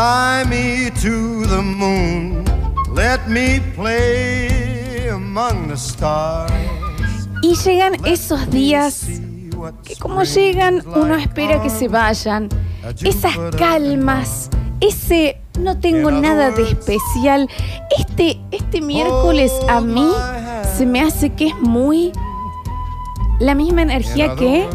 [0.00, 2.42] Fly me to the moon.
[2.94, 6.50] Let me play among the stars.
[7.42, 9.04] Y llegan esos días
[9.84, 12.48] que como llegan, uno espera que se vayan.
[13.04, 14.48] Esas calmas,
[14.80, 17.46] ese no tengo nada de especial.
[17.98, 20.10] Este, este miércoles a mí
[20.78, 22.10] se me hace que es muy
[23.38, 24.66] la misma energía que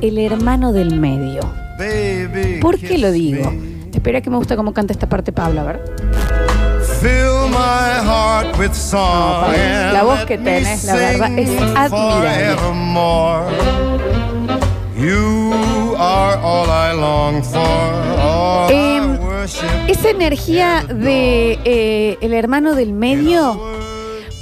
[0.00, 1.42] el hermano del medio.
[2.60, 3.52] ¿Por qué lo digo?
[4.06, 5.80] Espera que me gusta cómo canta esta parte Pablo, a ver.
[7.00, 9.46] Fill my heart with song.
[9.46, 12.54] Pablo, la voz que tenés, la verdad, es admirable.
[12.54, 13.46] forevermore.
[14.96, 17.58] You are all I long for.
[18.22, 19.66] All Em, worship.
[19.88, 23.60] Esa energía de eh, el hermano del medio,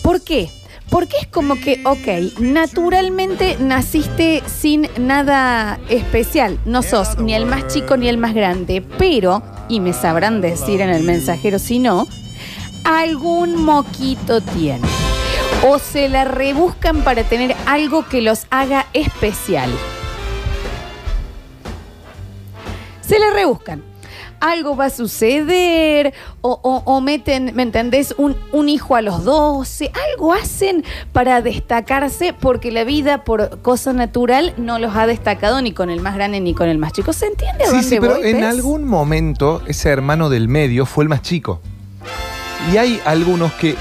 [0.02, 0.51] ¿por qué?
[0.95, 6.61] Porque es como que, ok, naturalmente naciste sin nada especial.
[6.66, 10.80] No sos ni el más chico ni el más grande, pero, y me sabrán decir
[10.80, 12.07] en el mensajero si no,
[12.85, 14.87] algún moquito tiene.
[15.66, 19.73] O se la rebuscan para tener algo que los haga especial.
[23.01, 23.93] Se la rebuscan.
[24.46, 28.14] Algo va a suceder, o, o- o meten, ¿me entendés?
[28.18, 33.92] Un, un hijo a los 12, algo hacen para destacarse porque la vida por cosa
[33.95, 37.12] natural no los ha destacado ni con el más grande ni con el más chico.
[37.15, 38.45] ¿Se entiende a Sí, dónde sí, pero voy, en Pez?
[38.46, 41.60] algún momento ese hermano del medio fue el más chico.
[42.72, 43.76] Y hay algunos que,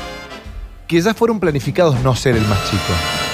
[0.87, 2.83] que ya fueron planificados no ser el más chico.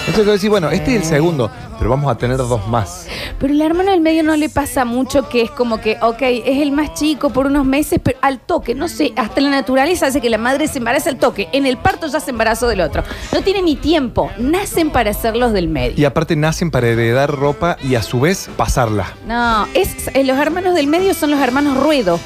[0.10, 3.06] Entonces yo decir, bueno, este es el segundo, pero vamos a tener dos más.
[3.38, 6.64] Pero el hermano del medio no le pasa mucho que es como que, ok, es
[6.64, 10.20] el más chico por unos meses, pero al toque, no sé, hasta la naturaleza hace
[10.20, 11.48] que la madre se embarace al toque.
[11.52, 13.04] En el parto ya se embarazó del otro.
[13.32, 14.32] No tiene ni tiempo.
[14.40, 15.94] Nacen para ser los del medio.
[15.96, 19.14] Y aparte nacen para heredar ropa y a su vez pasarla.
[19.28, 22.20] No, es, eh, los hermanos del medio son los hermanos ruedo.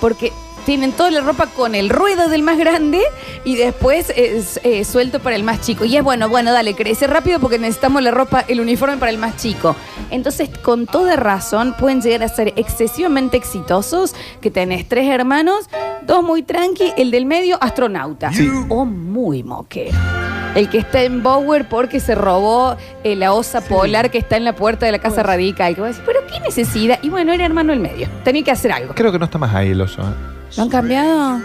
[0.00, 0.32] Porque
[0.68, 3.00] tienen toda la ropa con el ruedo del más grande
[3.42, 5.86] y después es, eh, suelto para el más chico.
[5.86, 9.16] Y es bueno, bueno, dale, crece rápido porque necesitamos la ropa, el uniforme para el
[9.16, 9.74] más chico.
[10.10, 15.70] Entonces, con toda razón, pueden llegar a ser excesivamente exitosos que tenés tres hermanos,
[16.02, 18.30] dos muy tranqui, el del medio astronauta.
[18.34, 18.50] Sí.
[18.68, 19.96] O muy moquero.
[20.54, 24.44] El que está en Bower porque se robó eh, la osa polar que está en
[24.44, 25.74] la puerta de la casa radical.
[25.74, 26.98] Que vos decís, pero qué necesidad.
[27.00, 28.06] Y bueno, era hermano del medio.
[28.22, 28.94] Tenía que hacer algo.
[28.94, 30.02] Creo que no está más ahí el oso.
[30.02, 30.37] ¿eh?
[30.56, 31.40] ¿Lo han cambiado?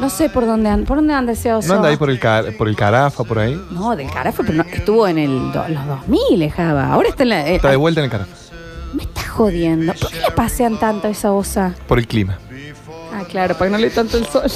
[0.00, 0.86] No sé por dónde anda.
[0.86, 1.68] ¿Por dónde anda ese oso?
[1.68, 3.60] ¿No anda ahí por el, car- por el carafa, por ahí?
[3.70, 6.92] No, del carajo, pero no, estuvo en el do- los 2000, Java.
[6.92, 7.48] Ahora está en la.
[7.48, 8.30] eh, Está de vuelta en el carafa.
[8.94, 9.92] me está jodiendo.
[9.94, 11.74] ¿Por qué le pasean tanto a esa osa?
[11.86, 12.38] Por el clima.
[13.14, 14.42] Ah, claro, para que no le dé tanto el sol.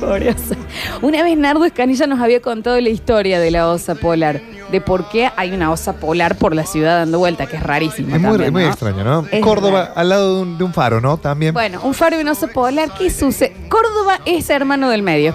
[0.00, 0.56] Pobre osa.
[1.02, 4.40] Una vez Nardo Escanilla nos había contado la historia de la osa polar.
[4.70, 8.14] De por qué hay una osa polar por la ciudad dando vuelta, que es rarísimo.
[8.14, 8.68] Es muy, también, muy ¿no?
[8.68, 9.26] extraño, ¿no?
[9.30, 9.92] Es Córdoba, raro.
[9.96, 11.16] al lado de un, de un faro, ¿no?
[11.16, 11.52] También.
[11.54, 13.56] Bueno, un faro y un oso polar, ¿qué sucede?
[13.68, 15.34] Córdoba es hermano del medio.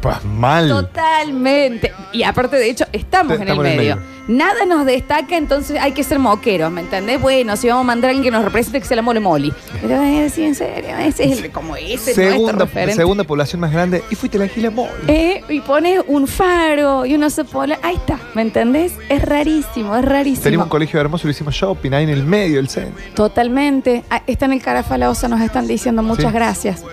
[0.00, 0.68] Pues mal.
[0.68, 1.92] Totalmente.
[2.12, 4.17] Y aparte, de hecho, estamos, en, el Estamos en el medio.
[4.28, 7.18] Nada nos destaca, entonces hay que ser moqueros, ¿me entendés?
[7.20, 9.52] Bueno, si vamos a mandar a alguien que nos represente, que sea la mole moli.
[9.80, 13.60] Pero eh, sí, en serio, ese es el, como ese es nuestro segunda, segunda población
[13.60, 14.04] más grande.
[14.10, 14.88] Y fuiste la Gila Mall.
[15.06, 17.78] Eh, y pones un faro y un oso polar.
[17.82, 18.92] Ahí está, ¿me entendés?
[19.08, 20.42] Es rarísimo, es rarísimo.
[20.44, 23.02] Teníamos un colegio hermoso, lo hicimos shopping ahí en el medio del centro.
[23.14, 24.04] Totalmente.
[24.10, 26.32] Ah, está en el Carafa la osa, nos están diciendo muchas Sí.
[26.34, 26.84] gracias.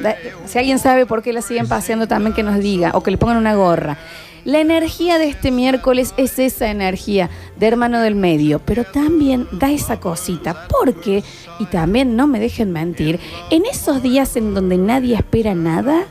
[0.45, 3.17] Si alguien sabe por qué la siguen paseando, también que nos diga o que le
[3.17, 3.97] pongan una gorra.
[4.45, 9.71] La energía de este miércoles es esa energía de hermano del medio, pero también da
[9.71, 11.23] esa cosita, porque,
[11.57, 13.19] y también no me dejen mentir,
[13.49, 16.05] en esos días en donde nadie espera nada,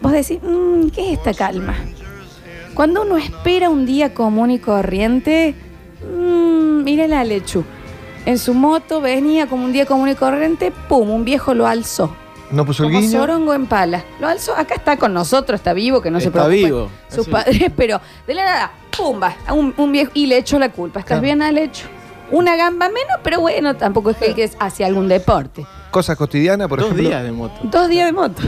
[0.00, 1.74] vos decís, "Mm, ¿qué es esta calma?
[2.72, 5.54] Cuando uno espera un día común y corriente,
[6.10, 7.64] mmm, mira la lechu.
[8.24, 12.16] En su moto venía como un día común y corriente, pum, un viejo lo alzó.
[12.52, 13.18] No puso el Como guiño.
[13.18, 14.04] Sorongo en pala.
[14.20, 16.90] Lo alzó, acá está con nosotros, está vivo, que no se Está vivo.
[17.08, 17.30] Sus Así.
[17.30, 21.00] padres, pero de la nada, pumba, a un, un viejo y le echó la culpa.
[21.00, 21.22] ¿Estás Claro.
[21.22, 21.86] bien, Alecho?
[22.30, 25.66] Una gamba menos, pero bueno, tampoco es que que es hacia algún deporte.
[25.90, 27.08] Cosas cotidianas, por Dos ejemplo.
[27.08, 27.54] días de moto.
[27.64, 28.42] Dos días de moto.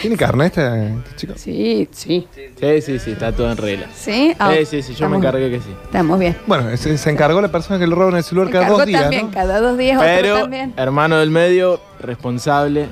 [0.00, 1.32] ¿Tiene carne este, este chico?
[1.36, 2.26] Sí, sí.
[2.34, 3.86] Sí, sí, sí, está todo en regla.
[3.94, 5.70] Sí, Ah, Sí, sí, sí, yo me estamos- encargué que sí.
[5.84, 6.36] Estamos bien.
[6.46, 9.26] Bueno, se, se encargó la persona que le roban el celular cada dos días, también,
[9.26, 9.30] ¿no?
[9.32, 10.72] cada dos días otro Pero, también.
[10.76, 12.86] hermano del medio, responsable.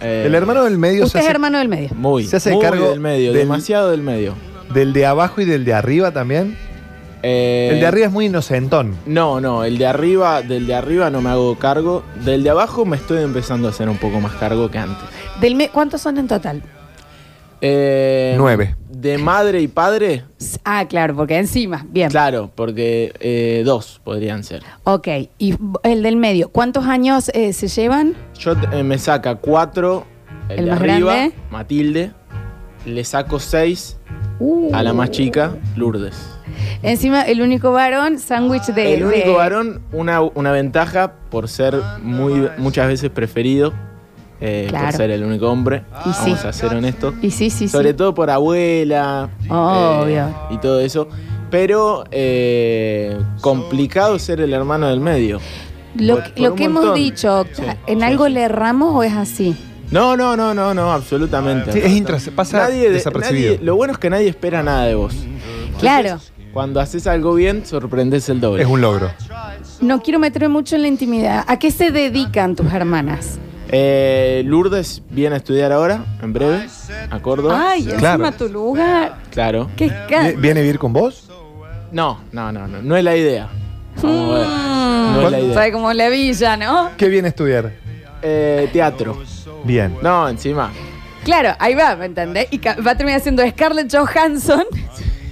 [0.00, 1.90] eh, El hermano del medio se Usted es hace hermano del medio.
[1.94, 4.34] Muy, se hace muy cargo del medio, del- demasiado del medio.
[4.72, 6.56] del de abajo y del de arriba también.
[7.26, 8.94] Eh, El de arriba es muy inocentón.
[9.06, 12.02] No, no, el de arriba, del de arriba no me hago cargo.
[12.24, 15.04] Del de abajo me estoy empezando a hacer un poco más cargo que antes.
[15.40, 16.62] Del me- ¿Cuántos son en total?
[17.60, 18.76] Eh, Nueve.
[18.90, 20.24] De madre y padre,
[20.64, 21.86] Ah, claro, porque encima.
[21.88, 22.10] Bien.
[22.10, 24.62] claro, porque eh, dos podrían ser.
[24.84, 25.08] Ok.
[25.38, 28.14] Y el del medio, ¿cuántos años eh, se llevan?
[28.38, 30.04] Yo eh, me saca cuatro,
[30.48, 31.34] el, ¿El de más arriba, grande?
[31.50, 32.12] Matilde.
[32.86, 33.96] Le saco seis
[34.40, 34.74] Uh.
[34.74, 36.16] a la más chica, Lourdes.
[36.82, 38.94] Encima, el único varón, sándwich de.
[38.94, 43.72] el único de- varón, una, una ventaja por ser muy muchas veces preferido,
[44.40, 44.86] eh, Claro.
[44.86, 45.84] por ser el único hombre.
[46.04, 46.46] Y Vamos sí.
[46.48, 47.14] a ser honestos.
[47.22, 49.30] Y sí, sí, Sobre todo por abuela.
[49.48, 50.26] Obvio.
[50.26, 51.08] eh, y todo eso.
[51.50, 55.38] Pero eh, complicado ser el hermano del medio.
[55.96, 57.46] Lo, por- que- por lo hemos dicho,
[57.86, 59.56] ¿en algo le erramos o es así?
[59.90, 61.72] No, no, no, no, no, absolutamente.
[61.72, 63.52] Sí, es intras- pasa Nadie de- desapercibido.
[63.54, 65.14] nadie- lo bueno es que nadie espera nada de vos.
[65.78, 66.18] Claro.
[66.52, 68.62] Cuando haces algo bien, sorprendes el doble.
[68.62, 69.10] Es un logro.
[69.80, 71.44] No quiero meterme mucho en la intimidad.
[71.48, 73.38] ¿A qué se dedican tus hermanas?
[73.70, 76.66] Eh, Lourdes viene a estudiar ahora, en breve,
[77.10, 77.70] a Córdoba.
[77.70, 78.32] Ay, encima Claro.
[78.32, 79.16] tu lugar.
[79.32, 79.68] Claro.
[79.76, 81.28] Qué ¿Vie- ca- ¿Viene a vivir con vos?
[81.90, 83.48] No, no, no, no, no es la idea.
[84.00, 84.46] Vamos a ver.
[84.46, 85.54] No es la Mm, idea.
[85.54, 86.90] sabe como la villa, ¿no?
[86.96, 87.72] ¿Qué viene a estudiar?
[88.26, 89.16] Eh, teatro.
[89.64, 89.94] Bien.
[90.02, 90.72] No, encima.
[91.24, 92.48] Claro, ahí va, ¿me entendés?
[92.50, 94.64] Y ca- va a terminar siendo Scarlett Johansson.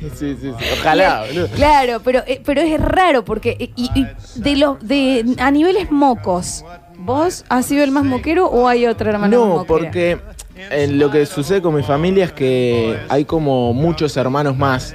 [0.01, 0.51] Sí, sí, sí.
[0.81, 1.49] Ojalá, boludo.
[1.55, 4.07] Claro, pero, eh, pero es raro porque eh, y, y
[4.37, 6.65] de los de a niveles mocos,
[6.99, 9.67] ¿vos has sido el más moquero o hay otra hermana más No, moquera?
[9.69, 10.19] porque
[10.57, 14.95] eh, lo que sucede con mi familia es que hay como muchos hermanos más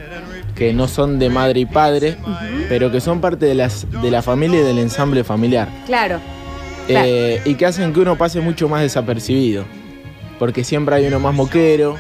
[0.56, 2.18] que no son de madre y padre,
[2.68, 5.70] pero que son parte de, las, de la familia y del ensamble familiar.
[5.86, 6.20] Claro.
[6.88, 7.06] Claro.
[7.08, 9.66] Eh, y que hacen que uno pase mucho más desapercibido.
[10.40, 11.96] Porque siempre hay uno más moquero,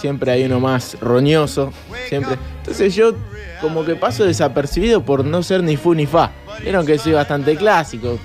[0.00, 1.72] siempre hay uno más roñoso,
[2.08, 2.36] siempre.
[2.58, 3.12] Entonces yo
[3.60, 6.30] como que paso desapercibido por no ser ni fu ni fa.
[6.62, 8.18] Vieron que soy bastante clásico.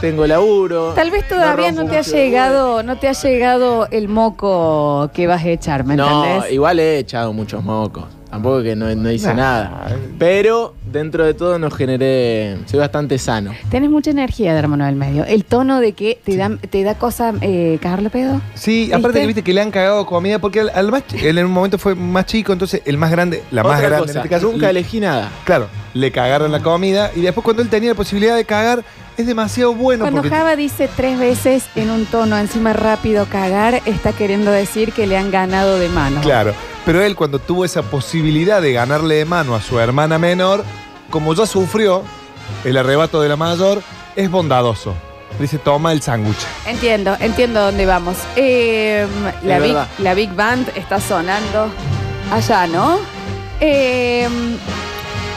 [0.00, 0.92] Tengo laburo.
[0.94, 5.42] Tal vez todavía no, te ha llegado, no te ha llegado el moco que vas
[5.44, 6.52] a echar, ¿me No, entendés?
[6.52, 8.04] igual he echado muchos mocos.
[8.30, 9.34] Tampoco que no, no hice Nah.
[9.34, 9.86] nada.
[10.18, 12.58] Pero dentro de todo no generé.
[12.66, 13.52] Soy bastante sano.
[13.70, 15.24] Tenés mucha energía de hermano del medio.
[15.24, 18.40] El tono de que te da, te da cosa eh, cagarle pedo.
[18.54, 19.20] Sí, aparte ¿Viste?
[19.20, 21.52] que viste que le han cagado comida porque al, al más ch- él en un
[21.52, 24.50] momento fue más chico, entonces el más grande, la más grande cosa, en este caso,
[24.52, 25.30] nunca le- elegí nada.
[25.44, 28.84] claro, le cagaron la comida y después cuando él tenía la posibilidad de cagar
[29.16, 33.82] es demasiado bueno Cuando porque Java dice tres veces en un tono encima rápido cagar,
[33.84, 36.20] está queriendo decir que le han ganado de mano.
[36.20, 36.54] claro,
[36.86, 40.64] pero él cuando tuvo esa posibilidad de ganarle de mano a su hermana menor,
[41.10, 42.04] como ya sufrió
[42.64, 43.82] el arrebato de la mayor,
[44.14, 44.94] es bondadoso.
[45.32, 46.38] Le dice, toma el sándwich.
[46.66, 48.16] Entiendo, entiendo dónde vamos.
[48.36, 49.06] Eh,
[49.42, 49.88] la, big, verdad.
[49.98, 51.70] la Big Band está sonando
[52.32, 52.98] allá, ¿no?
[53.60, 54.26] Eh,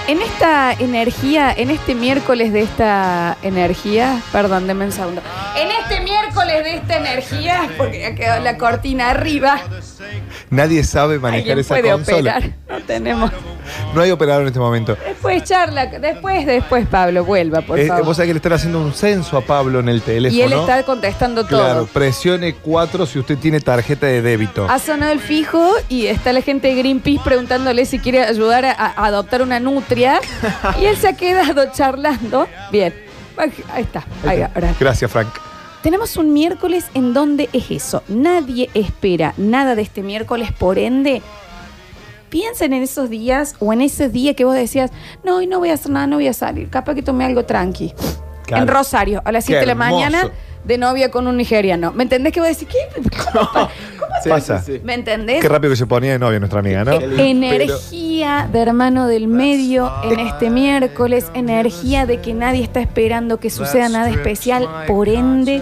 [0.07, 5.21] en esta energía, en este miércoles de esta energía, perdón, denme un segundo.
[5.55, 9.61] En este miércoles de esta energía, porque ya quedó la cortina arriba,
[10.51, 12.37] Nadie sabe manejar esa puede consola.
[12.37, 12.51] operar.
[12.69, 13.31] No tenemos.
[13.95, 14.97] No hay operador en este momento.
[15.07, 18.03] Después charla, después, después Pablo, vuelva, por Eh, favor.
[18.05, 20.37] vos sabés que le están haciendo un censo a Pablo en el teléfono.
[20.37, 21.57] y él está contestando todo.
[21.59, 24.67] Claro, presione 4 si usted tiene tarjeta de débito.
[24.69, 28.71] Ha sonado el fijo y está la gente de Greenpeace preguntándole si quiere ayudar a,
[28.73, 30.19] a adoptar una nutria.
[30.81, 32.47] y él se ha quedado charlando.
[32.71, 32.93] Bien.
[33.37, 34.03] Ahí está.
[34.27, 34.75] Ahí, ahora.
[34.77, 35.29] Gracias, Frank.
[35.83, 38.03] Tenemos un miércoles en donde es eso.
[38.07, 41.21] Nadie espera nada de este miércoles, por ende.
[42.29, 44.91] Piensen en esos días o en ese día que vos decías,
[45.23, 46.69] no, hoy no voy a hacer nada, no voy a salir.
[46.69, 47.93] Capaz que tomé algo tranqui.
[48.45, 48.63] Claro.
[48.63, 50.29] En Rosario, a las Qué 7 de la mañana,
[50.63, 51.91] de novia con un nigeriano.
[51.91, 52.67] ¿Me entendés que vos decís?
[52.69, 53.01] ¿Qué?
[53.33, 54.61] ¿Cómo, pa- cómo Sí, Pasa.
[54.61, 54.81] sí, sí.
[54.83, 55.41] ¿Me entendés?
[55.41, 56.93] Qué rápido que se ponía de novia nuestra amiga, ¿no?
[56.93, 63.49] Energía de hermano del medio en este miércoles, energía de que nadie está esperando que
[63.49, 65.61] suceda nada especial, por ende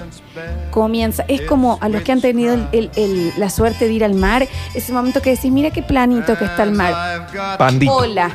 [0.71, 1.23] comienza.
[1.27, 4.13] Es como a los que han tenido el- el- el- la suerte de ir al
[4.13, 7.27] mar, ese momento que decís, mira qué planito que está el mar.
[7.57, 7.91] Pandito.
[7.93, 8.31] Hola,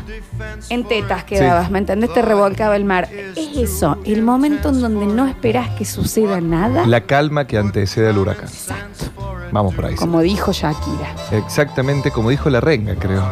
[0.68, 2.12] en tetas quedabas, ¿me entendés?
[2.12, 3.08] Te revolcaba el mar.
[3.36, 8.08] Es eso, el momento en donde no esperás que suceda nada, La calma que antecede
[8.08, 8.44] al huracán.
[8.48, 9.06] exacto,
[9.52, 9.94] Vamos por ahí.
[10.04, 11.14] Como dijo Shakira.
[11.32, 13.22] Exactamente como dijo la renga, creo.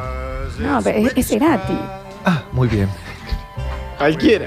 [0.59, 1.79] No, pero es, es Cerati.
[2.25, 2.89] Ah, muy bien.
[3.99, 4.47] Cualquiera.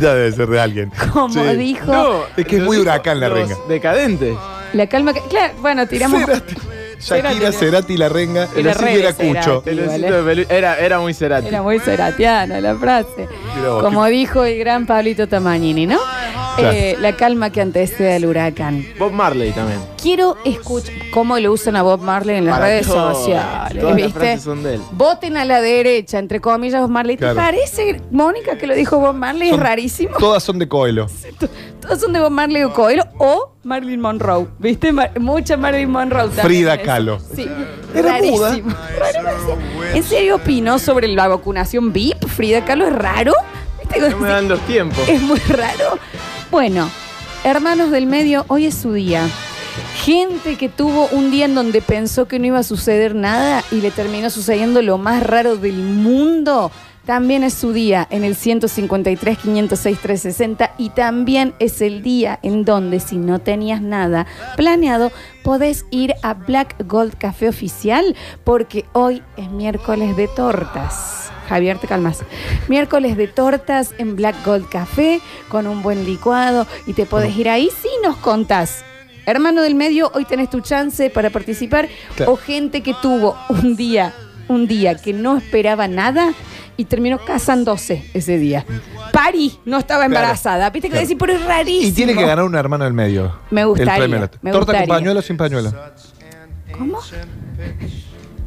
[0.00, 0.92] Ya debe ser de alguien.
[1.12, 1.56] Como Sí.
[1.56, 3.56] dijo No, Es que es muy huracán la los renga.
[3.68, 4.36] Decadentes.
[4.72, 5.20] la calma que.
[5.22, 6.20] Claro, bueno, tiramos.
[6.20, 6.54] Cerati.
[7.00, 7.96] Shakira, Cerati.
[7.96, 8.48] La renga.
[8.56, 9.62] El re era Cucho.
[9.62, 9.70] Cerati.
[9.70, 10.34] El Sí, osito vale.
[10.34, 11.48] de pelu- Era, era muy cerati.
[11.48, 13.28] Era muy ceratiana la frase.
[13.64, 15.98] Vos, Como dijo el gran Pablito Tamagnini, ¿no?
[16.60, 18.84] Eh, la calma que antecede al huracán.
[18.98, 19.78] Bob Marley también.
[20.00, 23.14] Quiero escuchar cómo lo usan a Bob Marley en las Para redes todo.
[23.14, 23.80] sociales.
[23.80, 24.12] Todas las ¿Viste?
[24.20, 24.80] frases son de él.
[24.92, 27.16] Voten a la derecha, entre comillas, Bob Marley.
[27.16, 29.50] ¿Te parece, Mónica, que lo dijo Bob Marley?
[29.50, 30.16] Son- es rarísimo.
[30.18, 31.06] Todas son de Coelho.
[31.80, 34.48] Todos son de Bob Marley o Coelho o Marilyn Monroe.
[34.58, 34.90] ¿Viste?
[34.92, 36.44] Mar- mucha Marilyn Monroe también.
[36.46, 37.18] Frida Kahlo.
[37.36, 37.46] Sí.
[37.94, 38.38] Era Rarísimo.
[38.38, 38.50] muda.
[38.52, 38.74] Rarísimo.
[39.92, 42.26] ¿En serio opinó sobre la vacunación VIP?
[42.26, 43.34] ¿Frida Kahlo es raro?
[43.78, 44.08] ¿Viste?
[44.08, 44.98] No me dan los tiempos.
[45.06, 45.98] Es muy raro.
[46.50, 46.90] Bueno,
[47.44, 49.28] hermanos del medio, hoy es su día.
[50.02, 53.82] Gente que tuvo un día en donde pensó que no iba a suceder nada y
[53.82, 56.72] le terminó sucediendo lo más raro del mundo.
[57.08, 62.66] También es su día en el 153, 506, 360 y también es el día en
[62.66, 64.26] donde si no tenías nada
[64.58, 65.10] planeado,
[65.42, 71.32] podés ir a Black Gold Café Oficial porque hoy es miércoles de tortas.
[71.48, 72.18] Javier, te calmas.
[72.68, 77.48] Miércoles de tortas en Black Gold Café con un buen licuado y te podés ir
[77.48, 78.84] ahí si nos contás.
[79.24, 81.88] Hermano del medio, hoy tenés tu chance para participar.
[82.16, 82.32] Claro.
[82.32, 84.12] O gente que tuvo un día,
[84.48, 86.32] un día que no esperaba nada
[86.76, 88.64] y terminó casándose ese día.
[89.12, 90.70] Pari no estaba embarazada.
[90.70, 91.02] Viste que Claro.
[91.02, 91.88] decir, pero es rarísimo.
[91.88, 93.36] Y tiene que ganar un hermano del medio.
[93.50, 94.30] Me gustaría, El premio.
[94.42, 94.80] me Torta gustaría.
[94.86, 95.72] con pañuelo o sin pañuelo.
[96.72, 96.98] ¿Cómo?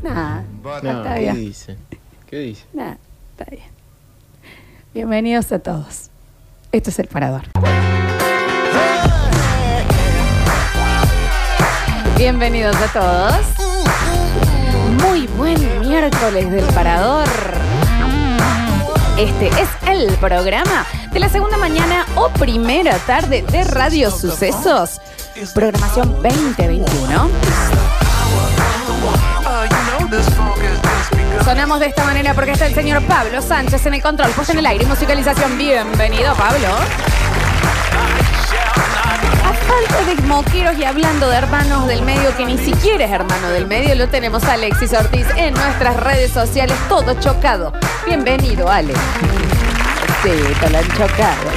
[0.03, 0.43] No,
[0.75, 1.77] está ¿qué dice?
[2.29, 2.63] ¿Qué dice?
[2.74, 2.93] Nah,
[3.38, 3.65] está bien.
[4.93, 6.10] Bienvenidos a todos.
[6.72, 7.43] Esto es El Parador.
[12.17, 13.61] Bienvenidos a todos.
[15.01, 17.27] Muy buen miércoles del Parador.
[19.17, 25.01] Este es el programa de la segunda mañana o primera tarde de Radio Sucesos.
[25.53, 27.29] Programación 2021.
[31.43, 34.60] Sonamos de esta manera porque está el señor Pablo Sánchez en el control, pues en
[34.60, 35.58] el aire y musicalización.
[35.58, 36.67] Bienvenido, Pablo.
[39.12, 43.50] A falta de moqueros y hablando de hermanos del medio, que ni siquiera es hermano
[43.50, 47.74] del medio, lo tenemos a Alexis Ortiz en nuestras redes sociales, todo chocado.
[48.06, 48.98] Bienvenido, Alex.
[50.24, 50.30] Sí,
[50.63, 51.51] han chocado.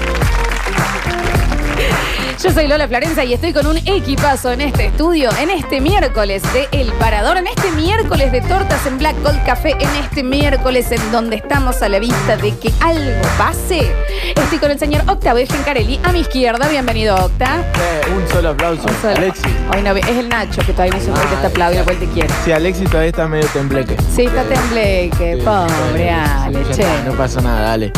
[2.42, 6.42] Yo soy Lola Florencia y estoy con un equipazo en este estudio, en este miércoles
[6.52, 10.92] de El Parador, en este miércoles de tortas en Black Gold Café, en este miércoles
[10.92, 13.90] en donde estamos a la vista de que algo pase.
[14.36, 16.68] Estoy con el señor Octavio Gencarelli a mi izquierda.
[16.68, 17.60] Bienvenido, Octa.
[17.60, 18.82] Eh, un solo aplauso.
[18.88, 19.46] Un solo- Alexis.
[19.74, 22.06] Hoy no, es el Nacho que todavía no sé por qué está aplaudiendo, cuál te
[22.12, 22.28] quiere.
[22.44, 23.96] Sí, Alexis todavía está medio tembleque.
[24.14, 26.84] Sí, está tembleque, Sí, pobre Ale, che.
[27.06, 27.90] No pasa nada, dale.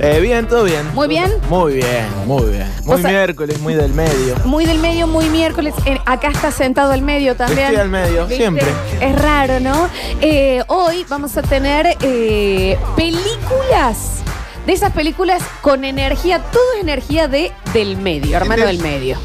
[0.00, 0.92] Eh, bien, todo bien.
[0.92, 1.32] ¿Muy bien?
[1.48, 2.70] Muy bien, muy bien.
[2.84, 4.36] Muy miércoles, muy del medio.
[4.44, 5.74] Muy del medio, muy miércoles.
[5.84, 7.66] Eh, acá está sentado al medio también.
[7.66, 8.36] Estoy al medio, ¿Viste?
[8.36, 8.66] siempre.
[9.00, 9.88] Es raro, ¿no?
[10.22, 14.22] Eh, hoy vamos a tener eh, películas.
[14.66, 19.18] De esas películas con energía, todo es energía de del medio, hermano del medio.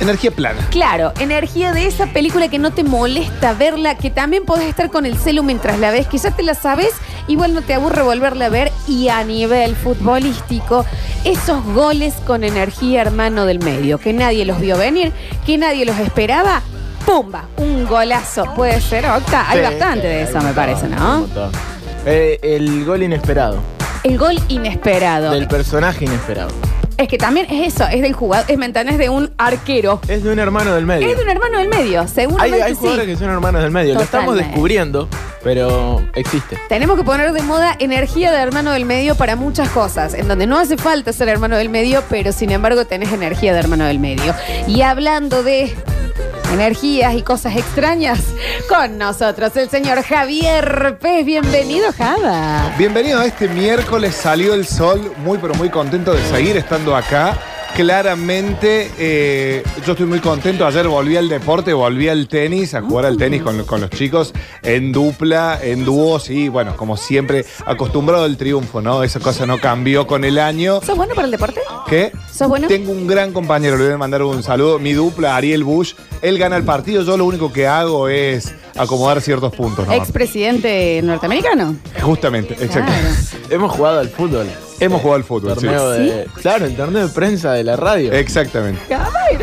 [0.00, 0.60] Energía plana.
[0.70, 5.06] Claro, energía de esa película que no te molesta verla, que también podés estar con
[5.06, 6.90] el celu mientras la ves, que ya te la sabes,
[7.28, 8.72] igual no te aburre volverla a ver.
[8.88, 10.84] Y a nivel futbolístico,
[11.24, 15.12] esos goles con energía, hermano del medio, que nadie los vio venir,
[15.46, 16.60] que nadie los esperaba.
[17.06, 17.44] ¡Pumba!
[17.58, 18.44] Un golazo.
[18.54, 19.48] Puede ser, Octa.
[19.50, 21.18] Hay Sí, bastante de hay eso, un me montón, parece, un ¿no?
[21.20, 21.52] montón.
[22.06, 23.58] Eh, el gol inesperado.
[24.02, 25.30] El gol inesperado.
[25.32, 26.50] Del personaje inesperado.
[26.96, 28.98] Es que también es eso, es del jugador, es, ¿me entendés?
[28.98, 30.00] de un arquero.
[30.06, 31.08] Es de un hermano del medio.
[31.08, 32.78] Es de un hermano del medio, Hay, seguramente hay sí.
[32.80, 33.94] jugadores que son hermanos del medio.
[33.94, 34.50] Lo estamos Totalmente.
[34.50, 35.08] descubriendo,
[35.42, 36.56] pero existe.
[36.68, 40.46] Tenemos que poner de moda energía de hermano del medio para muchas cosas, en donde
[40.46, 43.98] no hace falta ser hermano del medio, pero sin embargo tenés energía de hermano del
[43.98, 44.32] medio.
[44.68, 45.74] Y hablando de
[46.54, 48.20] energías y cosas extrañas,
[48.68, 51.26] con nosotros el señor Javier Pez.
[51.26, 52.72] Bienvenido, Java.
[52.78, 57.36] Bienvenido a este miércoles, salió el sol, muy pero muy contento de seguir estando acá.
[57.74, 60.64] Claramente, eh, yo estoy muy contento.
[60.64, 64.32] Ayer volví al deporte, volví al tenis, a jugar al tenis con, con los chicos
[64.62, 69.02] en dupla, en dúos y bueno, como siempre, acostumbrado al triunfo, ¿no?
[69.02, 70.80] Esa cosa no cambió con el año.
[70.82, 71.62] ¿Sos bueno para el deporte?
[71.88, 72.12] ¿Qué?
[72.32, 72.68] ¿Sos bueno?
[72.68, 74.78] Tengo un gran compañero, le voy a mandar un saludo.
[74.78, 75.94] Mi dupla, Ariel Bush.
[76.22, 79.88] Él gana el partido, yo lo único que hago es acomodar ciertos puntos.
[79.88, 79.94] ¿no?
[79.94, 81.76] Expresidente norteamericano.
[82.00, 82.92] Justamente, exacto.
[82.92, 83.44] Claro.
[83.50, 84.46] Hemos jugado al fútbol.
[84.84, 85.60] Hemos jugado al fútbol, sí.
[85.66, 88.12] Torneo de- Claro, el torneo de prensa de la radio.
[88.12, 88.80] Exactamente.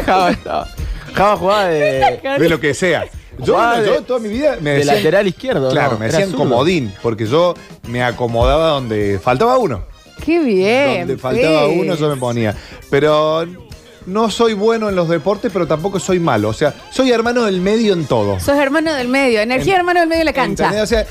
[0.05, 0.67] Java estaba.
[1.13, 3.05] Java jugaba de, De lo que sea.
[3.39, 5.69] Yo, Jugaba yo de- toda mi vida me de decían, lateral izquierdo.
[5.71, 5.99] Claro, ¿no?
[5.99, 6.43] me Era decían zurdo.
[6.43, 7.53] comodín, porque yo
[7.87, 9.83] me acomodaba donde faltaba uno.
[10.23, 10.99] Qué bien.
[11.07, 12.55] donde faltaba uno yo me ponía.
[12.91, 13.45] Pero
[14.05, 16.49] no soy bueno en los deportes, pero tampoco soy malo.
[16.49, 18.39] O sea, soy hermano del medio en todo.
[18.39, 20.65] Sos hermano del medio, energía En- hermano del medio de la cancha.
[20.65, 20.83] ¿Entendés?
[20.83, 21.05] O sea,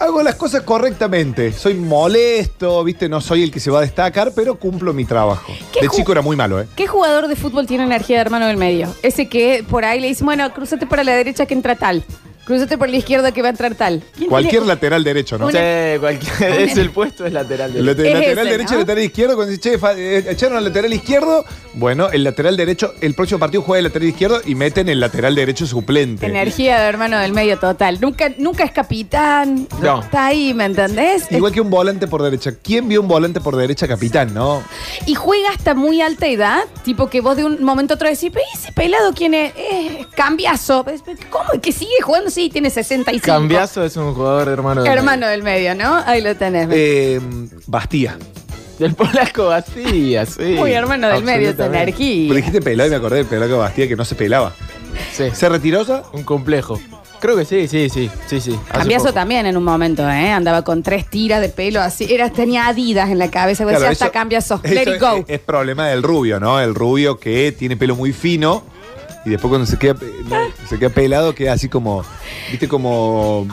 [0.00, 1.52] Hago las cosas correctamente.
[1.52, 3.08] Soy molesto, ¿viste?
[3.08, 5.52] No soy el que se va a destacar, pero cumplo mi trabajo.
[5.72, 6.66] ¿Qué De ju- chico era muy malo, ¿eh?
[6.74, 8.88] ¿Qué jugador de fútbol tiene energía de hermano del medio?
[9.02, 12.02] Ese que por ahí le dice, bueno, cruzate para la derecha que entra tal.
[12.50, 14.02] Cruzate por la izquierda que va a entrar tal.
[14.16, 15.46] ¿Quién Cualquier tiene- lateral derecho, ¿no?
[15.46, 18.02] Una- Sí, cualquier, es el puesto es lateral El derecho.
[18.08, 18.80] Es lateral ese, derecho y ¿no?
[18.80, 22.92] lateral izquierdo, cuando dice, che, fa- eh, echaron al lateral izquierdo, bueno, el lateral derecho,
[23.00, 26.26] el próximo partido juega el lateral izquierdo y meten el lateral derecho suplente.
[26.26, 27.98] Energía de hermano del medio total.
[28.00, 29.68] Nunca, nunca es capitán.
[29.80, 30.00] No.
[30.00, 31.30] Está ahí, ¿me entendés?
[31.30, 32.50] Igual que un volante por derecha.
[32.60, 34.64] ¿Quién vio un volante por derecha capitán, no?
[35.06, 38.30] Y juega hasta muy alta edad, tipo que vos de un momento a otro decís,
[38.32, 39.52] pero ¿y ese pelado quién es?
[39.56, 40.84] Eh, cambiazo.
[41.30, 41.60] ¿Cómo?
[41.62, 42.30] ¿Que sigue jugando?
[42.40, 43.26] Sí, tiene 65.
[43.26, 46.02] Cambiazo es un jugador hermano del Hermano del medio, ¿no?
[46.06, 46.68] Ahí lo tenés.
[46.70, 47.20] Eh,
[47.66, 48.16] Bastía.
[48.78, 50.54] Del polaco Bastía, sí.
[50.56, 51.92] Muy hermano del medio, esa Absolutamente.
[51.92, 52.34] Pero energía.
[52.36, 54.54] dijiste pelado y me acordé del pelado Bastía que no se pelaba.
[55.12, 55.24] Sí.
[55.34, 56.02] ¿Se retiró ya?
[56.14, 56.80] Un complejo.
[57.20, 58.58] Creo que sí, sí, sí, sí, sí.
[58.72, 60.30] Cambiazo también en un momento, ¿eh?
[60.30, 62.06] Andaba con tres tiras de pelo así.
[62.10, 63.64] Era, tenía adidas en la cabeza.
[63.64, 64.58] Vos Claro, decías, hasta cambiazo.
[64.64, 65.16] Let it go.
[65.16, 66.58] Es, es problema del rubio, ¿no?
[66.58, 68.62] El rubio que tiene pelo muy fino
[69.24, 70.36] y después cuando se queda, pe- no,
[70.68, 72.04] se queda pelado queda así como,
[72.50, 73.46] viste, como...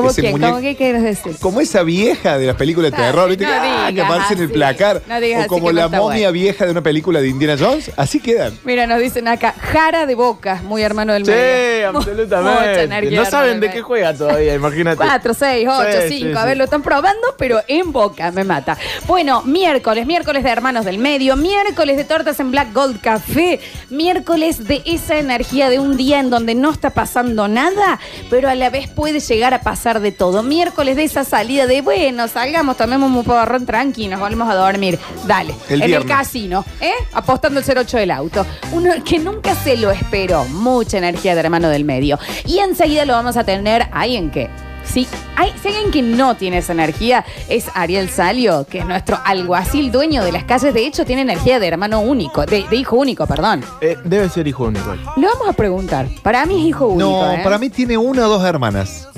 [0.00, 0.10] ¿Cómo
[0.58, 1.36] ese quieres decir?
[1.40, 3.44] Como esa vieja de las películas de Dale, terror, ¿viste?
[3.44, 4.54] no que, ah, que digas aparece en el así.
[4.54, 5.02] placar.
[5.06, 6.32] No digas o así como que no la está momia bueno.
[6.32, 7.90] vieja de una película de Indiana Jones.
[7.96, 8.58] Así quedan.
[8.64, 11.92] Mira, nos dicen acá, Jara de Boca, muy hermano del Sí, medio.
[11.92, 12.82] Mucha absolutamente.
[12.82, 13.80] energía, No hermano saben del de medio.
[13.80, 14.96] qué juega todavía, imagínate.
[14.96, 16.26] 4, 6, 8, Sí, 5.
[16.30, 16.46] sí, A sí.
[16.48, 18.76] ver, lo están probando, pero en boca me mata.
[19.06, 23.60] Bueno, miércoles, miércoles de Hermanos del Medio, miércoles de tortas en Black Gold Café,
[23.90, 27.98] miércoles de esa energía de un día en donde no está pasando nada,
[28.30, 30.42] pero a la vez puede llegar a pasar de todo.
[30.42, 34.98] Miércoles de esa salida de, bueno, salgamos, tomemos un porrón tranqui nos volvemos a dormir.
[35.26, 36.10] Dale, El en viernes.
[36.10, 36.92] el casino, ¿eh?
[37.12, 38.44] Apostando el 08 del auto.
[38.72, 40.44] Uno que nunca se lo esperó.
[40.46, 42.18] Mucha energía de hermano del medio.
[42.44, 44.50] Y enseguida lo vamos a tener ahí en que.
[44.84, 49.18] Sí, hay, si alguien que no tiene esa energía, es Ariel Salio, que es nuestro
[49.24, 50.72] alguacil dueño de las calles.
[50.72, 53.64] De hecho, tiene energía de hermano único, de, de hijo único, perdón.
[53.80, 54.94] Eh, debe ser hijo único.
[55.16, 56.06] Le vamos a preguntar.
[56.22, 57.10] Para mí es hijo único.
[57.10, 57.40] no, ¿eh?
[57.42, 59.08] para mí tiene una o dos hermanas.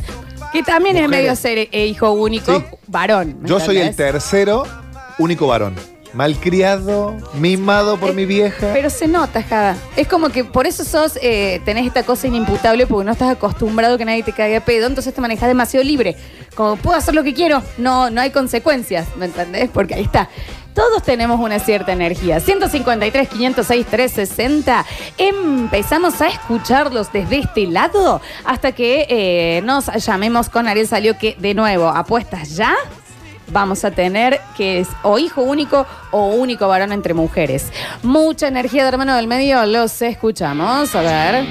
[0.53, 1.23] Que también es Mujeres.
[1.25, 2.65] medio ser eh, hijo único, Sí.
[2.87, 3.37] varón.
[3.41, 4.13] ¿me Yo soy el entendés?
[4.13, 4.65] tercero,
[5.19, 5.75] único varón.
[6.15, 8.71] Malcriado, mimado por Eh, mi vieja.
[8.73, 9.77] Pero se nota, Jada.
[9.95, 13.95] Es como que por eso sos, eh, tenés esta cosa inimputable porque no estás acostumbrado
[13.95, 16.17] a que nadie te caiga a pedo, entonces te manejas demasiado libre.
[16.55, 19.69] Como puedo hacer lo que quiero, no, no hay consecuencias, ¿me entendés?
[19.73, 20.29] Porque ahí está.
[20.79, 22.39] Todos tenemos una cierta energía.
[22.39, 24.87] 153, 506, 360.
[25.19, 31.35] Empezamos a escucharlos desde este lado hasta que eh, nos llamemos con Ariel Salió que,
[31.37, 32.77] de nuevo, apuestas ya
[33.49, 37.73] vamos a tener que es o hijo único o único varón entre mujeres.
[38.05, 40.95] Mucha energía de hermano del medio, los escuchamos.
[40.95, 41.45] A ver.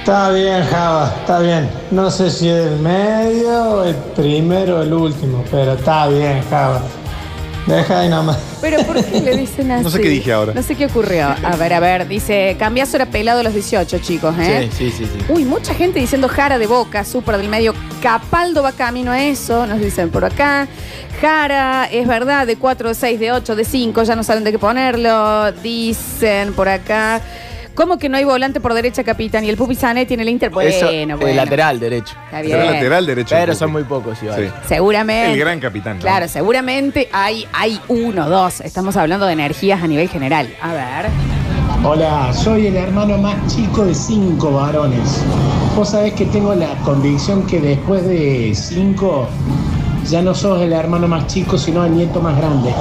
[0.00, 1.70] Está bien, Java, está bien.
[1.90, 6.82] No sé si el medio, el primero o el último, pero está bien, Java.
[7.66, 8.38] Deja ahí nomás.
[8.60, 9.84] Pero ¿por qué le dicen así?
[9.84, 10.52] No sé qué dije ahora.
[10.54, 11.26] No sé qué ocurrió.
[11.26, 14.68] A ver, a ver, dice, cambiazo era pelado a los 18, chicos, ¿eh?
[14.72, 15.32] Sí, sí, sí, sí.
[15.32, 17.74] Uy, mucha gente diciendo Jara de Boca, súper del medio.
[18.02, 20.68] Capaldo va camino a eso, nos dicen por acá.
[21.20, 24.52] Jara, es verdad, de 4, de 6, de 8, de 5, ya no saben de
[24.52, 25.52] qué ponerlo.
[25.52, 27.20] Dicen por acá.
[27.74, 29.44] ¿Cómo que no hay volante por derecha, capitán?
[29.44, 30.50] Y el Pupi Sané tiene el Inter.
[30.50, 31.34] Bueno, Eso, bueno.
[31.34, 32.14] lateral derecho.
[32.26, 32.56] Está bien.
[32.58, 33.34] Pero lateral derecho.
[33.34, 34.44] Pero son muy pocos, igual.
[34.46, 34.52] Sí.
[34.68, 35.32] Seguramente.
[35.32, 35.96] El gran capitán.
[35.96, 36.02] ¿no?
[36.02, 38.60] Claro, seguramente hay, hay uno, dos.
[38.60, 40.54] Estamos hablando de energías a nivel general.
[40.60, 41.06] A ver.
[41.82, 45.22] Hola, soy el hermano más chico de cinco varones.
[45.76, 49.28] Vos sabés que tengo la convicción que después de cinco
[50.08, 52.72] ya no sos el hermano más chico, sino el nieto más grande.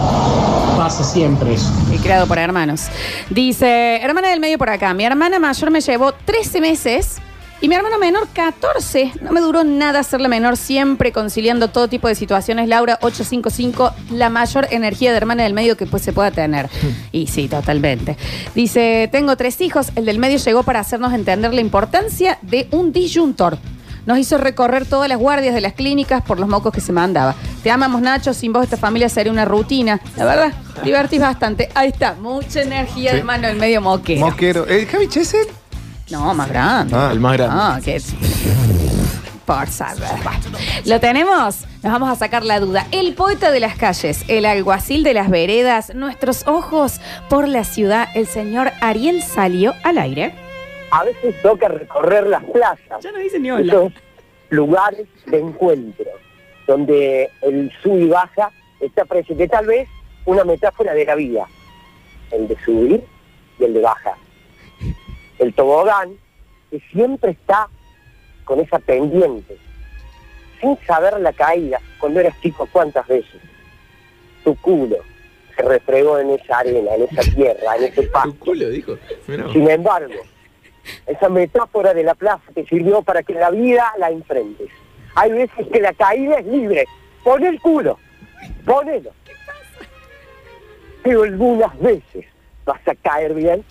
[0.77, 1.71] Pasa siempre eso.
[1.93, 2.87] Y creado por hermanos.
[3.29, 4.93] Dice, hermana del medio por acá.
[4.93, 7.21] Mi hermana mayor me llevó 13 meses
[7.61, 9.13] y mi hermano menor 14.
[9.21, 12.67] No me duró nada ser la menor, siempre conciliando todo tipo de situaciones.
[12.67, 16.69] Laura 855, la mayor energía de hermana del medio que pues se pueda tener.
[17.13, 18.17] Y sí, totalmente.
[18.55, 19.91] Dice, tengo tres hijos.
[19.95, 23.57] El del medio llegó para hacernos entender la importancia de un disyuntor.
[24.05, 27.35] Nos hizo recorrer todas las guardias de las clínicas por los mocos que se mandaba.
[27.63, 28.33] Te amamos, Nacho.
[28.33, 29.99] Sin vos esta familia sería una rutina.
[30.17, 31.69] La verdad, divertís bastante.
[31.73, 33.17] Ahí está, mucha energía Sí.
[33.17, 34.19] de mano del medio moquero.
[34.25, 34.65] Moquero.
[34.67, 35.47] ¿El Javi Chesel?
[36.11, 36.93] no, más grande.
[36.95, 37.55] Ah, El más grande.
[37.57, 38.01] Ah, que
[39.45, 40.07] Por saber.
[40.85, 41.57] Lo tenemos.
[41.81, 42.87] Nos vamos a sacar la duda.
[42.91, 48.07] El poeta de las calles, el alguacil de las veredas, nuestros ojos por la ciudad,
[48.15, 50.33] el señor Ariel salió al aire.
[50.93, 53.91] A veces toca recorrer las plazas, no dice ni esos
[54.49, 56.05] lugares de encuentro,
[56.67, 59.89] donde el sub y baja está presente, tal vez
[60.25, 61.47] una metáfora de la vida,
[62.29, 63.03] el de subir
[63.59, 64.13] y el de bajar.
[65.39, 66.15] El tobogán,
[66.69, 67.67] que siempre está
[68.43, 69.57] con esa pendiente,
[70.61, 73.41] sin saber la caída, cuando eras chico, ¿cuántas veces?
[74.43, 74.97] Tu culo
[75.55, 78.35] se refregó en esa arena, en esa tierra, en ese Tu pasto.
[78.39, 78.95] culo, dijo.
[79.51, 80.13] Sin embargo,
[81.05, 84.69] esa metáfora de la plaza te sirvió para que la vida la enfrentes.
[85.15, 86.85] Hay veces que la caída es libre.
[87.23, 87.97] Pon el culo,
[88.65, 89.11] ponelo.
[91.03, 92.25] Pero algunas veces
[92.65, 93.63] vas a caer bien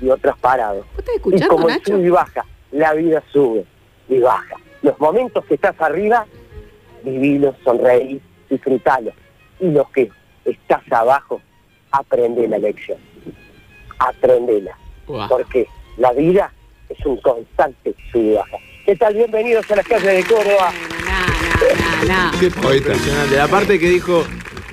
[0.00, 0.84] y otras parado.
[0.96, 1.92] ¿Vos estás Y como el Nacho?
[1.92, 3.64] sube y baja, la vida sube
[4.08, 4.56] y baja.
[4.82, 6.26] Los momentos que estás arriba,
[7.04, 9.14] vivilos, sonreí, disfrutalos.
[9.60, 10.10] Y los que
[10.44, 11.40] estás abajo,
[11.92, 12.98] aprende la lección.
[13.98, 14.76] Aprendela.
[15.06, 15.28] Guau.
[15.28, 16.52] Porque la vida
[16.90, 18.56] es un constante sube y baja.
[18.84, 19.14] ¿Qué tal?
[19.14, 20.72] Bienvenidos a las calles de Córdoba.
[21.04, 22.38] No, no, no.
[22.40, 22.88] Qué poeta.
[22.92, 23.36] Impresionante.
[23.36, 24.24] La parte que dijo,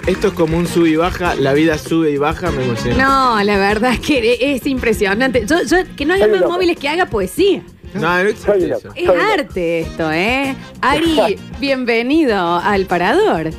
[0.07, 2.97] esto es como un sube y baja, la vida sube y baja, me emocionó.
[2.97, 5.45] No, la verdad es que es impresionante.
[5.45, 6.53] Yo, yo, que no haya más loco.
[6.53, 7.61] móviles que haga poesía.
[7.93, 8.79] No, no existe loco.
[8.79, 8.89] eso.
[8.95, 9.19] Es Soy loco.
[9.33, 10.55] arte esto, ¿eh?
[10.81, 13.51] Ari, bienvenido al Parador.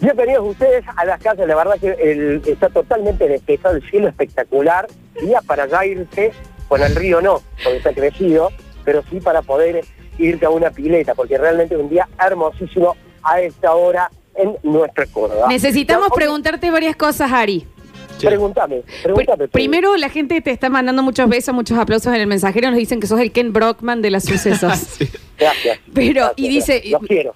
[0.00, 1.46] Bienvenidos ustedes a las casas.
[1.46, 4.86] La verdad que el- está totalmente despejado, el cielo espectacular.
[5.22, 6.32] Día para irse,
[6.74, 8.50] con el río no, porque está crecido,
[8.84, 9.84] pero sí para poder
[10.18, 15.06] irte a una pileta, porque realmente es un día hermosísimo a esta hora en nuestra
[15.06, 15.46] Córdoba.
[15.48, 17.64] Necesitamos preguntarte varias cosas, Ari.
[18.20, 19.48] Pregúntame, Pr- pregúntame.
[19.48, 22.70] Primero, la gente te está mandando muchos besos, muchos aplausos en el mensajero.
[22.70, 24.96] Nos dicen que sos el Ken Brockman de los sucesos.
[25.38, 25.78] Gracias.
[25.92, 26.82] Pero, Gracias, y dice,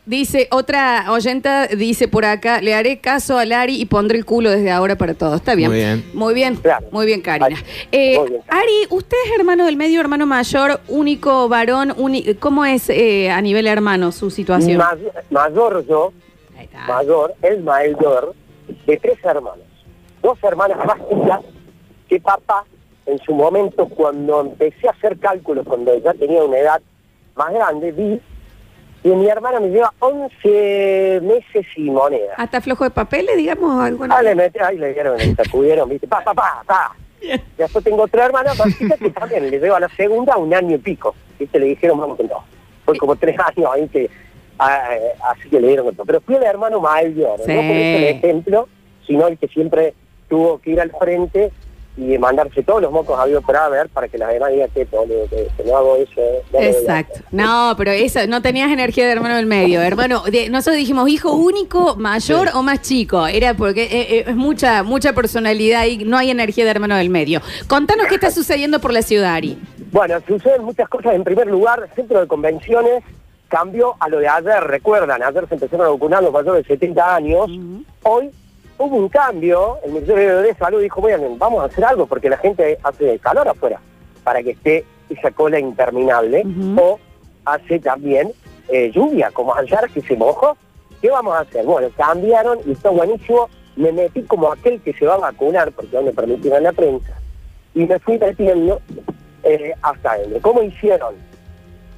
[0.06, 4.50] dice, otra oyenta dice por acá, le haré caso a Lari y pondré el culo
[4.50, 5.34] desde ahora para todo.
[5.36, 5.68] Está bien.
[5.70, 6.04] Muy bien.
[6.14, 6.56] Muy bien.
[6.56, 6.86] Claro.
[6.92, 7.46] Muy bien, Karina.
[7.48, 7.56] Ay,
[7.92, 8.42] Eh, muy bien.
[8.48, 11.92] Ari, usted es hermano del medio, hermano mayor, único varón.
[11.96, 14.78] uni- ¿Cómo es eh, a nivel hermano su situación?
[14.78, 14.96] Ma-
[15.30, 16.12] mayor yo,
[16.86, 18.34] mayor, el mayor,
[18.86, 19.64] de tres hermanos.
[20.22, 21.40] Dos hermanas más chicas
[22.08, 22.64] que papá,
[23.06, 26.80] en su momento, cuando empecé a hacer cálculos, cuando ya tenía una edad
[27.36, 28.20] más grande, vi
[29.02, 32.34] que mi hermana me lleva 11 meses y moneda.
[32.36, 34.04] Hasta flojo de papeles, digamos, algo.
[34.10, 36.96] Ah, le metí, ahí le dieron, le sacudieron, viste, pa, pa, pa, pa.
[37.20, 40.52] Y después tengo otra hermana más chica que también le llevo a la segunda un
[40.52, 41.14] año y pico.
[41.38, 42.42] Viste, le dijeron, vamos todo.
[42.84, 44.10] Fue como tres años ahí que,
[44.58, 46.04] ah, eh, así que le dieron todo.
[46.06, 47.52] Pero fui el hermano mayor, Sí.
[47.52, 48.68] no por el ejemplo,
[49.06, 49.94] sino el que siempre
[50.28, 51.50] tuvo que ir al frente
[51.96, 54.86] y mandarse todos los mocos a Dios para ver, para que las demás digan que,
[54.86, 56.20] todo, que, que no hago eso.
[56.20, 57.20] eh, no Exacto.
[57.32, 59.82] No, pero eso, no tenías energía de hermano del medio.
[59.82, 63.26] Hermano, de- nosotros dijimos hijo único, mayor o más chico.
[63.26, 67.10] Era porque eh, eh, es mucha, mucha personalidad y no hay energía de hermano del
[67.10, 67.40] medio.
[67.66, 69.58] Contanos qué está sucediendo por la ciudad, Ari.
[69.90, 71.14] Bueno, suceden muchas cosas.
[71.14, 73.02] En primer lugar, el centro de convenciones
[73.48, 74.62] cambió a lo de ayer.
[74.62, 77.50] Recuerdan, ayer se empezaron a vacunar los mayores de 70 años.
[78.04, 78.30] Hoy
[78.78, 79.78] hubo un cambio.
[79.84, 83.48] El Ministerio de Salud dijo, bueno, vamos a hacer algo porque la gente hace calor
[83.48, 83.80] afuera
[84.24, 86.44] para que esté esa cola interminable.
[86.76, 86.98] O
[87.44, 88.32] hace también
[88.68, 90.56] eh, lluvia, como ayer que se mojó.
[91.00, 91.64] ¿Qué vamos a hacer?
[91.64, 93.48] Bueno, cambiaron y está buenísimo.
[93.76, 97.12] Me metí como aquel que se va a vacunar, porque no me permitieron la prensa,
[97.74, 98.80] y me fui metiendo
[99.44, 100.40] eh, hasta adentro.
[100.42, 101.14] ¿Cómo hicieron?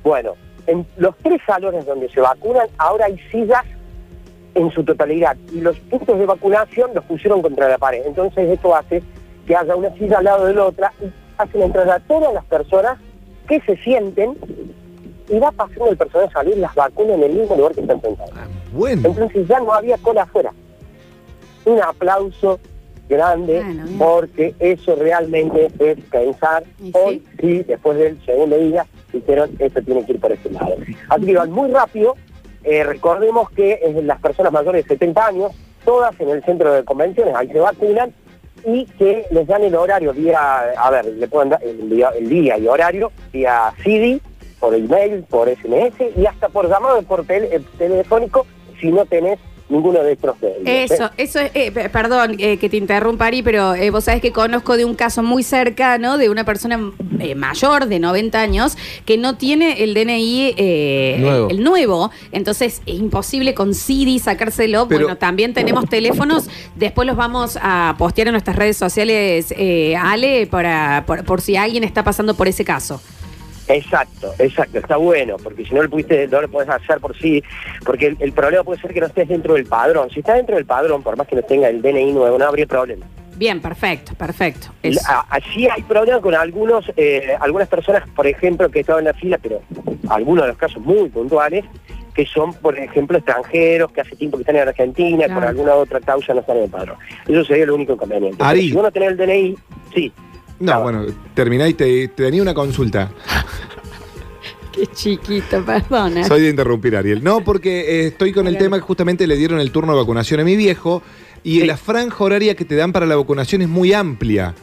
[0.02, 0.34] Bueno,
[0.66, 3.64] en los tres salones donde se vacunan, ahora hay sillas
[4.54, 8.02] en su totalidad y los puntos de vacunación los pusieron contra la pared.
[8.06, 9.02] Entonces esto hace
[9.46, 12.44] que haya una silla al lado de la otra y hacen entrar a todas las
[12.44, 12.98] personas
[13.48, 14.36] que se sienten
[15.28, 18.00] y va pasando el personal a salir las vacunas en el mismo lugar que están
[18.00, 18.32] sentados.
[18.36, 19.08] Ah, bueno.
[19.08, 20.52] Entonces ya no había cola afuera.
[21.64, 22.58] Un aplauso
[23.08, 29.50] grande Bueno, porque eso realmente es pensar Y hoy sí, después del segundo día, dijeron
[29.58, 30.76] esto tiene que ir por este lado.
[31.08, 32.14] Así que van muy rápido.
[32.64, 35.52] Eh, recordemos que las personas mayores de 70 años,
[35.84, 38.12] todas en el centro de convenciones, ahí se vacunan
[38.66, 42.28] y que les dan el horario vía, a ver, le pueden dar el día, el
[42.28, 44.20] día y horario vía CD,
[44.58, 48.46] por email, por SMS y hasta por llamado por tel- eh, telefónico
[48.78, 49.38] si no tenés
[49.70, 50.58] ninguno de estos medios.
[50.66, 50.84] ¿eh?
[50.90, 54.20] Eso, eso es, eh, pe- perdón eh, que te interrumpa, Ari, pero eh, vos sabés
[54.20, 56.78] que conozco de un caso muy cercano de una persona
[57.20, 61.48] eh, mayor de 90 años que no tiene el DNI eh, Nuevo.
[61.50, 64.88] el nuevo, entonces es imposible con CD sacárselo.
[64.88, 69.94] Pero- bueno, también tenemos teléfonos, después los vamos a postear en nuestras redes sociales, eh,
[69.96, 73.00] Ale, para, por, por si alguien está pasando por ese caso.
[73.74, 77.42] Exacto, exacto, está bueno, porque si no lo pudiste, no lo puedes hacer por sí,
[77.84, 80.10] porque el, el problema puede ser que no estés dentro del padrón.
[80.10, 82.66] Si estás dentro del padrón, por más que no tenga el DNI nuevo, no habría
[82.66, 83.06] problema.
[83.36, 84.68] Bien, perfecto, perfecto.
[84.82, 85.00] Eso.
[85.30, 89.38] Así hay problema con algunos, eh, algunas personas, por ejemplo, que estaban en la fila,
[89.42, 89.62] pero
[90.10, 91.64] algunos de los casos muy puntuales,
[92.14, 95.34] que son, por ejemplo, extranjeros que hace tiempo que están en Argentina, Claro.
[95.40, 96.96] por alguna otra causa no están en el padrón.
[97.26, 98.42] Eso sería lo único inconveniente.
[98.44, 98.68] Ari.
[98.72, 99.54] Si uno tiene el DNI,
[99.94, 100.12] sí.
[100.60, 103.10] No, bueno, terminá y te, te tenía una consulta.
[104.72, 106.24] Qué chiquito, perdona.
[106.24, 107.24] Soy de interrumpir, Ariel.
[107.24, 110.40] No, porque eh, estoy con el tema que justamente le dieron el turno de vacunación
[110.40, 111.02] a mi viejo
[111.42, 111.66] y Sí.
[111.66, 114.54] la franja horaria que te dan para la vacunación es muy amplia.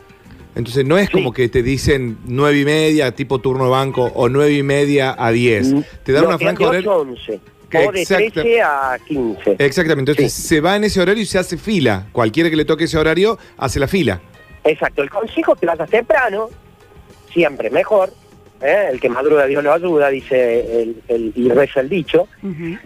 [0.55, 1.13] Entonces no es Sí.
[1.13, 5.13] como que te dicen nueve y media, tipo turno de banco, o nueve y media
[5.17, 5.73] a 10.
[6.03, 6.91] Te dan No, una franja de 8 horaria.
[6.91, 7.41] a 11.
[7.87, 8.41] O de Exacto.
[8.41, 9.55] 13 a 15.
[9.59, 12.07] Exactamente, entonces se va en ese horario y se hace fila.
[12.13, 14.21] Cualquiera que le toque ese horario hace la fila.
[14.67, 16.49] Exacto, el consejo es que vayas temprano,
[17.31, 18.09] siempre mejor.
[18.61, 18.87] ¿eh?
[18.91, 22.27] El que madruga Dios lo ayuda, dice el, el- y reza el dicho.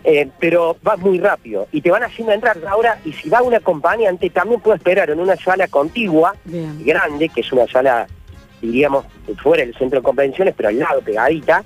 [0.03, 3.53] Eh, pero vas muy rápido y te van haciendo entrar ahora y si va un
[3.53, 6.83] acompañante también puede esperar en una sala contigua Bien.
[6.83, 8.07] grande que es una sala
[8.61, 9.05] diríamos
[9.41, 11.63] fuera del centro de convenciones pero al lado pegadita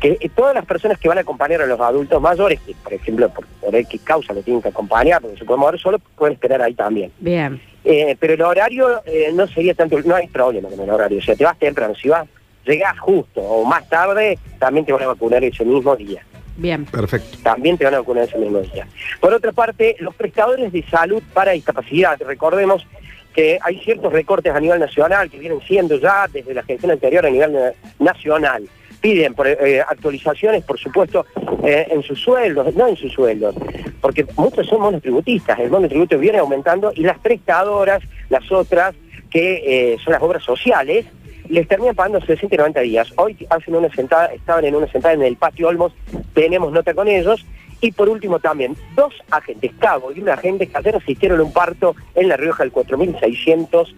[0.00, 2.92] que eh, todas las personas que van a acompañar a los adultos mayores que por
[2.94, 6.34] ejemplo por, por X causa lo tienen que acompañar porque se pueden mover solo pueden
[6.34, 7.60] esperar ahí también Bien.
[7.84, 11.22] Eh, pero el horario eh, no sería tanto no hay problema con el horario o
[11.22, 12.28] sea te vas temprano si vas
[12.64, 16.24] llegás justo o más tarde también te van a vacunar ese mismo día
[16.56, 16.84] Bien.
[16.84, 17.38] Perfecto.
[17.42, 18.86] también te van a vacunar ese mismo día.
[19.20, 22.86] Por otra parte, los prestadores de salud para discapacidad, recordemos
[23.34, 27.24] que hay ciertos recortes a nivel nacional que vienen siendo ya desde la gestión anterior
[27.26, 28.68] a nivel na- nacional.
[29.02, 31.26] Piden eh, actualizaciones, por supuesto,
[31.64, 33.54] eh, en sus sueldos, no en sus sueldos,
[34.00, 38.94] porque muchos son monotributistas, el monotributo viene aumentando y las prestadoras, las otras,
[39.28, 41.04] que eh, son las obras sociales,
[41.48, 43.12] les terminan pagando 60 y 90 días.
[43.16, 45.92] Hoy hacen una sentada, estaban en una sentada en el patio Olmos,
[46.32, 47.44] tenemos nota con ellos.
[47.80, 51.52] Y por último también, dos agentes, Cabo y un agente que ayer asistieron a un
[51.52, 53.96] parto en La Rioja del 4600,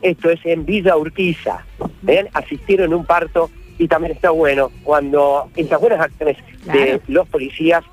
[0.00, 1.64] esto es en Villa Urquiza.
[2.00, 2.28] ¿Ven?
[2.32, 6.80] Asistieron a un parto y también está bueno cuando estas buenas acciones Claro.
[6.80, 7.84] de los policías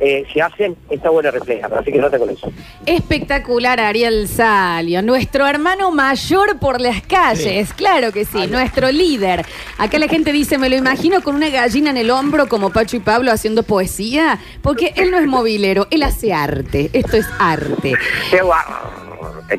[0.00, 1.72] eh, se hacen, está bueno reflejar.
[1.74, 2.50] Así que nota con eso.
[2.86, 5.02] Espectacular, Ariel Salio.
[5.02, 7.72] Nuestro hermano mayor por las calles.
[7.74, 8.46] Claro que sí.
[8.46, 9.44] Nuestro líder.
[9.78, 12.96] Acá la gente dice, me lo imagino con una gallina en el hombro como Pacho
[12.96, 14.38] y Pablo haciendo poesía.
[14.62, 16.88] Porque él no es movilero, él hace arte.
[16.92, 17.92] Esto es arte.
[18.30, 18.78] Qué guarro,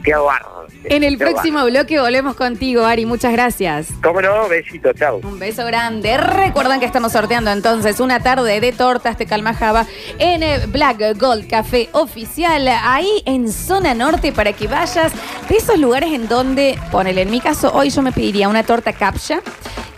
[0.03, 0.62] qué guarro.
[0.85, 3.05] En el próximo bloque volvemos contigo, Ari.
[3.05, 3.87] Muchas gracias.
[4.01, 4.47] ¿Cómo no?
[4.47, 5.19] Besito, chao.
[5.23, 6.17] Un beso grande.
[6.17, 9.85] Recuerdan que estamos sorteando entonces una tarde de tortas de Calmajaba
[10.19, 15.11] en Black Gold Café Oficial, ahí en zona norte para que vayas
[15.49, 18.93] de esos lugares en donde, ponele, en mi caso, hoy yo me pediría una torta
[18.93, 19.41] capcha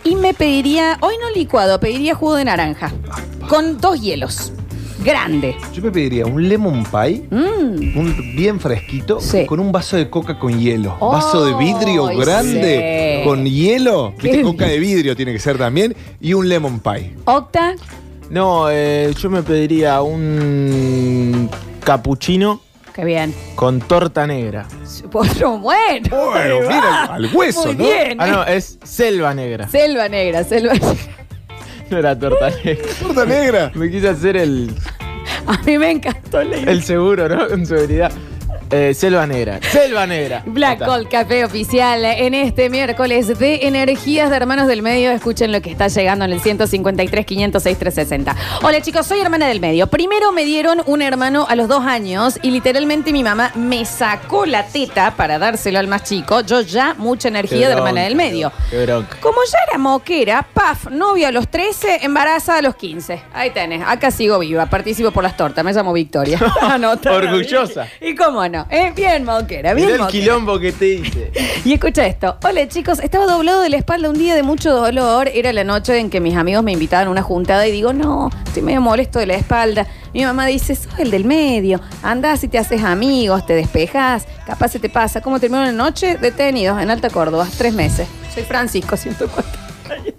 [0.04, 2.92] y me pediría, hoy no licuado, pediría jugo de naranja
[3.48, 4.52] con dos hielos.
[5.06, 5.54] Grande.
[5.72, 7.96] Yo me pediría un lemon pie, Mm.
[7.96, 9.46] un bien fresquito, Sí.
[9.46, 10.96] con un vaso de coca con hielo.
[10.98, 12.16] Oh, vaso de vidrio sí.
[12.16, 14.12] grande con hielo.
[14.18, 15.94] Qué Viste, coca de vidrio tiene que ser también.
[16.20, 17.14] Y un lemon pie.
[17.24, 17.74] Octa,
[18.30, 21.48] No, eh, yo me pediría un
[21.84, 22.60] capuchino
[22.92, 23.32] qué bien.
[23.54, 24.66] con torta negra.
[25.12, 26.08] Otro bueno.
[26.10, 27.84] Bueno, mira, al hueso, Muy ¿no?
[27.84, 28.20] bien.
[28.20, 29.68] Ah, no, es selva negra.
[29.68, 30.88] Selva negra, selva negra.
[31.88, 32.84] No era torta negra.
[33.00, 33.70] Torta negra.
[33.76, 34.74] Me quise hacer el,
[35.48, 36.72] A mí me encantó idea.
[36.72, 37.48] el seguro, ¿no?
[37.48, 38.12] Con seguridad.
[38.70, 39.60] Eh, selva negra.
[39.62, 40.42] Selva negra.
[40.44, 40.84] Black.
[40.84, 45.12] Gold Café Oficial en este miércoles de Energías de Hermanos del Medio.
[45.12, 48.36] Escuchen lo que está llegando en el 153 506 360.
[48.62, 49.86] Hola chicos, soy hermana del medio.
[49.86, 54.46] Primero me dieron un hermano a los dos años y literalmente mi mamá me sacó
[54.46, 56.40] la teta para dárselo al más chico.
[56.40, 58.50] Yo ya mucha energía de hermana del medio.
[58.70, 59.18] Qué bronca.
[59.20, 63.22] Como ya era moquera, paf, novio a los 13, embarazada a los 15.
[63.32, 66.40] Ahí tenés, acá sigo viva, participo por las tortas, me llamo Victoria.
[67.10, 67.86] Orgullosa.
[68.00, 68.55] ¿Y cómo no?
[68.70, 68.92] ¿Eh?
[68.94, 70.24] Bien moquera, bien Mirá el moquera.
[70.24, 71.32] quilombo que te hice.
[71.64, 72.36] Y escucha esto.
[72.44, 75.28] Hola chicos, estaba doblado de la espalda un día de mucho dolor.
[75.34, 78.30] Era la noche en que mis amigos me invitaban a una juntada y digo, no,
[78.46, 79.86] estoy medio molesto de la espalda.
[80.14, 81.80] Mi mamá dice, soy el del medio.
[82.04, 85.20] Andás y te haces amigos, te despejas, capaz se te pasa.
[85.20, 86.16] ¿Cómo terminó la noche?
[86.18, 88.06] Detenidos en Alta Córdoba, tres meses.
[88.32, 90.15] Soy Francisco, 104.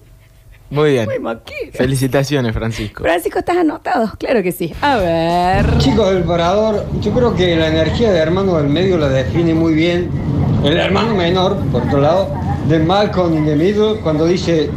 [0.69, 1.10] Muy bien.
[1.21, 1.38] Muy.
[1.73, 3.03] Felicitaciones, Francisco.
[3.03, 4.12] Francisco, ¿estás anotado?
[4.17, 4.73] Claro que sí.
[4.82, 5.77] A ver.
[5.77, 9.73] Chicos del Parador, yo creo que la energía de hermano del medio la define muy
[9.73, 10.10] bien
[10.63, 12.30] el hermano menor, por otro lado,
[12.67, 14.69] de Malcolm in the Middle, cuando dice,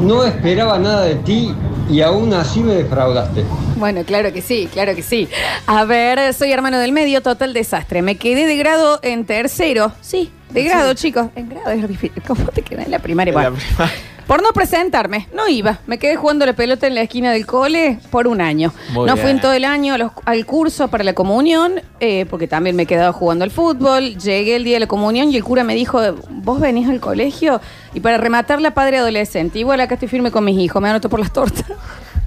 [0.00, 1.54] no esperaba nada de ti
[1.90, 3.44] y aún así me defraudaste.
[3.76, 5.28] Bueno, claro que sí, claro que sí.
[5.66, 8.00] A ver, soy hermano del medio, total desastre.
[8.02, 9.92] Me quedé de grado en tercero.
[10.00, 11.26] Sí, de grado, chicos.
[11.36, 12.22] En grado es difícil.
[12.26, 13.32] ¿Cómo te quedé en la primaria?
[13.34, 14.15] En la primaria.
[14.26, 15.78] Por no presentarme, no iba.
[15.86, 18.72] Me quedé jugando la pelota en la esquina del cole por un año.
[18.92, 22.26] Muy no fui en todo el año a los- al curso para la comunión, eh,
[22.28, 24.16] porque también me he quedado jugando al fútbol.
[24.18, 27.60] Llegué el día de la comunión y el cura me dijo, vos venís al colegio
[27.94, 29.58] y para rematar la padre adolescente.
[29.58, 31.64] Igual acá estoy firme con mis hijos, me anoto por las tortas.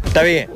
[0.05, 0.49] Está bien.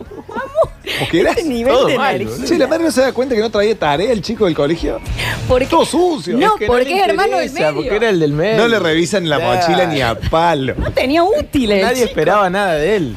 [1.01, 1.37] ¿O qué eras?
[1.37, 2.45] Este nivel Todo de mal, energía.
[2.45, 4.99] Che, la madre no se da cuenta que no traía tarea el chico del colegio.
[5.47, 5.67] ¿Por qué?
[5.67, 6.37] Todo sucio.
[6.37, 7.81] No, Es que porque le es hermano del interesa, medio.
[7.83, 8.57] Porque era el del medio.
[8.57, 9.61] No le revisan la Claro.
[9.61, 10.75] mochila ni a palo.
[10.77, 11.81] No tenía útiles.
[11.81, 12.09] Nadie chico.
[12.09, 13.15] esperaba nada de él.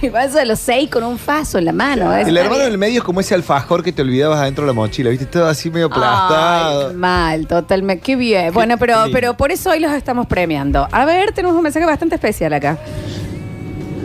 [0.00, 2.16] Y vas a los seis con un faso en la mano.
[2.16, 2.22] ¿eh?
[2.22, 5.10] El hermano del medio es como ese alfajor que te olvidabas adentro de la mochila,
[5.10, 5.26] ¿viste?
[5.26, 6.90] Todo así medio aplastado.
[6.90, 8.00] Ay, mal, totalmente.
[8.04, 8.54] Qué bien.
[8.54, 9.10] Bueno, pero, lindo.
[9.12, 10.86] pero por eso hoy los estamos premiando.
[10.92, 12.78] A ver, tenemos un mensaje bastante especial acá.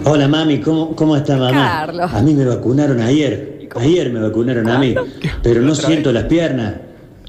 [0.03, 1.51] Hola mami, ¿cómo, cómo está mamá?
[1.85, 2.11] Carlos.
[2.13, 3.67] A mí me vacunaron ayer.
[3.75, 4.95] Ayer me vacunaron a mí.
[5.43, 6.75] Pero no siento las piernas.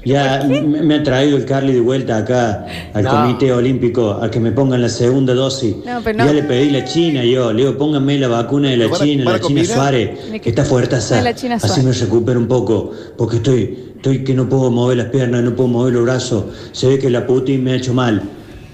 [0.05, 3.09] Ya me, me ha traído el Carly de vuelta acá al No.
[3.09, 5.77] Comité Olímpico a que me pongan la segunda dosis.
[5.85, 6.25] No, pero no.
[6.25, 7.53] Ya le pedí la China yo.
[7.53, 9.75] Le digo, pónganme la vacuna de la ¿Van a- China, van a la China combinar?
[9.77, 11.85] Suárez, Ni que- que está la China Así Suárez.
[11.85, 12.91] me recupero un poco.
[13.17, 16.45] Porque estoy, estoy que no puedo mover las piernas, no puedo mover los brazos.
[16.73, 18.23] Se ve que la Putin me ha hecho mal.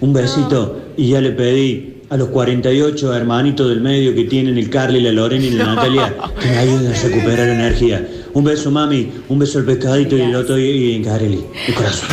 [0.02, 0.78] Un besito.
[0.98, 5.12] Y ya le pedí a los 48 hermanitos del medio que tienen el Carly, la
[5.12, 8.08] Lorena y la Natalia que me ayuden a recuperar energía.
[8.34, 9.12] Un beso, mami.
[9.28, 11.06] Un beso al pescadito y el otro y, y en.
[11.10, 12.08] El corazón.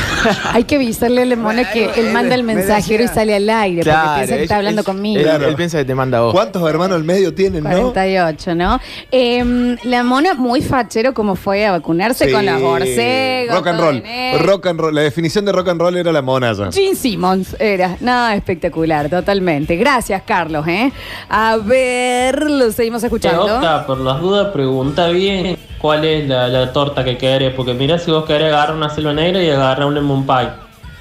[0.53, 3.49] Hay que avisarle a Lemona que él manda el me mensajero y decía- sale al
[3.51, 5.19] aire porque piensa que él- está hablando él- conmigo.
[5.21, 5.49] Él, Claro.
[5.49, 6.33] él piensa que te manda a vos.
[6.33, 7.71] ¿Cuántos hermanos del medio tienen, no?
[7.71, 8.81] 48, ¿no?
[9.13, 12.33] Eh, la mona muy fachero como fue a vacunarse Sí.
[12.33, 13.55] con las borcegos.
[13.57, 13.97] Rock and todo roll.
[13.97, 14.41] en él.
[14.41, 14.95] Rock and roll.
[14.95, 16.73] La definición de rock and roll era la mona ya.
[16.73, 17.97] Gene Simmons era.
[18.01, 19.77] No, espectacular, totalmente.
[19.77, 20.91] Gracias, Carlos, ¿eh?
[21.29, 23.57] A ver, lo seguimos escuchando.
[23.57, 27.99] opta, por las dudas, pregunta bien cuál es la, la torta que querés, porque mirá
[27.99, 30.49] si vos querés agarrar una selva negra y agarrar un lemon pie.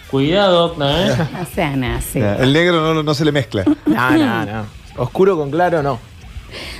[0.09, 1.15] Cuidado, ¿eh?
[1.33, 2.19] No sean así.
[2.19, 3.63] El negro no, no se le mezcla.
[3.85, 4.65] No, no, no.
[4.97, 5.99] Oscuro con claro, no.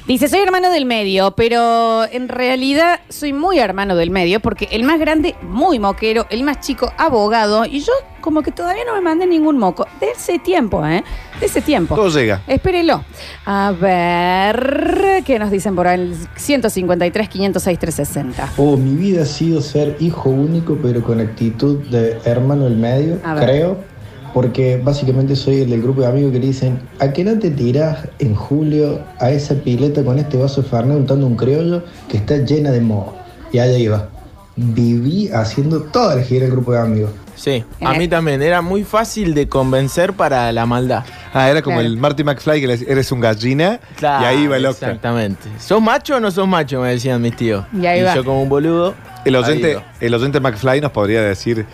[0.07, 4.83] Dice, soy hermano del medio, pero en realidad soy muy hermano del medio porque el
[4.83, 9.01] más grande, muy moquero, el más chico, abogado, y yo como que todavía no me
[9.01, 9.87] mandé ningún moco.
[9.99, 11.03] De ese tiempo, ¿eh?
[11.39, 11.95] De ese tiempo.
[11.95, 12.41] Todo llega.
[12.47, 13.03] Espérelo.
[13.45, 16.11] A ver, ¿qué nos dicen por ahí?
[16.35, 18.53] 153, 506, 360.
[18.57, 23.19] Oh, mi vida ha sido ser hijo único, pero con actitud de hermano del medio,
[23.23, 23.43] A ver.
[23.43, 23.94] creo.
[24.35, 27.51] Porque básicamente soy el del grupo de amigos que le dicen, ¿a qué no te
[27.51, 32.17] tirás en julio a esa pileta con este vaso de Fernet untando un criollo que
[32.17, 33.15] está llena de moho?
[33.53, 34.09] Y allá iba.
[34.57, 37.11] Viví haciendo toda la gira del grupo de amigos.
[37.35, 38.41] Sí, a mí también.
[38.41, 41.05] Era muy fácil de convencer para la maldad.
[41.33, 41.89] Ah, era como Claro.
[41.93, 43.79] el Marty McFly que le decía, eres un gallina.
[43.95, 44.87] Claro, y ahí iba el Octa.
[44.87, 45.47] Exactamente.
[45.59, 46.81] ¿Sos macho o no sos macho?
[46.81, 47.65] Me decían mis tíos.
[47.73, 48.13] Y ahí va.
[48.15, 48.95] yo como un boludo.
[49.23, 51.65] El oyente, el oyente McFly nos podría decir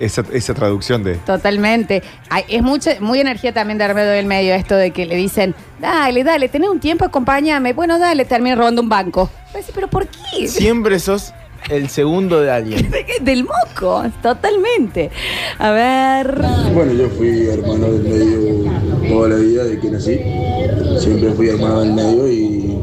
[0.00, 1.14] esa, esa traducción de.
[1.16, 2.02] Totalmente.
[2.28, 5.54] Ay, es mucha, muy energía también de hermano del medio esto de que le dicen,
[5.78, 7.74] dale, dale, tenés un tiempo, acompáñame.
[7.74, 9.30] Bueno, dale, termina robando un banco.
[9.74, 10.48] ¿Pero por qué?
[10.48, 11.32] Siempre sos
[11.68, 12.90] el segundo de alguien.
[13.20, 15.10] Del moco, totalmente.
[15.58, 16.42] A ver.
[16.72, 18.72] Bueno, yo fui hermano del medio
[19.08, 20.20] toda la vida de que nací.
[20.98, 22.78] Siempre fui hermano del medio y,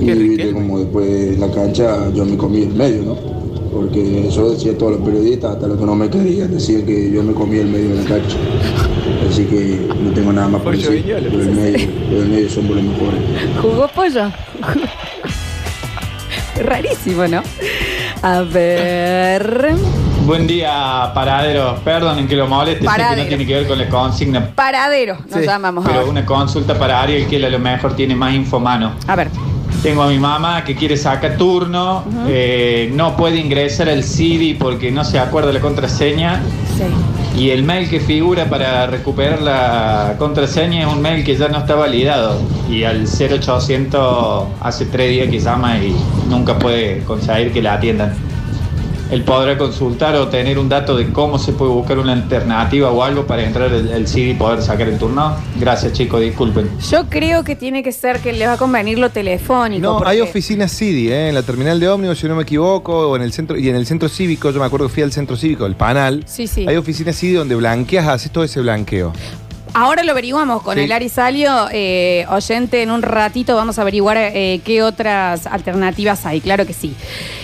[0.00, 3.36] y como después en la cancha yo me comí el medio, ¿no?
[3.76, 7.22] Porque eso decía todos los periodistas, hasta los que no me querían, decían que yo
[7.22, 8.36] me comí el medio de la cancha.
[9.30, 11.04] Así que no tengo nada más por decir.
[11.06, 13.20] Pero el medio, pero el medio somos los mejores.
[13.60, 14.32] ¿Jugó pollo?
[16.64, 17.42] Rarísimo, ¿no?
[18.22, 19.74] A ver.
[20.24, 21.78] Buen día, paraderos.
[21.80, 23.22] Perdonen que lo moleste, sé que Paradero.
[23.24, 24.46] no tiene que ver con la consigna.
[24.54, 26.10] Paradero, nos Sí, llamamos Pero ahora.
[26.10, 28.92] una consulta para Ariel que a lo mejor tiene más info a mano.
[29.06, 29.28] A ver.
[29.82, 34.90] Tengo a mi mamá que quiere sacar turno, eh, no puede ingresar al CD porque
[34.90, 36.42] no se acuerda la contraseña
[36.76, 37.40] Sí.
[37.40, 41.58] y el mail que figura para recuperar la contraseña es un mail que ya no
[41.58, 45.94] está validado y al 0800 hace tres días que llama y
[46.28, 48.14] nunca puede conseguir que la atiendan.
[49.10, 53.02] Él podrá consultar o tener un dato de cómo se puede buscar una alternativa o
[53.02, 55.36] algo para entrar el, el CD y poder sacar el turno.
[55.60, 56.68] Gracias chicos, disculpen.
[56.90, 59.80] Yo creo que tiene que ser que le va a convenir lo telefónico.
[59.82, 61.28] No, porque- hay oficinas CIDI, ¿eh?
[61.28, 63.76] en la terminal de ómnibus, si no me equivoco, o en el centro, y en
[63.76, 66.24] el centro cívico, yo me acuerdo que fui al centro cívico, el Panal.
[66.26, 66.66] Sí, sí.
[66.68, 69.12] Hay oficinas CIDI donde blanqueas, haces todo ese blanqueo.
[69.78, 70.84] Ahora lo averiguamos con Sí.
[70.84, 76.24] el Ari Salio, eh, oyente, en un ratito vamos a averiguar eh, qué otras alternativas
[76.24, 76.96] hay, claro que sí.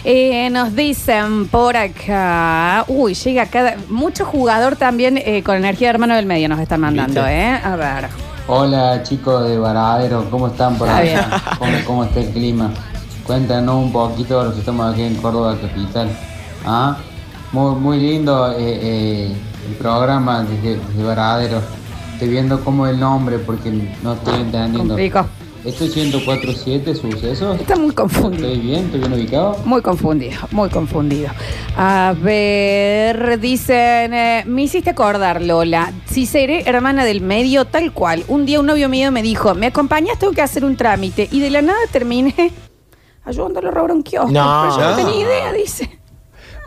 [0.02, 5.90] Eh, nos dicen por acá, uy, llega cada, mucho jugador también eh, con energía de
[5.90, 7.38] hermano del medio nos están mandando, ¿Viste?
[7.38, 7.60] ¿eh?
[7.62, 8.08] A ver.
[8.46, 11.28] Hola chicos de Varadero, ¿cómo están por allá?
[11.58, 12.70] ¿Cómo, ¿Cómo está el clima?
[13.26, 16.08] Cuéntanos un poquito de los que estamos aquí en Córdoba Capital.
[16.64, 16.96] ¿Ah?
[17.52, 19.32] Muy, muy lindo eh, eh,
[19.68, 21.60] el programa desde, desde Varadero.
[22.22, 24.78] Estoy viendo cómo el nombre porque no estoy entendiendo.
[24.94, 25.26] Complicó.
[25.64, 27.60] ¿Esto es 104.7 sucesos?
[27.60, 28.46] Está muy confundido.
[28.46, 28.84] ¿Estoy bien?
[28.84, 29.56] ¿Estoy bien ubicado?
[29.64, 31.30] Muy confundido, muy confundido.
[31.76, 38.22] A ver, dicen, eh, me hiciste acordar, Lola, si seré hermana del medio, tal cual.
[38.28, 40.16] Un día un novio mío me dijo, ¿me acompañas?
[40.20, 41.26] Tengo que hacer un trámite.
[41.32, 42.34] Y de la nada terminé
[43.24, 44.30] ayudándolo a robar un kiosco.
[44.30, 44.62] No.
[44.62, 44.96] Pero yo no Ah.
[44.96, 45.98] tenía idea, dice.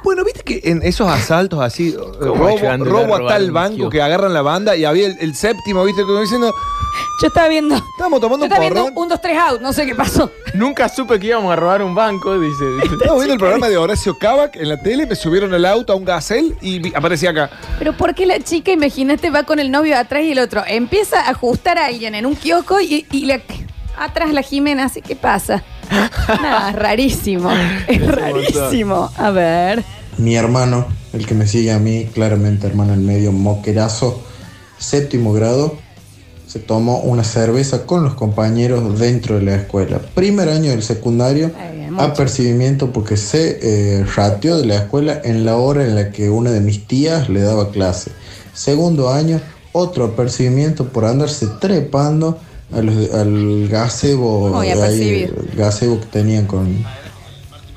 [0.05, 3.89] Bueno, viste que en esos asaltos así, eh, ¿Cómo robo, robo a tal un banco
[3.89, 6.03] que agarran la banda y había el, el séptimo, ¿viste?
[6.03, 6.53] Como diciendo,
[7.21, 7.75] Yo estaba viendo.
[7.75, 8.97] estamos Yo tomando un estaba viendo porrón.
[9.03, 9.59] un, dos, tres out.
[9.61, 10.31] No sé qué pasó.
[10.53, 12.63] Nunca supe que íbamos a robar un banco, dice.
[12.83, 15.95] Estamos viendo el programa de Horacio Cavac en la tele, me subieron el auto a
[15.97, 17.49] un gazelle y vi- aparecía acá.
[17.79, 21.19] Pero ¿por qué la chica, imagínate, va con el novio atrás y el otro empieza
[21.21, 23.41] a ajustar a alguien en un kiosco y, y la-
[23.97, 25.63] atrás la Jimena así, ¿qué pasa?
[25.89, 27.49] Nada, rarísimo.
[27.87, 29.11] Es rarísimo.
[29.17, 29.83] A ver.
[30.17, 34.21] Mi hermano, el que me sigue a mí, claramente hermano en medio, moquerazo,
[34.77, 35.77] séptimo grado,
[36.47, 39.99] se tomó una cerveza con los compañeros dentro de la escuela.
[40.13, 41.51] Primer año del secundario,
[41.97, 46.51] apercibimiento porque se eh, rateó de la escuela en la hora en la que una
[46.51, 48.11] de mis tías le daba clase.
[48.53, 49.41] Segundo año,
[49.73, 52.37] otro apercibimiento por andarse trepando
[52.73, 55.35] a los- al gazebo, ahí, apercibido.
[55.51, 56.83] el gazebo que tenían con,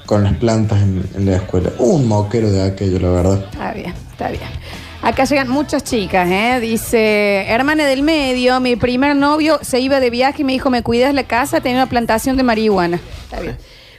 [0.06, 1.70] con las plantas en, en la escuela.
[1.78, 3.44] Un moquero de aquello, la verdad.
[3.52, 4.42] Está bien, está bien.
[5.00, 6.58] Acá llegan muchas chicas, ¿eh?
[6.60, 10.82] Dice, hermana del medio, mi primer novio se iba de viaje y me dijo, me
[10.82, 12.98] cuidas la casa, tenía una plantación de marihuana.
[13.24, 13.56] Está bien.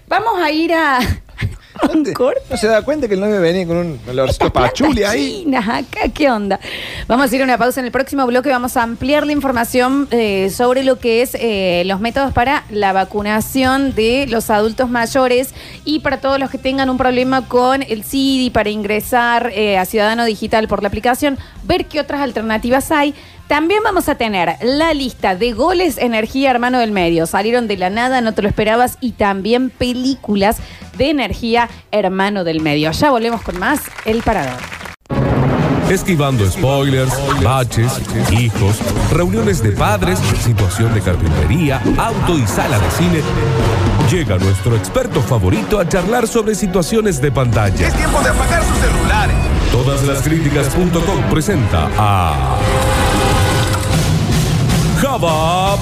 [0.09, 0.99] Vamos a ir a
[1.93, 2.41] un corte.
[2.49, 5.43] No se da cuenta que el novio venía con un olorcito pachuli ahí.
[5.43, 6.59] Chinas acá, ¿qué onda?
[7.07, 8.49] Vamos a ir a una pausa en el próximo bloque.
[8.49, 12.93] Vamos a ampliar la información eh, sobre lo que es eh, los métodos para la
[12.93, 15.53] vacunación de los adultos mayores
[15.85, 19.85] y para todos los que tengan un problema con el CIDI para ingresar eh, a
[19.85, 23.13] Ciudadano Digital por la aplicación, ver qué otras alternativas hay.
[23.49, 27.25] También vamos a tener la lista de goles energía hermano del medio.
[27.25, 28.99] Salieron de la nada, no te lo esperabas.
[29.01, 30.57] Y también películas
[30.99, 32.91] de energía hermano del medio.
[32.91, 34.59] Ya volvemos con más El Parador.
[35.89, 37.99] Esquivando spoilers, baches,
[38.31, 38.77] hijos,
[39.11, 43.21] reuniones de padres, situación de carpintería, auto y sala de cine.
[44.11, 47.87] Llega nuestro experto favorito a charlar sobre situaciones de pantalla.
[47.87, 49.35] Es tiempo de apagar sus celulares.
[49.71, 52.59] Todas las críticas.com presenta a
[55.01, 55.77] Java.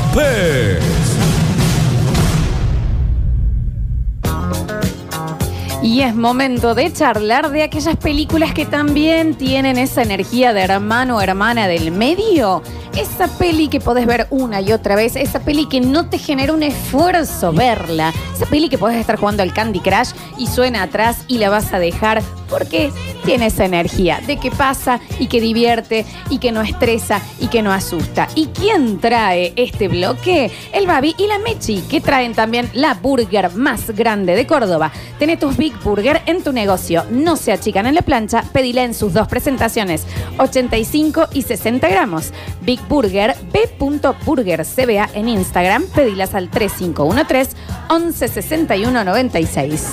[5.81, 11.17] Y es momento de charlar de aquellas películas que también tienen esa energía de hermano
[11.17, 12.61] o hermana del medio.
[12.97, 16.51] Esa peli que podés ver una y otra vez, esa peli que no te genera
[16.51, 21.23] un esfuerzo verla, esa peli que podés estar jugando al Candy Crush y suena atrás
[21.27, 22.91] y la vas a dejar porque
[23.25, 27.61] tiene esa energía de que pasa y que divierte y que no estresa y que
[27.61, 28.29] no asusta.
[28.35, 30.51] ¿Y quién trae este bloque?
[30.71, 34.91] El Babi y la Mechi, que traen también la burger más grande de Córdoba.
[35.19, 37.05] Tenés tus Big Burger en tu negocio.
[37.11, 40.05] No se achican en la plancha, pedile en sus dos presentaciones,
[40.37, 42.31] 85 y 60 gramos.
[42.61, 47.55] Big Burger, B.Burger CBA en Instagram, pedilas al 3513
[47.89, 49.85] 1161 96.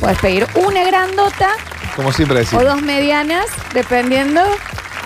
[0.00, 1.50] Puedes pedir una grandota
[1.96, 2.64] Como siempre o decimos.
[2.64, 4.40] dos medianas, dependiendo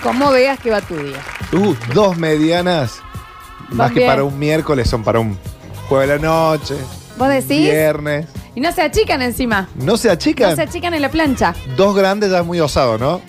[0.02, 1.18] cómo veas que va tu día.
[1.52, 3.00] Uh, dos medianas.
[3.70, 4.10] Más que bien.
[4.10, 5.38] para un miércoles, son para un
[5.88, 6.74] jueves de la noche.
[7.16, 7.70] ¿Vos decís?
[7.70, 8.26] Viernes.
[8.54, 9.68] Y no se achican encima.
[9.76, 10.50] No se achican.
[10.50, 11.54] No se achican en la plancha.
[11.76, 13.22] Dos grandes ya es muy osado, ¿no?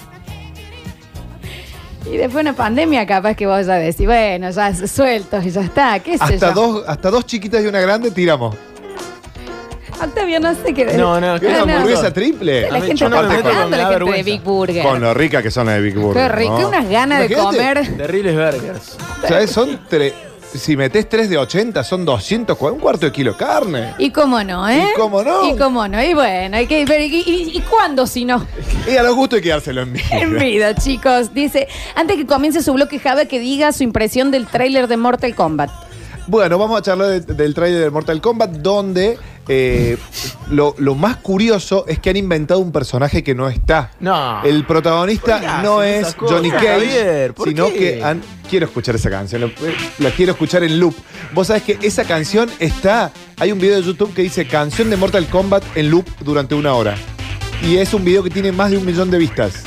[2.06, 6.00] Y después una pandemia capaz que vos ya decís, bueno, ya sueltos y ya está,
[6.00, 6.54] qué sé Hasta yo.
[6.54, 8.56] dos, hasta dos chiquitas y una grande tiramos.
[10.04, 11.74] Octavio, no sé qué No, no, ¿Qué es no.
[11.76, 12.70] hamburguesa triple?
[12.70, 14.84] La gente está pagando la gente de Big Burger.
[14.84, 16.30] Con lo rica que son las de Big Burger.
[16.30, 16.68] Qué rico, ¿no?
[16.68, 17.98] unas ganas de Imagínate, comer.
[17.98, 18.98] Terribles burgers.
[19.28, 19.50] ¿Sabes?
[19.52, 20.14] Son tres.
[20.54, 23.94] Si metés tres de 80, son 200, un cuarto de kilo de carne.
[23.98, 24.88] Y cómo no, ¿eh?
[24.94, 25.50] Y cómo no.
[25.52, 26.02] Y cómo no.
[26.04, 28.46] Y bueno, hay que, pero ¿y, y- y cuándo si no?
[28.92, 30.06] Y a los gustos hay que dárselo en vida.
[30.12, 31.34] En vida, chicos.
[31.34, 35.34] Dice, antes que comience su bloque Java, que diga su impresión del tráiler de Mortal
[35.34, 35.72] Kombat.
[36.28, 39.18] Bueno, vamos a charlar de- del trailer de Mortal Kombat, donde
[39.48, 39.98] eh,
[40.50, 43.92] lo, lo más curioso es que han inventado un personaje que no está.
[44.00, 44.44] No.
[44.44, 47.74] El ¿Por protagonista no es Johnny Cage, sino qué?
[47.78, 48.22] que han.
[48.50, 49.52] Quiero escuchar esa canción, lo-
[50.00, 50.94] la quiero escuchar en loop.
[51.34, 53.12] Vos sabés que esa canción está.
[53.40, 56.74] Hay un video de YouTube que dice canción de Mortal Kombat en loop durante una
[56.74, 56.96] hora.
[57.64, 59.64] Y es un video que tiene más de un millón de vistas.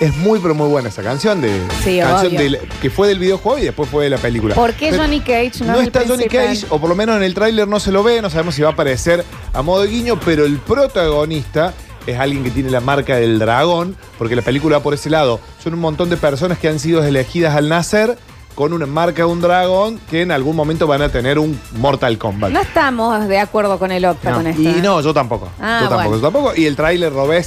[0.00, 2.58] Es muy, pero muy buena esa canción de Sí, canción obvio.
[2.82, 4.54] que fue del videojuego y después fue de la película.
[4.54, 6.46] ¿Por qué Pero- Johnny Cage no, no es el está Johnny principal?
[6.48, 8.62] Cage, o por lo menos en el tráiler no se lo ve, no sabemos si
[8.62, 11.72] va a aparecer a modo de guiño, pero el protagonista
[12.06, 15.40] es alguien que tiene la marca del dragón, porque la película va por ese lado.
[15.62, 18.18] Son un montón de personas que han sido elegidas al nacer
[18.54, 22.18] con una marca de un dragón que en algún momento van a tener un Mortal
[22.18, 22.50] Kombat.
[22.52, 24.60] No estamos de acuerdo con el Octa con esto.
[24.60, 24.80] Y ¿eh?
[24.82, 25.48] no, yo tampoco.
[25.60, 26.16] Ah, yo tampoco, bueno.
[26.16, 26.52] yo tampoco.
[26.56, 27.46] Y el tráiler ves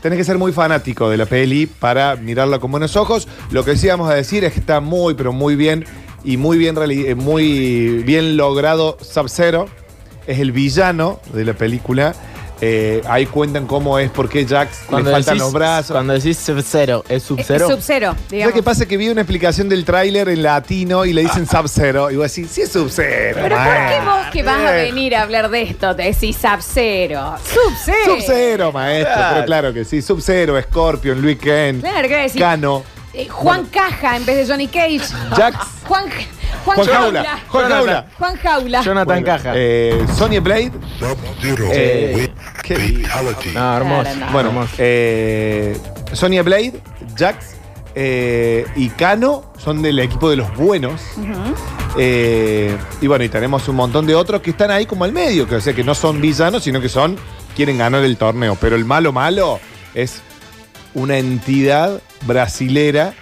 [0.00, 3.28] tenés que ser muy fanático de la peli para mirarla con buenos ojos.
[3.50, 5.84] Lo que sí vamos a decir es que está muy, pero muy bien
[6.24, 9.68] y muy bien, eh, muy bien logrado Sub-Zero.
[10.26, 12.14] Es el villano de la película.
[12.62, 15.92] Eh, ahí cuentan cómo es, por qué Jax Cuando le faltan decís- los brazos.
[15.92, 17.68] Cuando decís Sub-Zero, ¿es Es Sub-Zero?
[17.68, 18.54] Sub-Zero, ¿Sabes digamos.
[18.54, 18.86] qué pasa?
[18.86, 22.10] Que vi una explicación del tráiler en latino y le dicen Sub-Zero.
[22.10, 23.38] Y voy a decir, sí es Sub-Zero.
[23.42, 27.36] Pero ¿por qué vos que vas a venir a hablar de esto te decís Sub-Zero?
[27.44, 28.04] Sub-Zero.
[28.16, 29.14] Sub-Zero, maestro.
[29.14, 29.34] Claro.
[29.34, 30.02] Pero claro que sí.
[30.02, 32.40] Sub-Zero, Scorpion, Luis Ken, Claro, ¿qué decís?
[32.40, 32.82] Cano,
[33.12, 35.00] Eh, Juan Caja en vez de Johnny Cage.
[35.34, 35.56] Jax,
[35.88, 36.04] Juan,
[36.64, 37.22] Juan, Juan Jaula.
[37.22, 37.38] Jaula.
[37.48, 38.06] Juan Jaula.
[38.18, 38.82] Juan Jaula.
[38.82, 39.52] Jonathan Bueno, Caja.
[39.54, 40.72] eh, Sonya Blade.
[41.72, 42.28] Eh,
[42.62, 43.38] qué no, hermoso.
[43.52, 44.32] Claro, no.
[44.32, 44.74] Bueno, hermoso.
[44.78, 45.76] eh,
[46.12, 46.80] Sonya Blade,
[47.16, 47.56] Jax
[47.94, 51.00] eh, y Cano son del equipo de los buenos.
[51.98, 55.48] Eh, y bueno, y tenemos un montón de otros que están ahí como al medio,
[55.48, 57.16] que o sea que no son villanos, sino que son,
[57.56, 58.56] quieren ganar el torneo.
[58.60, 59.58] Pero el malo malo
[59.94, 60.20] es
[60.94, 63.12] una entidad brasilera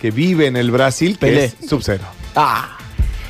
[0.00, 1.44] que vive en el Brasil, que Pelé.
[1.44, 2.04] es Sub-Zero.
[2.34, 2.76] Ah,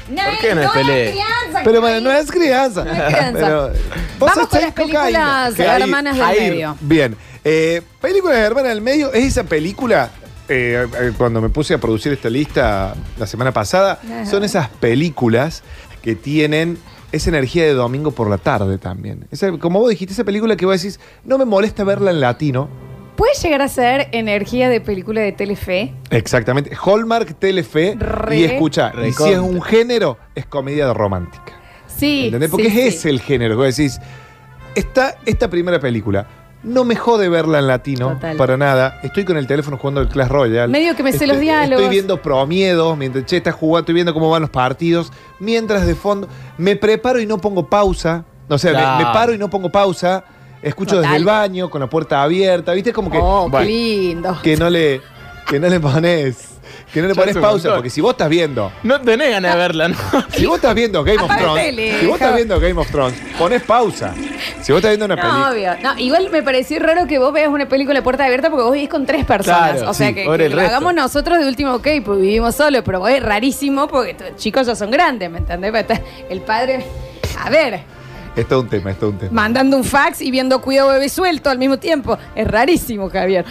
[0.09, 2.85] No, ¿Por qué no es crianza, Pero bueno, no es crianza.
[2.85, 3.33] No es crianza.
[3.33, 3.69] Pero,
[4.19, 6.77] vos Vamos con las películas hermanas del medio.
[6.81, 7.17] Bien.
[7.45, 10.11] Eh, películas de hermanas del medio es esa película.
[10.49, 14.27] eh, eh, cuando me puse a producir esta lista la semana pasada, Ajá.
[14.27, 15.63] son esas películas
[16.03, 16.79] que tienen
[17.13, 19.27] esa energía de domingo por la tarde también.
[19.31, 22.69] Esa- como vos dijiste, esa película que vos decís, no me molesta verla en latino.
[23.17, 25.93] Puede llegar a ser energía de película de Telefe.
[26.11, 26.75] Exactamente.
[26.83, 27.95] Hallmark, Telefe.
[27.99, 31.53] Re- y escucha, y si es un género, es comedia romántica.
[31.87, 32.27] Sí.
[32.27, 32.51] ¿Entendés?
[32.51, 32.99] Porque sí, es sí.
[32.99, 33.57] ese el género.
[33.57, 34.01] Vos decís,
[34.75, 36.27] esta, esta primera película
[36.65, 38.37] no me jode verla en latino Total.
[38.37, 38.99] para nada.
[39.03, 40.69] Estoy con el teléfono jugando el Clash Royale.
[40.73, 41.83] Medio que me sé Estoy- los diálogos.
[41.83, 45.13] Estoy viendo promiedos mientras che está jugando, estoy viendo cómo van los partidos.
[45.39, 48.25] Mientras de fondo me preparo y no pongo pausa.
[48.49, 50.25] O sea, me- paro y no pongo pausa.
[50.63, 51.03] Escucho Total.
[51.11, 52.73] desde el baño con la puerta abierta.
[52.73, 52.93] ¿Viste?
[52.93, 54.39] Como que, Oh, qué Bueno, lindo.
[54.43, 55.01] que no le
[55.49, 56.49] que no le pones
[56.95, 59.89] que no le pones pausa, porque si vos estás viendo no tenés ganas de verla,
[59.89, 59.97] ¿no?
[60.31, 63.63] si vos estás viendo Game of Thrones, si vos estás viendo Game of Thrones, pones
[63.63, 64.15] pausa.
[64.63, 65.51] Si vos estás viendo una No, película.
[65.51, 65.83] obvio.
[65.83, 68.73] No, igual me pareció raro que vos veas una película de puerta abierta porque vos
[68.73, 69.73] vivís con tres personas.
[69.79, 73.07] Claro, o sea sí, que, lo hagamos nosotros de último, ok, pues vivimos solos, pero
[73.09, 75.73] es rarísimo porque chicos ya son grandes, ¿me entendés?
[76.31, 76.85] El padre,
[77.39, 77.81] a ver,
[78.37, 79.33] Esto es un tema, esto es un tema.
[79.33, 82.17] mandando un fax y viendo cuidado bebé suelto al mismo tiempo.
[82.35, 83.45] Es rarísimo, Javier.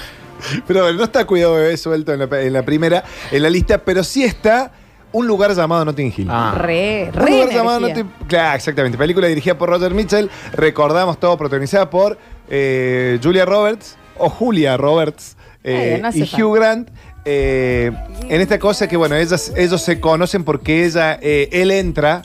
[0.66, 3.78] Pero bueno, no está Cuidado Bebé suelto en la, en la primera, en la lista,
[3.78, 4.72] pero sí está
[5.12, 6.28] un lugar llamado Notting Hill.
[6.32, 6.56] Ah.
[6.58, 7.32] Re, Un re.
[7.32, 8.04] lugar llamado energía.
[8.06, 8.98] Notting Claro, exactamente.
[8.98, 10.32] Película dirigida por Roger Mitchell.
[10.54, 12.18] Recordamos todo protagonizada por
[12.50, 16.42] eh, Julia Roberts o Julia Roberts eh, Ay, no hace y.
[16.42, 16.90] Hugh Grant.
[17.24, 17.92] eh,
[18.28, 22.24] en esta cosa que, bueno, ellas, ellos se conocen porque ella, eh, él entra,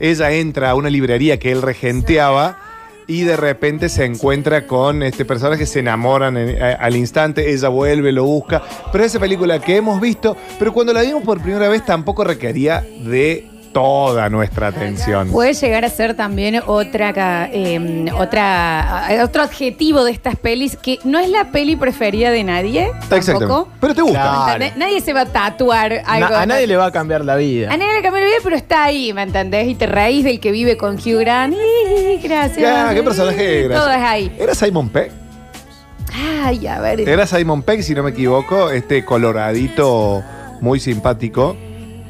[0.00, 2.58] ella entra a una librería que él regenteaba
[3.06, 8.24] y de repente se encuentra con este personaje, se enamoran al instante, ella vuelve, lo
[8.24, 8.62] busca.
[8.92, 12.80] Pero esa película que hemos visto, pero cuando la vimos por primera vez tampoco requería
[12.80, 15.28] de toda nuestra atención.
[15.30, 20.76] Puede llegar a ser también otra, ca- eh, otra, eh, otro adjetivo de estas pelis
[20.76, 22.84] que no es la peli preferida de nadie.
[22.86, 23.32] Exactamente.
[23.46, 23.68] Tampoco.
[23.80, 24.20] Pero te gusta.
[24.20, 24.52] Claro.
[24.52, 24.76] ¿Entendés?
[24.76, 26.28] Nadie se va a tatuar algo.
[26.30, 27.70] Na- a nadie le va a cambiar la vida.
[27.70, 29.66] A nadie le cambió la vida, pero está ahí, ¿me entendés?
[29.68, 31.54] Y te reís del que vive con Hugh Grant.
[31.54, 32.56] Ih, Gracias.
[32.58, 34.32] Ya, qué personaje Todo es ahí.
[34.38, 35.10] Era Simon Peck.
[36.44, 37.00] Ay, a ver.
[37.00, 40.22] Era Simon Peck, si no me equivoco, este coloradito
[40.60, 41.56] muy simpático.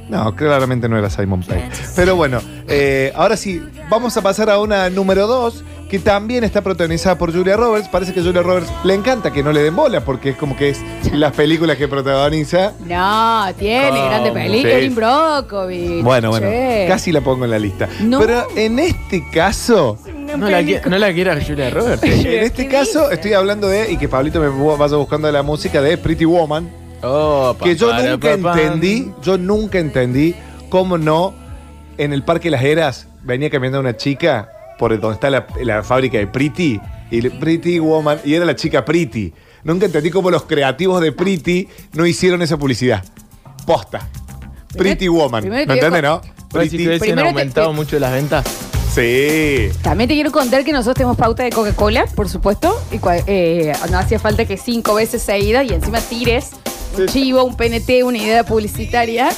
[0.08, 1.62] No, claramente no era Simon Peck.
[1.96, 6.60] Pero bueno, eh, ahora sí, vamos a pasar a una número 2, que también está
[6.62, 7.88] protagonizada por Julia Roberts.
[7.88, 10.56] Parece que a Julia Roberts le encanta que no le den bola, porque es como
[10.56, 10.80] que es
[11.12, 12.72] las películas que protagoniza.
[12.86, 14.04] No, tiene ¿Cómo?
[14.04, 15.68] grande película.
[15.70, 16.00] Sí.
[16.02, 16.86] Bueno, bueno, che.
[16.88, 17.88] casi la pongo en la lista.
[18.00, 18.18] No.
[18.20, 19.98] Pero en este caso,
[20.36, 22.02] No la, no la quiera Julia Roberts.
[22.02, 25.80] en este caso estoy hablando de, y que Pablito me vaya buscando de la música,
[25.80, 26.83] de Pretty Woman.
[27.04, 30.34] Oh, que yo papara, nunca entendí, yo nunca entendí
[30.70, 31.34] cómo no
[31.98, 36.18] en el Parque Las Heras venía caminando una chica por donde está la, la fábrica
[36.18, 36.80] de Pretty
[37.10, 39.32] y le- Pretty Woman y era la chica Pretty.
[39.62, 43.04] Nunca entendí cómo los creativos de Pretty no hicieron esa publicidad.
[43.66, 44.08] Posta.
[44.76, 45.48] Pretty Woman.
[45.48, 46.20] ¿Me entiendes, no?
[46.20, 46.76] ¿Vos decís Pretty.
[46.84, 48.44] que hubiesen aumentado te- mucho las ventas?
[48.94, 49.70] Sí.
[49.82, 52.80] También te quiero contar que nosotros tenemos pauta de Coca-Cola, por supuesto.
[52.92, 56.50] Y eh, no hacía falta que cinco veces seguidas y encima tires
[56.98, 59.30] un chivo, un PNT, una idea publicitaria.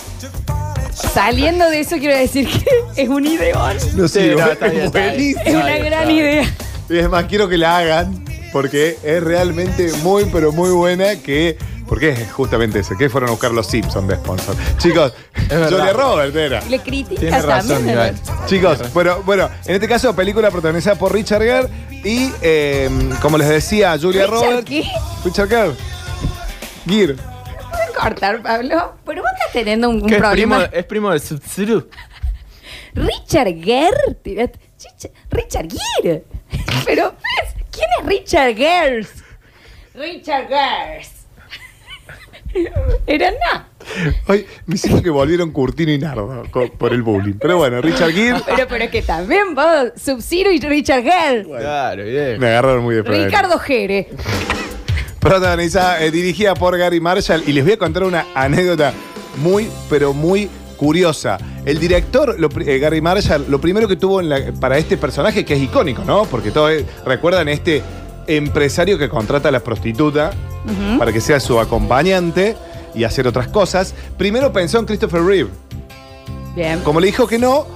[0.93, 2.65] Saliendo de eso, quiero decir que
[3.03, 3.77] es un ideón.
[3.95, 5.11] No sé, Sí, no, es está bien, está bien.
[5.13, 5.43] buenísimo.
[5.45, 6.55] Es una gran idea.
[6.89, 11.59] Y es más, quiero que la hagan porque es realmente muy, pero muy buena que...
[11.87, 14.57] Porque es justamente eso, que fueron a buscar los Simpsons de sponsor.
[14.79, 15.13] Chicos.
[15.49, 16.61] Julia Roberts era.
[16.69, 17.95] Le criticas Tiene razón, también.
[17.95, 18.21] Iván.
[18.47, 21.69] Chicos, bueno, bueno, en este caso película protagonizada por Richard Gere
[22.03, 22.91] y, eh,
[23.23, 24.65] como les decía, Julia ¿Richard Roberts.
[24.69, 24.85] qué?
[25.25, 25.73] Richard Gere.
[26.89, 27.17] Gere.
[27.97, 28.95] ¿Puedes cortar, Pablo?
[29.05, 30.65] Pero vos estás teniendo un, un ¿Qué es primo, problema.
[30.73, 31.87] es primo de Sub-Zero?
[32.95, 34.17] Richard Gere.
[34.23, 35.69] tiraste- Richard
[36.03, 36.25] Gere.
[36.87, 37.55] Pero, ¿ves?
[37.71, 39.09] ¿Quién es Richard Gers?
[39.95, 41.11] Richard Gers.
[43.07, 43.69] Era nada.
[44.29, 46.43] Hoy me siento que volvieron Curtino y Nardo
[46.79, 47.35] por el bullying.
[47.35, 51.47] Pero bueno, Richard Gere Pero, pero que también vos, Sub-Zero y Richard Gers.
[51.47, 52.41] Claro, bien.
[52.41, 53.27] me agarraron muy de frente.
[53.27, 54.09] Ricardo Jere.
[55.29, 57.43] Protagonizada, eh, dirigida por Gary Marshall.
[57.47, 58.93] Y les voy a contar una anécdota
[59.43, 61.37] muy, pero muy curiosa.
[61.65, 65.45] El director, lo eh, Gary Marshall, lo primero que tuvo en la- para este personaje,
[65.45, 66.25] que es icónico, ¿no?
[66.27, 67.83] Porque todos eh, recuerdan este
[68.29, 70.31] empresario que contrata a la prostituta
[70.99, 72.57] para que sea su acompañante
[72.95, 73.95] y hacer otras cosas.
[74.19, 75.51] Primero pensó en Christopher Reeve.
[76.57, 76.81] Bien.
[76.81, 77.67] Como le dijo que no,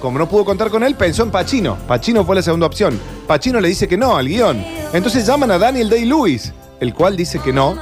[0.00, 1.76] como no pudo contar con él, pensó en Pacino.
[1.88, 2.98] Pacino fue la segunda opción.
[3.26, 4.64] Pacino le dice que no al guion.
[4.92, 7.76] Entonces llaman a Daniel Day-Lewis, el cual dice que no.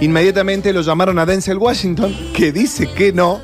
[0.00, 3.40] Inmediatamente lo llamaron a Denzel Washington, que dice que no.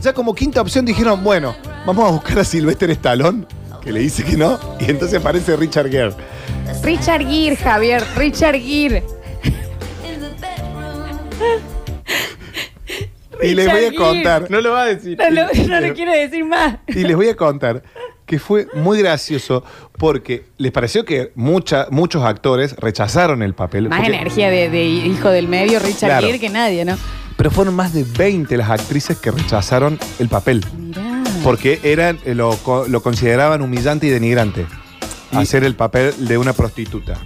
[0.00, 1.54] Ya como quinta opción dijeron, bueno,
[1.86, 3.46] vamos a buscar a Sylvester Stallone,
[3.82, 4.58] que le dice que no.
[4.80, 6.12] Y entonces aparece Richard Gere.
[6.82, 8.02] Richard Gere, Javier.
[8.16, 9.02] Richard Gere.
[13.42, 14.50] Y les voy a contar.
[14.50, 15.18] No lo va a decir.
[15.18, 16.78] No, lo- no le quiero decir más.
[16.86, 17.82] Y les voy a contar
[18.26, 19.64] que fue muy gracioso
[19.98, 23.88] porque les pareció que mucha- muchos actores rechazaron el papel.
[23.88, 26.26] Más porque- energía de, de hijo del medio, Richard Claro.
[26.26, 26.96] Gere, que nadie, ¿no?
[27.36, 30.64] Pero fueron más de 20 las actrices que rechazaron el papel.
[30.78, 31.02] Mirá.
[31.42, 34.66] Porque eran, eh, lo, co- lo consideraban humillante y denigrante.
[35.32, 37.18] Hacer el papel de una prostituta.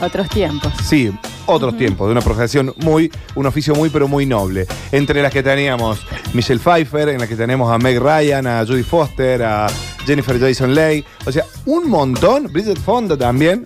[0.00, 0.72] Otros tiempos.
[0.84, 1.12] Sí,
[1.46, 4.66] otros tiempos, de una profesión muy, un oficio muy, pero muy noble.
[4.92, 8.82] Entre las que teníamos Michelle Pfeiffer, en las que tenemos a Meg Ryan, a Judy
[8.82, 9.66] Foster, a
[10.06, 11.04] Jennifer Jason Leigh.
[11.26, 12.52] O sea, un montón.
[12.52, 13.64] Bridget Fonda también.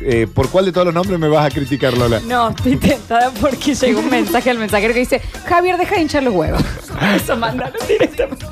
[0.00, 2.20] Eh, ¿Por cuál de todos los nombres me vas a criticar, Lola?
[2.26, 6.22] No, estoy tentada porque llegó un mensaje al mensajero que dice: Javier, deja de hinchar
[6.22, 6.62] los huevos.
[7.16, 8.46] Eso mandaron directamente.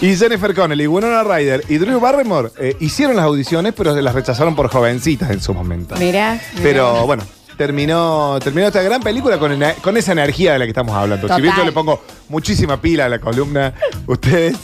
[0.00, 4.54] Y Jennifer Connelly, Winona Ryder y Drew Barrymore eh, hicieron las audiciones, pero las rechazaron
[4.54, 5.96] por jovencitas en su momento.
[5.96, 6.34] Mirá.
[6.34, 6.62] mirá.
[6.62, 7.24] Pero bueno,
[7.56, 11.26] terminó, terminó esta gran película con, ena- con esa energía de la que estamos hablando.
[11.34, 13.74] Si bien yo le pongo muchísima pila a la columna,
[14.06, 14.56] ustedes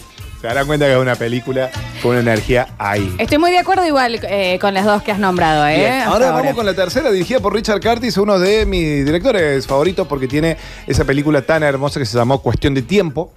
[0.45, 1.71] se darán cuenta que es una película
[2.03, 3.17] con una energía ahí.
[3.17, 6.03] Estoy muy de acuerdo igual eh, con las dos que has nombrado, ¿eh?
[6.03, 10.29] Ahora vamos con la tercera, dirigida por Richard Curtis, uno de mis directores favoritos porque
[10.29, 13.33] tiene esa película tan hermosa que se llamó Cuestión de Tiempo,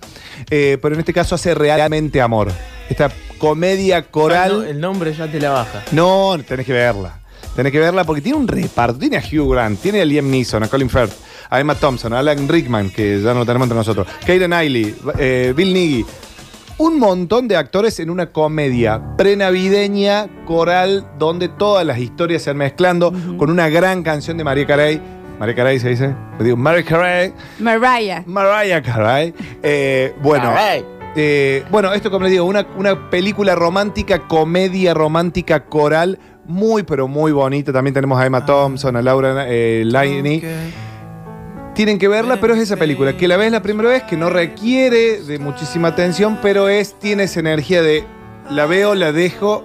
[0.50, 2.52] eh, pero en este caso hace realmente amor.
[2.90, 4.52] Esta comedia coral.
[4.52, 5.84] Ah, no, el nombre ya te la baja.
[5.94, 7.20] No, tenés que verla.
[7.56, 9.00] Tenés que verla porque tiene un reparto.
[9.00, 11.14] Tiene a Hugh Grant, tiene a Liam Neeson, a Colin Firth,
[11.50, 14.94] a Emma Thompson, a Alan Rickman, que ya no lo tenemos entre nosotros, Keira Knightley,
[15.18, 16.06] eh, Bill Nighy.
[16.80, 22.58] Un montón de actores en una comedia prenavideña, coral, donde todas las historias se van
[22.58, 25.02] mezclando con una gran canción de María Carey.
[25.40, 26.16] María Carey se dice.
[26.38, 27.34] Le digo, María Carey.
[27.58, 28.24] Mariah.
[28.28, 29.34] Mariah Carey.
[29.64, 30.54] Eh, bueno.
[30.54, 30.86] Carey.
[31.16, 37.08] eh, bueno, esto como les digo, una, una película romántica, comedia romántica coral, muy pero
[37.08, 37.74] muy bonita.
[37.74, 40.44] También tenemos a Emma Thompson, a Laura eh, Linney.
[41.78, 44.32] Tienen que verla, pero es esa película que la ves la primera vez, que no
[44.32, 48.04] requiere de muchísima atención, pero es, tiene esa energía de
[48.50, 49.64] la veo, la dejo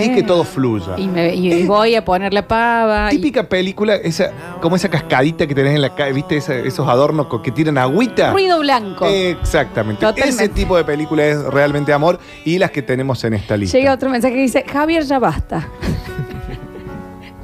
[0.00, 0.94] y que todo fluya.
[0.96, 3.12] Y, me- y voy a poner la pava.
[3.12, 6.36] y- Típica película, esa, como esa cascadita que tenés en la calle, ¿viste?
[6.38, 8.32] Esa- esos adornos que tiran agüita.
[8.32, 9.06] ruido blanco.
[9.06, 10.00] Exactamente.
[10.00, 10.44] Totalmente.
[10.44, 13.78] Ese tipo de película es realmente amor y las que tenemos en esta lista.
[13.78, 15.68] Llega otro mensaje que dice: Javier, ya basta.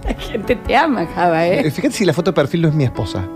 [0.08, 1.70] La gente te ama, Java, Eh, ¿eh?
[1.70, 3.26] Fíjate si la foto de perfil no es mi esposa.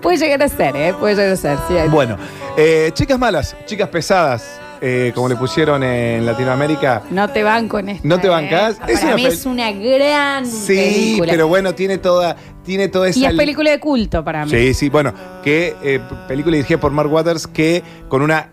[0.00, 0.94] Puede llegar a ser, ¿eh?
[0.98, 1.74] Puede llegar a ser, sí.
[1.90, 2.16] Bueno,
[2.56, 7.02] eh, chicas malas, chicas pesadas, eh, como le pusieron en Latinoamérica.
[7.10, 8.06] No te banco en esto.
[8.06, 8.76] ¿No te bancás?
[8.80, 11.32] Ah, Es Para una mí pel- es una gran Sí, película.
[11.32, 13.18] pero bueno, tiene toda, tiene toda esa.
[13.18, 14.50] y es película de culto para mí.
[14.50, 15.12] Sí, sí, bueno,
[15.42, 18.52] que eh, película dirigida por Mark Waters que con una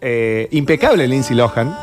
[0.00, 1.74] eh, impecable Lindsay Lohan.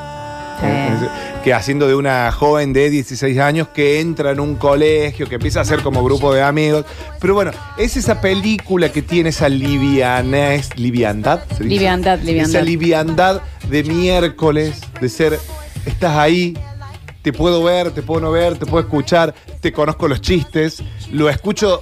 [1.43, 5.61] Que haciendo de una joven de 16 años que entra en un colegio, que empieza
[5.61, 6.85] a ser como grupo de amigos.
[7.19, 11.41] Pero bueno, es esa película que tiene esa livianez, liviandad.
[11.49, 11.63] ¿se dice?
[11.65, 12.49] Liviandad, liviandad.
[12.49, 15.39] Esa liviandad de miércoles, de ser,
[15.85, 16.57] estás ahí,
[17.21, 21.29] te puedo ver, te puedo no ver, te puedo escuchar, te conozco los chistes, lo
[21.29, 21.81] escucho,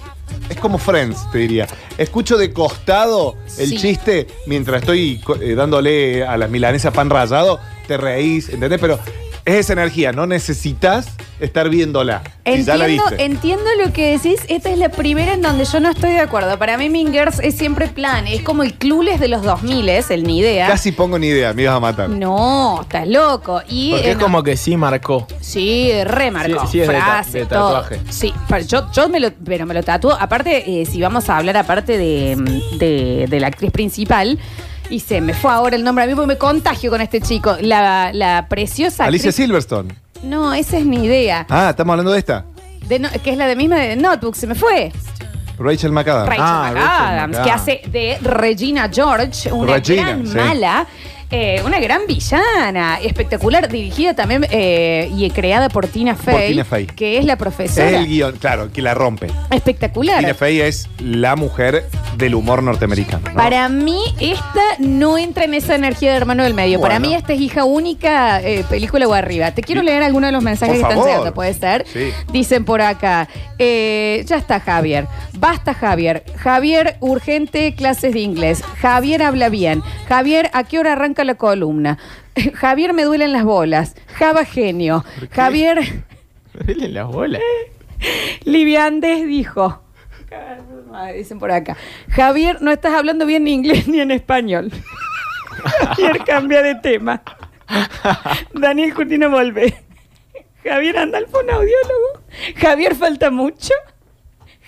[0.50, 1.68] es como Friends, te diría.
[1.98, 3.78] Escucho de costado el Sí.
[3.78, 7.60] chiste mientras estoy eh, dándole a las milanesas pan rallado,
[7.90, 8.80] te reís, ¿entendés?
[8.80, 9.00] Pero
[9.46, 11.08] es esa energía, no necesitas
[11.40, 12.22] estar viéndola.
[12.46, 13.26] Si ya la Entiendo, viste.
[13.26, 14.42] entiendo lo que decís.
[14.48, 16.60] Esta es la primera en donde yo no estoy de acuerdo.
[16.60, 18.28] Para mí, Mingers es siempre plan.
[18.28, 20.68] Es como el Clules de los 2000, es el ni idea.
[20.68, 22.10] Casi pongo ni idea, me ibas a matar.
[22.10, 23.62] No, estás loco.
[23.68, 24.24] Y Porque eh, es no.
[24.24, 25.26] como que sí marcó.
[25.42, 26.62] Sí, remarcó.
[26.68, 27.74] Sí, sí, es de ta- frase, de todo.
[27.82, 28.00] tatuaje.
[28.10, 30.12] Sí, pero yo, yo me lo, pero me lo tatúo.
[30.20, 32.36] Aparte, eh, si vamos a hablar aparte de,
[32.78, 34.38] de- de la actriz principal,
[34.90, 37.56] y se me fue ahora el nombre a mí porque me contagio con este chico.
[37.62, 39.94] La, la preciosa Alicia actriz- Silverstone.
[40.24, 41.46] No, esa es mi idea.
[41.50, 42.46] Ah, estamos hablando de esta.
[42.88, 44.92] de no- que es la de misma de Notebook, se me fue.
[45.58, 46.28] Rachel McAdams.
[46.30, 50.36] Rachel Ah, McAdams, Rachel que hace de Regina George, una Regina, gran sí.
[50.36, 50.88] mala.
[51.32, 56.88] Eh, una gran villana, espectacular, dirigida también eh, y creada por Tina Fey, Tina Fey.
[56.88, 57.90] que es la Es profesora.
[58.00, 59.28] el guion, claro, que la rompe.
[59.52, 60.20] Espectacular.
[60.20, 61.86] Tina Fey es la mujer
[62.18, 63.30] del humor norteamericano.
[63.30, 63.36] ¿no?
[63.36, 66.82] Para mí, esta no entra en esa energía de hermano del medio.
[66.82, 67.10] Para Bueno.
[67.10, 69.52] mí, esta es hija única, eh, película o arriba.
[69.52, 71.10] Te quiero leer algunos de los mensajes Por que están favor.
[71.10, 71.86] llegando, puede ser.
[71.94, 72.10] Sí.
[72.34, 73.28] Dicen por acá,
[73.58, 75.08] eh, ya está Javier.
[75.38, 76.24] Basta Javier.
[76.38, 78.62] Javier, urgente, clases de inglés.
[78.82, 79.82] Javier habla bien.
[80.08, 81.98] Javier, ¿a qué hora arranca la columna?
[82.56, 83.96] Javier, me duelen las bolas.
[84.18, 85.04] Java genio.
[85.32, 86.04] Javier,
[86.66, 87.42] Dele las bolas.
[88.44, 89.82] Liviandes dijo.
[91.16, 91.76] Dicen por acá.
[92.10, 94.72] Javier, no estás hablando bien ni inglés ni en español.
[95.80, 97.22] Javier, cambia de tema.
[98.54, 99.74] Daniel Curtino vuelve.
[100.64, 102.22] Javier anda al fonaudiólogo.
[102.58, 103.74] Javier, falta mucho.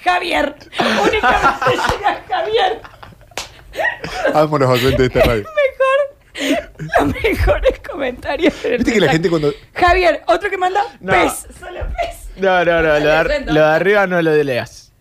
[0.04, 2.82] Javier, únicamente llega Javier.
[4.34, 5.44] Amo los oyentes de esta radio.
[7.00, 8.62] Los mejores comentarios.
[8.64, 9.14] del Viste que la mensaje.
[9.14, 9.54] gente cuando.
[9.74, 11.12] Javier, otro que manda No.
[11.14, 12.30] pez, solo pez.
[12.38, 13.00] No, no, no.
[13.00, 14.92] Lo de, ar- lo de arriba no lo leas.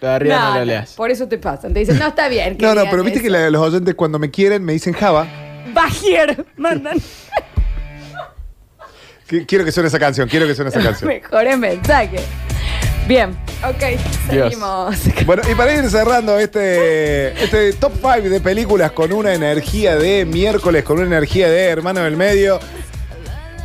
[0.00, 0.92] Lo de arriba no, No, lo leas.
[0.94, 1.72] por eso te pasan.
[1.74, 2.56] Te dicen, no, está bien.
[2.60, 3.24] No, no, digan pero viste eso.
[3.24, 5.26] que la- los oyentes cuando me quieren me dicen Java.
[5.72, 6.98] Bajier, mandan
[9.26, 11.08] Que- Quiero que suene esa canción, quiero que suene esa canción.
[11.08, 12.22] mejores mensajes.
[13.06, 14.00] Bien, ok,
[14.30, 14.52] Dios.
[14.52, 14.96] seguimos.
[15.26, 20.24] Bueno, y para ir cerrando este, este top 5 de películas con una energía de
[20.24, 22.58] miércoles, con una energía de hermano del medio,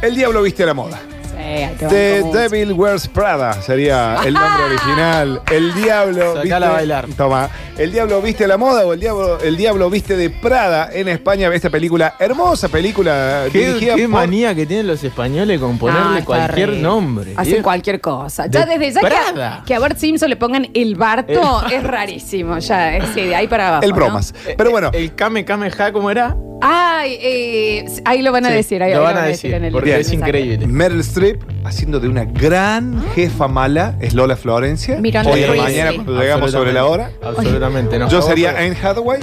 [0.03, 1.01] El Diablo Viste a la Moda.
[1.31, 2.23] Sí, The.
[2.33, 5.41] Devil Wears Prada sería el nombre original.
[5.51, 7.07] El Diablo Sacala a bailar.
[7.17, 7.49] Toma.
[7.77, 11.07] El Diablo Viste a la Moda o el Diablo, el Diablo Viste de Prada en
[11.07, 11.49] España.
[11.53, 15.79] Esta película, hermosa película ¿Qué, dirigida qué por- manía que tienen los españoles con Ah,
[15.79, 16.79] ponerle está cualquier re.
[16.79, 17.33] nombre.
[17.35, 17.63] Hacen viejo.
[17.63, 18.45] cualquier cosa.
[18.47, 19.63] Ya De desde ya que, Prada.
[19.65, 22.59] que a Bart Simpson le pongan el Barto es rarísimo.
[22.59, 23.83] Ya, es, sí, de ahí para abajo.
[23.83, 23.95] El ¿no?
[23.95, 24.33] bromas.
[24.57, 24.91] Pero bueno.
[24.93, 26.35] El Kame Kame Ja, ¿cómo era?
[26.61, 28.83] Ay, eh, ahí lo van a Sí, decir.
[28.83, 30.67] Ahí, lo ahí van a decir, en el porque es increíble.
[30.67, 34.97] Meryl Streep haciendo de una gran jefa mala es Lola Florencia.
[34.99, 35.61] Miranda Hoy o Priestley.
[35.77, 37.11] mañana cuando llegamos sobre la hora.
[37.23, 38.09] Absolutamente no.
[38.09, 39.21] Yo sería Anne Hathaway,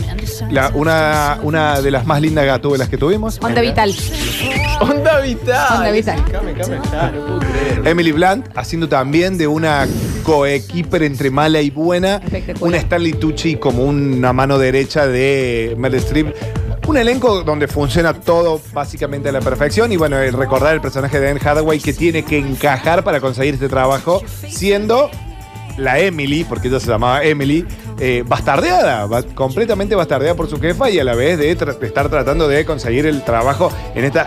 [0.50, 3.38] la- una, una de las más lindas gatuelas que tuvimos.
[3.42, 3.94] Onda Vital.
[4.80, 5.66] Onda Vital.
[5.76, 6.16] Onda Vital.
[6.18, 7.82] No puedo creer.
[7.86, 9.86] Emily Blunt haciendo también de una
[10.24, 12.16] coequiper entre mala y buena.
[12.16, 12.68] Espectacular.
[12.68, 16.34] Una Stanley Tucci como una mano derecha de Meryl Streep.
[16.88, 19.92] Un elenco donde funciona todo básicamente a la perfección.
[19.92, 23.68] Y bueno, recordar el personaje de Anne Hathaway que tiene que encajar para conseguir este
[23.68, 25.10] trabajo, siendo
[25.76, 27.66] la Emily, porque ella se llamaba Emily,
[28.00, 32.48] eh, bastardeada, ba- completamente bastardeada por su jefa y a la vez de estar tratando
[32.48, 34.26] de conseguir el trabajo en esta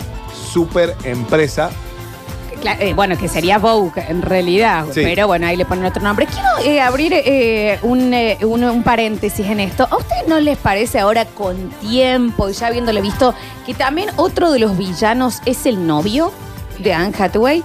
[0.53, 1.72] super empresa.
[2.62, 5.01] Cla- eh, bueno, que sería Vogue en realidad, Sí.
[5.03, 6.28] pero bueno, ahí le ponen otro nombre.
[6.28, 9.88] Quiero eh, abrir eh, un, eh, un- un paréntesis en esto.
[9.89, 13.34] ¿A ustedes no les parece ahora con tiempo y ya habiéndole visto
[13.66, 16.32] que también otro de los villanos es el novio
[16.80, 17.64] de Anne Hathaway?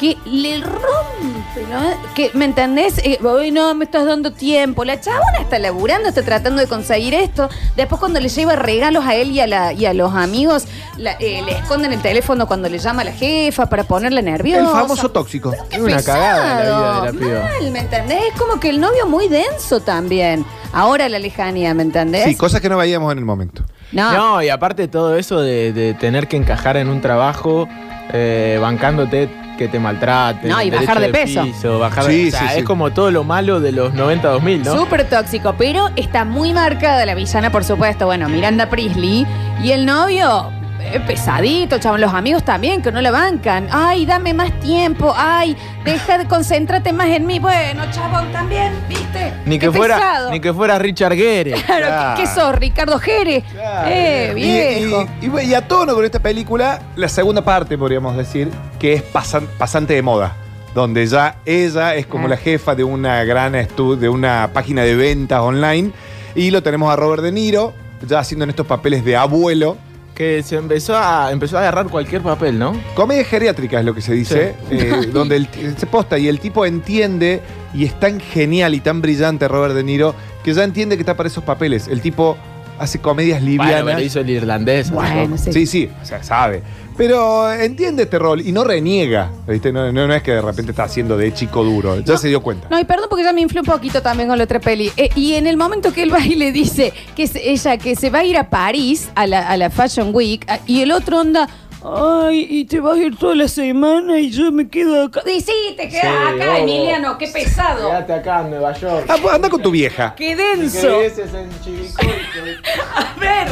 [0.00, 2.14] Que le rompe, ¿no?
[2.14, 2.96] Que, ¿Me entendés?
[3.04, 4.84] Eh, Hoy no me estás dando tiempo.
[4.86, 7.50] La chabona está laburando, está tratando de conseguir esto.
[7.76, 10.64] Después cuando le lleva regalos a él y a, la, y a los amigos,
[10.96, 14.62] la- eh, le esconden el teléfono cuando le llama a la jefa para ponerla nerviosa.
[14.62, 15.52] El famoso tóxico.
[15.70, 17.42] Es una cagada la vida de la piba.
[17.60, 18.22] Mal, ¿me entendés?
[18.32, 20.46] Es como que el novio muy denso también.
[20.72, 22.24] Ahora la lejanía, ¿me entendés?
[22.24, 23.64] Sí, cosas que no veíamos en el momento.
[23.92, 24.12] no.
[24.12, 27.68] No, y aparte todo eso de, de tener que encajar en un trabajo,
[28.12, 29.28] eh, bancándote
[29.60, 30.48] que te maltraten.
[30.48, 31.42] No, y derecho bajar de peso.
[31.42, 32.62] piso, bajar de- Sí, o sea, sí, es sí.
[32.64, 34.74] como todo lo malo de los 90-2000, ¿no?
[34.74, 38.06] Súper tóxico, pero está muy marcada la villana, por supuesto.
[38.06, 39.26] Bueno, Miranda Priestley
[39.62, 40.50] y el novio.
[40.80, 43.68] Eh, Pesadito, chabón, los amigos también que no la bancan.
[43.70, 45.12] Ay, dame más tiempo.
[45.16, 47.38] Ay, deja de concéntrate más en mí.
[47.38, 49.32] Bueno, chabón, también, ¿viste?
[49.46, 50.30] Ni Qué que, fuera, pesado.
[50.30, 51.52] ni que fuera Richard Gere.
[51.66, 53.42] Claro, ¿qué, qué sos, Ricardo Jere?
[53.86, 55.06] Eh, Y- viejo.
[55.20, 59.02] Y, y- y a tono con esta película, la segunda parte, podríamos decir, que es
[59.02, 60.34] pasan- pasante de moda.
[60.74, 62.30] Donde ya ella es como Ah.
[62.30, 65.90] la jefa de una gran estu- de una página de ventas online.
[66.36, 67.74] Y lo tenemos a Robert De Niro,
[68.06, 69.76] ya haciendo en estos papeles de abuelo.
[70.20, 72.78] Que se empezó a, empezó a agarrar cualquier papel, ¿no?
[72.94, 75.48] Comedia geriátrica es lo que se dice, eh, donde el
[75.78, 77.40] se posta y el tipo entiende
[77.72, 80.14] y es tan genial y tan brillante Robert De Niro
[80.44, 81.88] que ya entiende que está para esos papeles.
[81.88, 82.36] El tipo
[82.78, 83.82] hace comedias livianas.
[83.82, 84.90] Bueno, pero hizo el irlandés.
[84.90, 85.54] Bueno, sí.
[85.54, 86.62] Sí, sí, o sea, sabe.
[87.00, 89.30] Pero entiende este rol y no reniega.
[89.48, 89.72] ¿viste?
[89.72, 91.98] No, no- no es que de repente está haciendo de chico duro.
[92.00, 92.68] Ya se dio cuenta.
[92.68, 94.92] No, y perdón porque ya me infló un poquito también con la otra peli.
[94.98, 97.96] Eh, y en el momento que él va y le dice que es ella que
[97.96, 100.92] se va a ir a París a la, a la Fashion Week a- y el
[100.92, 101.48] otro onda,
[101.82, 105.22] Ay, y te vas a ir toda la semana y yo me quedo acá.
[105.26, 106.58] Y sí, te quedas Sí, acá, vos.
[106.58, 107.88] Emiliano, qué pesado.
[107.88, 109.06] Quédate acá en Nueva York.
[109.08, 110.14] Ah, pues anda con tu vieja.
[110.14, 111.00] Qué denso.
[111.00, 111.48] en
[112.94, 113.48] A ver,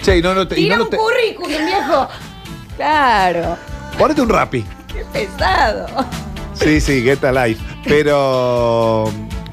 [0.00, 2.08] Che, y no, no te, y tira no un te- currículum, viejo.
[2.80, 3.58] Claro,
[3.98, 4.64] Ponete un rapi.
[4.90, 5.86] qué pesado.
[6.54, 7.62] Sí, sí, get a life.
[7.84, 9.04] Pero.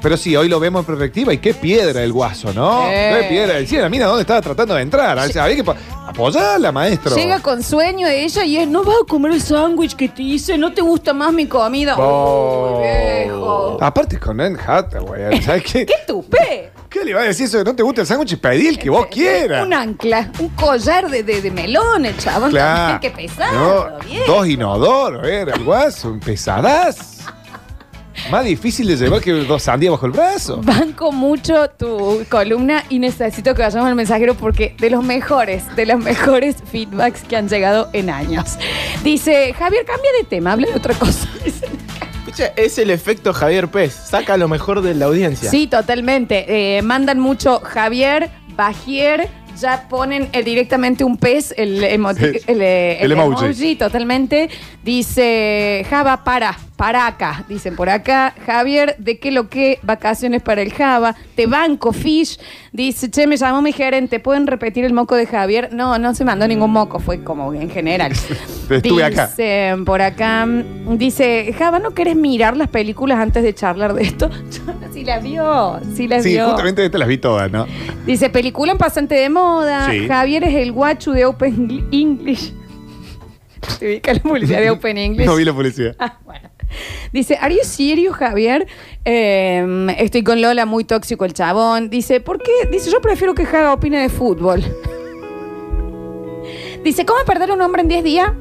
[0.01, 2.87] Pero sí, hoy lo vemos en perspectiva y qué piedra el guaso, ¿no?
[2.89, 3.17] Eh.
[3.19, 3.55] Qué piedra.
[3.55, 5.19] Decía, la mina dónde estaba tratando de entrar.
[5.29, 5.63] Que
[6.07, 7.17] apoyarla, maestro.
[7.17, 10.57] Llega con sueño ella y es, no vas a comer el sándwich que te hice,
[10.57, 11.97] no te gusta más mi comida.
[11.97, 12.77] Oh.
[12.77, 13.77] Uy, viejo.
[13.81, 15.85] Aparte con Anne Hathaway, ¿sabes qué?
[15.85, 16.71] ¡Qué tupé!
[16.89, 18.37] ¿Qué le va a decir eso de no te gusta el sándwich?
[18.39, 19.65] Pedí el que vos quieras.
[19.65, 22.49] Un ancla, un collar de, de, de melón, el chabón.
[22.51, 22.99] Claro.
[23.01, 24.25] Qué pesado, No, viejo.
[24.33, 27.13] dos inodoros, era el guaso, pesadas.
[28.31, 30.59] Más difícil de llevar que dos sandías bajo el brazo.
[30.63, 35.85] Banco mucho tu columna y necesito que vayamos al mensajero porque de los mejores, de
[35.85, 38.57] los mejores feedbacks que han llegado en años.
[39.03, 41.29] Dice, Javier, cambia de tema, habla de otra cosa.
[41.45, 41.66] Dice,
[42.39, 43.93] Escucha, es el efecto Javier Pez.
[43.93, 45.49] Saca lo mejor de la audiencia.
[45.49, 46.77] Sí, totalmente.
[46.77, 49.27] Eh, mandan mucho Javier, Bajier,
[49.59, 53.45] ya ponen eh, directamente un pez, el, emoti- el, eh, El el emoji.
[53.45, 53.75] emoji.
[53.75, 54.49] totalmente.
[54.83, 57.43] Dice, Java, para, para acá.
[57.49, 59.79] Dicen por acá, Javier, ¿de qué lo que?
[59.81, 61.15] Vacaciones para el Java.
[61.35, 62.39] Te banco, Fish.
[62.71, 65.73] Dice, che, me llamó mi gerente, ¿pueden repetir el moco de Javier?
[65.73, 68.13] No, no se mandó ningún moco, fue como en general.
[68.69, 69.27] Estuve acá.
[69.27, 70.47] Dice por acá,
[70.91, 74.29] dice, Java, ¿no querés mirar las películas antes de charlar de esto?
[74.93, 76.47] Sí las vio, sí las Sí, vio.
[76.47, 77.67] justamente estas las vi todas, ¿no?
[78.07, 79.91] Dice, película en pasante de moda.
[79.91, 80.07] Sí.
[80.07, 82.51] Javier es el guachu de Open English.
[83.79, 85.25] ¿Te ubica la publicidad de Open English?
[85.27, 85.95] No vi la publicidad.
[87.13, 88.67] Dice, ¿Are you serious, Javier?
[89.05, 91.89] Eh, estoy con Lola, muy tóxico el chabón.
[91.89, 92.51] Dice, ¿por qué?
[92.71, 94.63] Dice, yo prefiero que Jaga opine de fútbol.
[96.83, 98.31] Dice, ¿cómo perder un hombre en 10 días?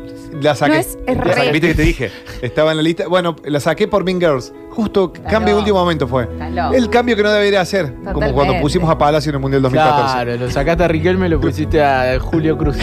[0.40, 0.72] La saqué.
[0.72, 2.10] No es- es La saqué, Viste que te dije.
[2.42, 3.08] Estaba en la lista.
[3.08, 4.52] Bueno, la saqué por Mean Girls.
[4.70, 6.28] Justo cambio de último momento fue.
[6.74, 7.94] El cambio que no debería hacer.
[8.12, 10.12] Como cuando pusimos a Palacio en el Mundial 2014.
[10.12, 12.76] Claro, lo sacaste a Riquelme y lo pusiste a Julio Cruz.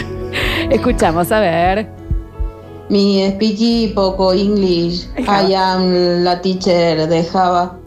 [0.70, 1.88] Escuchamos, a ver.
[2.88, 5.06] Mi speaky poco English.
[5.18, 7.78] I am la teacher de Java.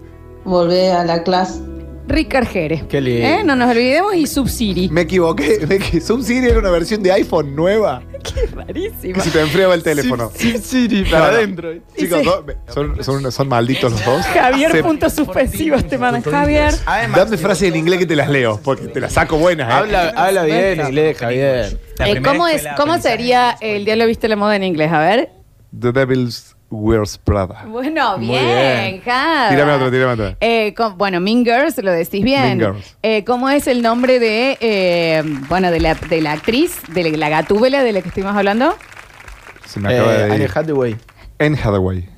[0.45, 1.61] Volvé a la clase.
[2.07, 2.85] Rick Argere.
[2.87, 3.27] Qué lindo.
[3.27, 3.43] ¿Eh?
[3.43, 4.89] No nos olvidemos y Subsiri.
[4.89, 5.65] Me equivoqué.
[5.67, 8.01] Me equi- Zoom Siri era una versión de iPhone nueva.
[8.55, 9.13] Rarísimo.
[9.13, 10.31] Que se te enfriaba el teléfono.
[10.35, 11.37] Sí, sí, No, para no.
[11.37, 11.73] adentro.
[11.97, 12.33] Chicos, no,
[12.73, 14.25] son, son, son malditos los dos.
[14.25, 16.21] Javier, Se- puntos suspensivos te mandan.
[16.23, 16.73] Javier.
[17.15, 19.69] Dame frases en inglés que te las leo, porque te las saco buenas.
[19.69, 19.73] ¿eh?
[19.73, 21.79] Habla, habla bien inglés, Javier.
[21.99, 24.91] Eh, ¿Cómo, es, ¿Cómo sería el diablo viste la moda en inglés?
[24.91, 25.29] A ver.
[25.79, 27.63] The Devil's Wears Prada.
[27.67, 29.01] Bueno, Muy bien.
[29.01, 30.35] Tírame otro, tírame otro.
[30.41, 32.57] Eh, com- bueno, Mean Girls, lo decís bien.
[32.57, 32.97] Mean Girls.
[33.03, 37.17] Eh, ¿Cómo es el nombre de, eh, bueno, de la, de la actriz, de la,
[37.17, 38.75] la gatúbela de la que estuvimos hablando?
[39.65, 40.51] Se me acaba Eh, de Anne ir.
[40.53, 40.95] Hathaway.
[41.39, 42.09] En Hathaway.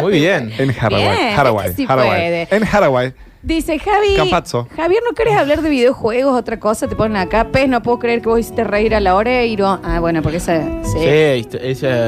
[0.00, 0.52] Muy bien.
[0.58, 1.02] En Hathaway.
[1.04, 1.66] Bien, Hathaway.
[1.70, 2.08] este sí Hathaway.
[2.10, 2.48] puede.
[2.50, 3.12] En Hathaway.
[3.42, 4.14] Dice Javi.
[4.16, 4.68] Campazzo.
[4.76, 6.38] Javier, ¿no querés hablar de videojuegos?
[6.38, 7.48] Otra cosa, te ponen acá.
[7.50, 9.80] Pez, no puedo creer que vos hiciste reír a la Oreiro.
[9.82, 11.56] Ah, bueno, porque esa, sí, esa,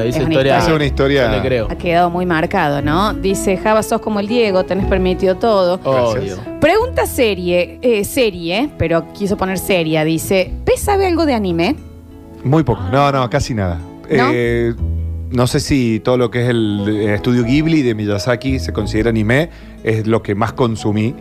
[0.05, 0.57] esa una historia.
[0.59, 1.67] Esa es una historia- le creo.
[1.69, 3.13] ha quedado muy marcado, ¿no?
[3.13, 5.79] Dice Java, sos como el Diego, tenés permitido todo.
[5.83, 6.37] Obvio.
[6.61, 10.05] Pregunta serie, eh, serie, pero quiso poner seria.
[10.05, 11.75] Dice, ¿Pez sabe algo de anime?
[12.45, 12.81] Muy poco.
[12.93, 13.77] No, no, casi nada.
[14.09, 14.29] ¿No?
[14.31, 14.73] Eh,
[15.31, 19.09] no sé si todo lo que es el eh, estudio Ghibli de Miyazaki se considera
[19.09, 19.49] anime,
[19.83, 21.15] es lo que más consumí,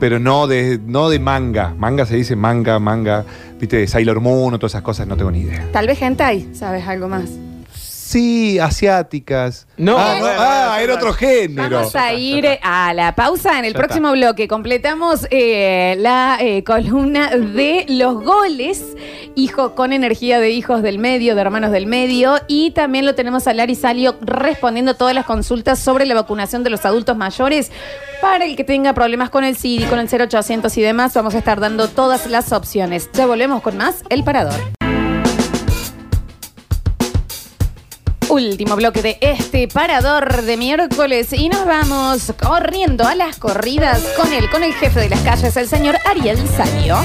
[0.00, 1.74] pero no de, no de manga.
[1.76, 3.24] Manga se dice manga, manga,
[3.58, 5.68] viste, Sailor Moon o todas esas cosas, no tengo ni idea.
[5.72, 7.47] Tal vez hentai, ¿sabes algo más?
[8.08, 9.66] Sí, asiáticas.
[9.76, 11.76] No, ah, no, ah, era otro género.
[11.76, 13.58] Vamos a ir a la pausa.
[13.58, 18.82] En el Ya próximo bloque completamos eh, la eh, columna de los goles,
[19.34, 23.46] hijo con energía de hijos del medio, de hermanos del medio, y también lo tenemos
[23.46, 27.70] a Lari Salio respondiendo todas las consultas sobre la vacunación de los adultos mayores.
[28.22, 31.38] Para el que tenga problemas con el CIDI, con el 0800 y demás, vamos a
[31.38, 33.10] estar dando todas las opciones.
[33.12, 34.77] Ya volvemos con más El Parador.
[38.28, 44.32] Último bloque de este parador de miércoles y nos vamos corriendo a las corridas con
[44.32, 46.96] él, con el jefe de las calles, el señor Ariel Salio.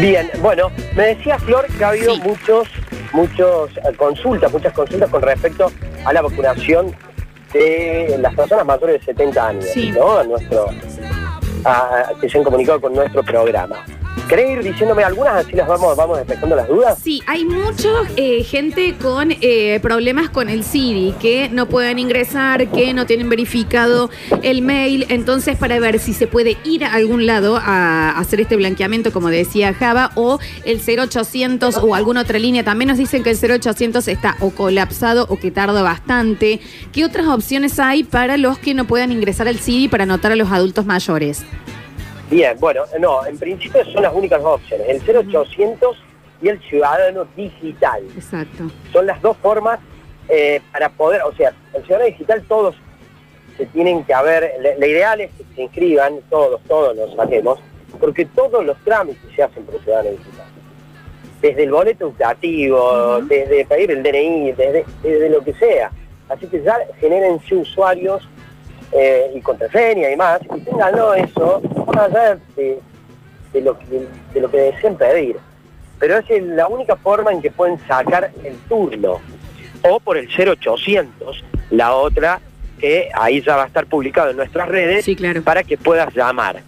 [0.00, 2.68] Bien, bueno, me decía Flor que ha habido muchos,
[3.12, 5.70] muchos eh, consultas, muchas consultas con respecto
[6.04, 6.94] a la vacunación
[7.52, 9.90] de las personas mayores de 70 años, Sí.
[9.90, 10.18] ¿no?
[10.18, 10.66] A nuestro,
[11.64, 13.84] a- que se han comunicado con nuestro programa.
[14.28, 15.44] ¿Querés ir diciéndome algunas?
[15.44, 16.98] Así las vamos, vamos despejando las dudas.
[17.02, 17.88] Sí, hay mucha
[18.44, 24.08] gente con eh, problemas con el CIDI, que no pueden ingresar, que no tienen verificado
[24.42, 25.06] el mail.
[25.08, 29.30] Entonces, para ver si se puede ir a algún lado a hacer este blanqueamiento, como
[29.30, 32.64] decía Java, o el 0800 o alguna otra línea.
[32.64, 36.60] También nos dicen que el 0800 está o colapsado o que tarda bastante.
[36.92, 40.36] ¿Qué otras opciones hay para los que no puedan ingresar al CIDI para anotar a
[40.36, 41.44] los adultos mayores?
[42.30, 45.96] Bien, bueno, no, en principio son las únicas dos opciones, el 0800
[46.40, 48.04] y el ciudadano digital.
[48.14, 48.70] Exacto.
[48.92, 49.80] Son las dos formas
[50.28, 52.76] eh, para poder, o sea, el ciudadano digital todos
[53.56, 57.58] se tienen que haber, la, ideal es que se inscriban, todos, todos los saquemos,
[57.98, 60.46] porque todos los trámites se hacen por el ciudadano digital.
[61.42, 65.90] Desde el boleto educativo, desde pedir el DNI, desde, desde lo que sea.
[66.28, 68.28] Así que ya genérense usuarios
[68.92, 72.80] eh, y contraseña y más, y ténganlo eso, más allá de,
[73.52, 75.36] de lo que, de lo que deseen pedir.
[75.98, 79.20] Pero es la única forma en que pueden sacar el turno.
[79.82, 82.40] O por el 0800, la otra
[82.80, 85.06] que ahí ya va a estar publicado en nuestras redes
[85.44, 86.62] para que puedas llamar.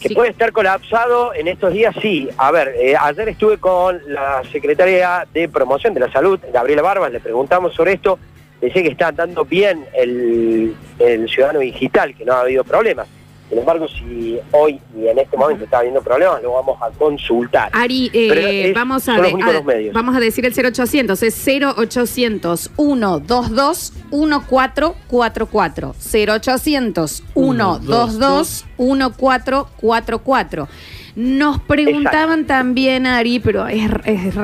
[0.00, 2.28] Que puede estar colapsado en estos días, sí.
[2.36, 7.12] A ver, eh, ayer estuve con la secretaria de Promoción de la Salud, Gabriela Barbas,
[7.12, 8.18] le preguntamos sobre esto,
[8.64, 13.06] decía que está andando bien el, el ciudadano digital, que no ha habido problemas.
[13.50, 17.68] Sin embargo, si hoy y en este momento está habiendo problemas, lo vamos a consultar.
[17.72, 18.28] Ari, eh,
[18.70, 19.60] es- vamos, a, de- a-
[19.92, 25.94] vamos a decir el 0800, es 0800 122 1444.
[26.00, 30.68] 0800 122 1444.
[31.16, 34.34] Nos preguntaban también, Ari, pero es, es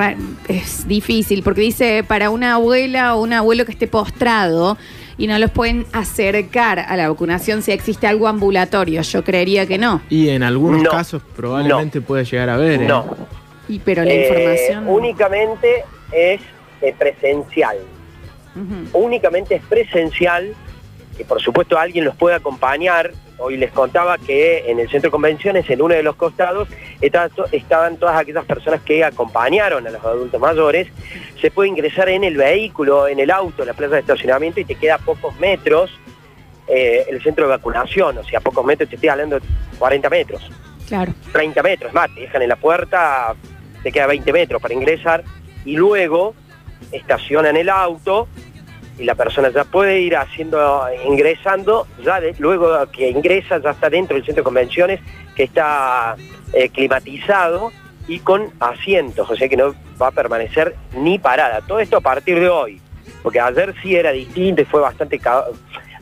[0.49, 4.79] es difícil, porque dice para una abuela o un abuelo que esté postrado
[5.19, 9.03] y no los pueden acercar a la vacunación si existe algo ambulatorio.
[9.03, 10.01] Yo creería que no.
[10.09, 10.91] Y en algunos No.
[10.91, 12.83] casos probablemente puede llegar a ver.
[12.83, 12.87] ¿eh?
[12.87, 13.17] No.
[13.69, 14.29] Y, pero la Eh,
[14.71, 14.89] información...
[14.89, 16.41] únicamente es
[16.83, 17.77] eh, presencial.
[18.93, 20.53] Únicamente es presencial,
[21.17, 23.13] que por supuesto alguien los puede acompañar.
[23.41, 26.69] Hoy les contaba que en el centro de convenciones, en uno de los costados,
[27.01, 30.89] estaban, to- estaban todas aquellas personas que acompañaron a los adultos mayores.
[31.41, 34.65] Se puede ingresar en el vehículo, en el auto, en la plaza de estacionamiento y
[34.65, 35.91] te queda a pocos metros
[36.69, 38.19] eh, el centro de vacunación.
[38.19, 39.47] O sea, a pocos metros te estoy hablando de
[39.79, 40.51] 40 metros.
[40.87, 41.13] Claro.
[41.33, 43.35] 30 metros, más, te dejan en la puerta,
[43.83, 45.25] te queda 20 metros para ingresar
[45.65, 46.35] y luego
[46.93, 48.27] estacionan el auto
[49.01, 54.15] y la persona ya puede ir haciendo, ingresando, ya luego que ingresa ya está dentro
[54.15, 55.01] del centro de convenciones
[55.35, 56.17] que está
[56.53, 57.73] eh, climatizado
[58.07, 61.63] y con asientos, o sea que no va a permanecer ni parada.
[61.63, 62.81] Todo esto a partir de hoy,
[63.23, 65.19] porque ayer sí era distinto y fue bastante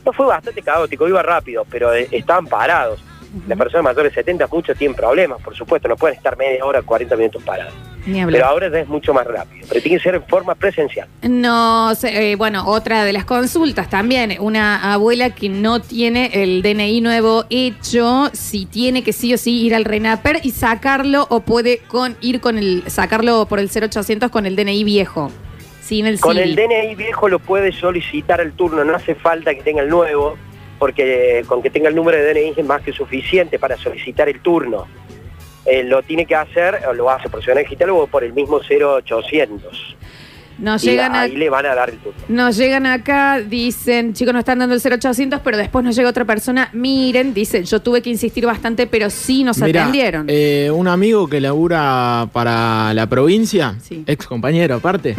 [0.05, 3.03] no fue bastante caótico, iba rápido, pero eh, estaban parados.
[3.47, 6.81] Las personas mayores de 70 muchos tienen problemas, por supuesto, no pueden estar media hora,
[6.81, 7.69] 40 minutos hablar.
[8.05, 11.07] Pero ahora ya es mucho más rápido, pero tiene que ser en forma presencial.
[11.21, 16.61] No sé, eh, bueno, otra de las consultas también, una abuela que no tiene el
[16.61, 21.41] DNI nuevo hecho, si tiene que sí o sí ir al RENAPER y sacarlo o
[21.41, 25.31] puede con ir con el sacarlo por el 0800 con el DNI viejo,
[25.81, 26.49] sin el Con CIVI.
[26.49, 30.35] el DNI viejo lo puede solicitar el turno, no hace falta que tenga el nuevo,
[30.79, 34.39] porque con que tenga el número de DNI es más que suficiente para solicitar el
[34.39, 34.87] turno.
[35.65, 38.59] Eh, lo tiene que hacer, o lo hace por Ciudadano Digital o por el mismo
[38.61, 39.95] 0800.
[40.57, 42.19] Nos Y llegan, a- ahí le van a dar el turno.
[42.27, 46.25] nos llegan acá, dicen, chicos, nos están dando el 0800, pero después nos llega otra
[46.25, 50.25] persona, miren, dice, yo tuve que insistir bastante, pero sí nos Mirá, atendieron.
[50.27, 53.75] eh, un amigo que labura para la provincia,
[54.05, 55.15] ex compañero aparte,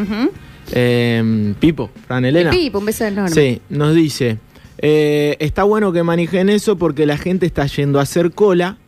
[0.72, 2.50] eh, Pipo, Fran Elena.
[2.50, 3.30] Pipo, un beso enorme.
[3.30, 4.36] Sí, nos dice,
[4.82, 8.78] eh, está bueno que manejen eso porque la gente está yendo a hacer cola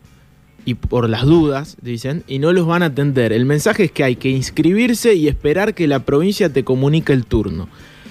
[0.65, 3.33] y por las dudas, dicen, y no los van a atender.
[3.33, 7.25] El mensaje es que hay que inscribirse y esperar que la provincia te comunique el
[7.27, 7.69] turno.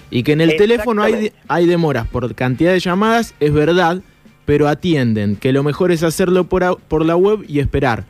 [0.09, 4.01] Y que en el teléfono hay, hay demoras por cantidad de llamadas, es verdad,
[4.45, 8.03] pero atienden, que lo mejor es hacerlo por, a- por la web y esperar.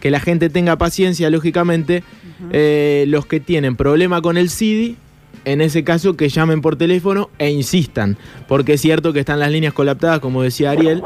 [0.00, 2.02] Que la gente tenga paciencia, lógicamente.
[2.50, 4.96] Eh, los que tienen problema con el CIDI,
[5.44, 8.16] en ese caso que llamen por teléfono e insistan,
[8.48, 11.02] porque es cierto que están las líneas colaptadas, como decía Ariel,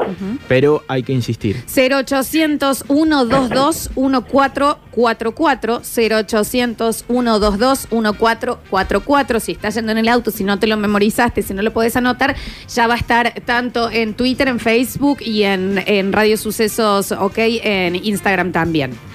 [0.47, 1.63] pero hay que insistir.
[1.75, 10.67] 0800 122 1444 0800 122 1444 si estás yendo en el auto, si no te
[10.67, 12.35] lo memorizaste, si no lo podés anotar,
[12.73, 17.37] ya va a estar tanto en Twitter, en Facebook y en, en Radio Sucesos, ok,
[17.37, 19.08] en Instagram también.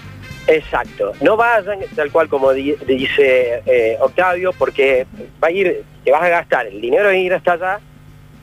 [0.46, 1.12] Exacto.
[1.20, 5.06] No vayan tal cual como di- dice eh, Octavio, porque
[5.42, 7.80] va a ir, te vas a gastar el dinero de ir hasta allá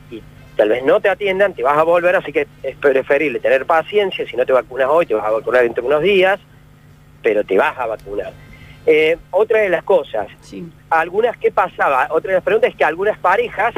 [0.09, 0.21] y
[0.57, 4.25] tal vez no te atiendan, te vas a volver, así que es preferible tener paciencia,
[4.27, 6.39] si no te vacunas hoy, te vas a vacunar dentro de unos días,
[7.21, 8.31] pero te vas a vacunar.
[8.87, 10.27] Eh, otra de las cosas,
[10.89, 12.07] algunas, ¿qué pasaba?
[12.09, 13.75] Otra de las preguntas es que algunas parejas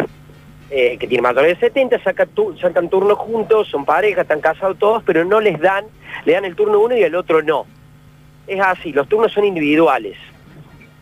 [0.72, 4.80] eh, que tienen mayores de 70 sacan, tu- sacan turno juntos, son parejas, están casados
[4.80, 5.86] todos, pero no les dan,
[6.24, 7.68] le dan el turno uno y el otro no.
[8.48, 10.18] Es así, los turnos son individuales.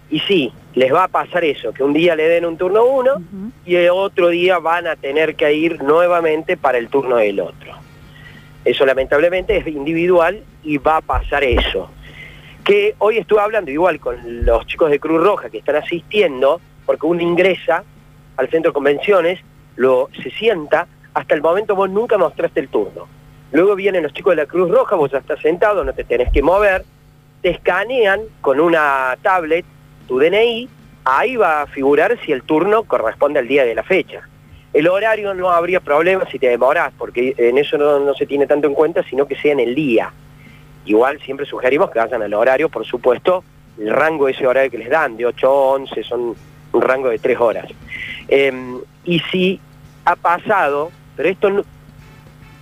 [0.09, 3.21] Y sí, les va a pasar eso, que un día le den un turno uno
[3.65, 7.73] y el otro día van a tener que ir nuevamente para el turno del otro.
[8.63, 11.89] Eso lamentablemente es individual y va a pasar eso.
[12.63, 17.05] Que hoy estuve hablando igual con los chicos de Cruz Roja que están asistiendo, porque
[17.05, 17.83] uno ingresa
[18.37, 19.39] al centro de convenciones,
[19.77, 23.07] lo, se sienta, hasta el momento vos nunca mostraste el turno.
[23.51, 26.31] Luego vienen los chicos de la Cruz Roja, vos ya estás sentado, no te tenés
[26.31, 26.85] que mover,
[27.41, 29.65] te escanean con una tablet
[30.07, 30.67] tu DNI,
[31.05, 34.21] ahí va a figurar si el turno corresponde al día de la fecha.
[34.73, 38.47] El horario no habría problema si te demorás, porque en eso no, no se tiene
[38.47, 40.11] tanto en cuenta, sino que sea en el día.
[40.85, 43.43] Igual siempre sugerimos que vayan al horario, por supuesto,
[43.79, 46.35] el rango de ese horario que les dan, de 8 a 11, son
[46.73, 47.65] un rango de 3 horas.
[48.27, 48.53] Eh,
[49.03, 49.59] y si
[50.05, 51.63] ha pasado, pero esto no-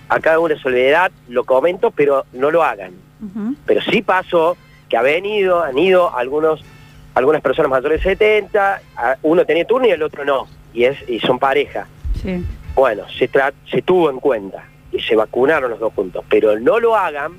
[0.08, 2.92] acá una soledad, lo comento, pero no lo hagan.
[3.66, 4.56] Pero sí pasó
[4.90, 6.60] que ha venido, han ido algunos,
[7.14, 10.98] algunas personas mayores de 70, a- uno tenía turno y el otro no, y, es,
[11.08, 11.86] y son pareja.
[12.20, 12.44] Sí.
[12.74, 16.78] Bueno, se, tra- se tuvo en cuenta y se vacunaron los dos juntos, pero no
[16.78, 17.32] lo hagan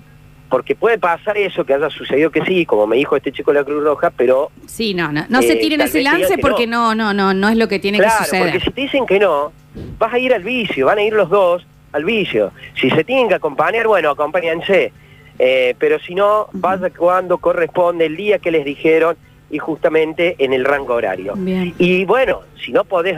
[0.49, 3.59] porque puede pasar eso, que haya sucedido que sí, como me dijo este chico de
[3.59, 6.41] la Cruz Roja, pero Sí, no, no, no Eh, se tiren tal ese lance que
[6.41, 8.43] porque no, no, no, no es lo que tiene claro, que suceder.
[8.51, 9.53] porque si te dicen que no,
[9.97, 12.51] vas a ir al vicio, van a ir los dos al vicio.
[12.79, 14.91] Si se tienen que acompañar, bueno, acompáñense.
[15.43, 19.17] Eh, pero si no, vaya cuando corresponde el día que les dijeron
[19.49, 21.33] y justamente en el rango horario.
[21.35, 21.73] Bien.
[21.79, 23.17] Y bueno, si no podés,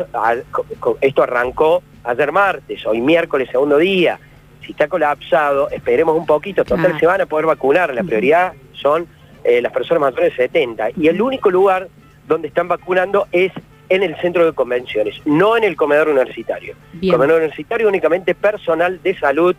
[1.02, 4.18] esto arrancó ayer martes, hoy miércoles, segundo día.
[4.66, 6.64] Si está colapsado, esperemos un poquito.
[6.64, 7.00] Total, Claro.
[7.00, 7.94] se van a poder vacunar.
[7.94, 9.06] La prioridad son
[9.44, 10.92] eh, las personas mayores de 70.
[10.96, 11.90] Y el único lugar
[12.26, 13.52] donde están vacunando es
[13.90, 16.74] en el centro de convenciones, no en el comedor universitario.
[16.94, 17.14] Bien.
[17.14, 19.56] Comedor universitario únicamente personal de salud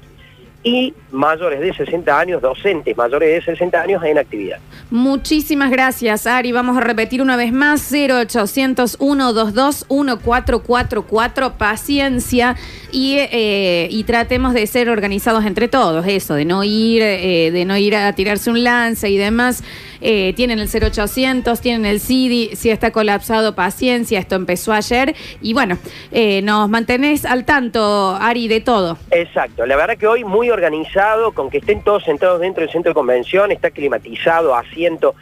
[0.64, 4.58] y mayores de 60 años, docentes mayores de 60 años en actividad.
[4.90, 6.52] Muchísimas gracias, Ari.
[6.52, 11.58] Vamos a repetir una vez más: 0800 122 1444.
[11.58, 12.56] Paciencia
[12.90, 16.06] y, eh, y tratemos de ser organizados entre todos.
[16.06, 19.62] Eso, de no ir, eh, de no ir a tirarse un lance y demás.
[20.06, 22.54] Eh, tienen el 0800, tienen el CIDI.
[22.56, 24.18] Si está colapsado, paciencia.
[24.18, 25.16] Esto empezó ayer.
[25.40, 25.78] Y bueno,
[26.12, 28.98] eh, nos mantenés al tanto, Ari, de todo.
[29.10, 32.90] Exacto, la verdad que hoy muy organizado, con que estén todos sentados dentro del centro
[32.90, 35.14] de convención, está climatizado, asiento,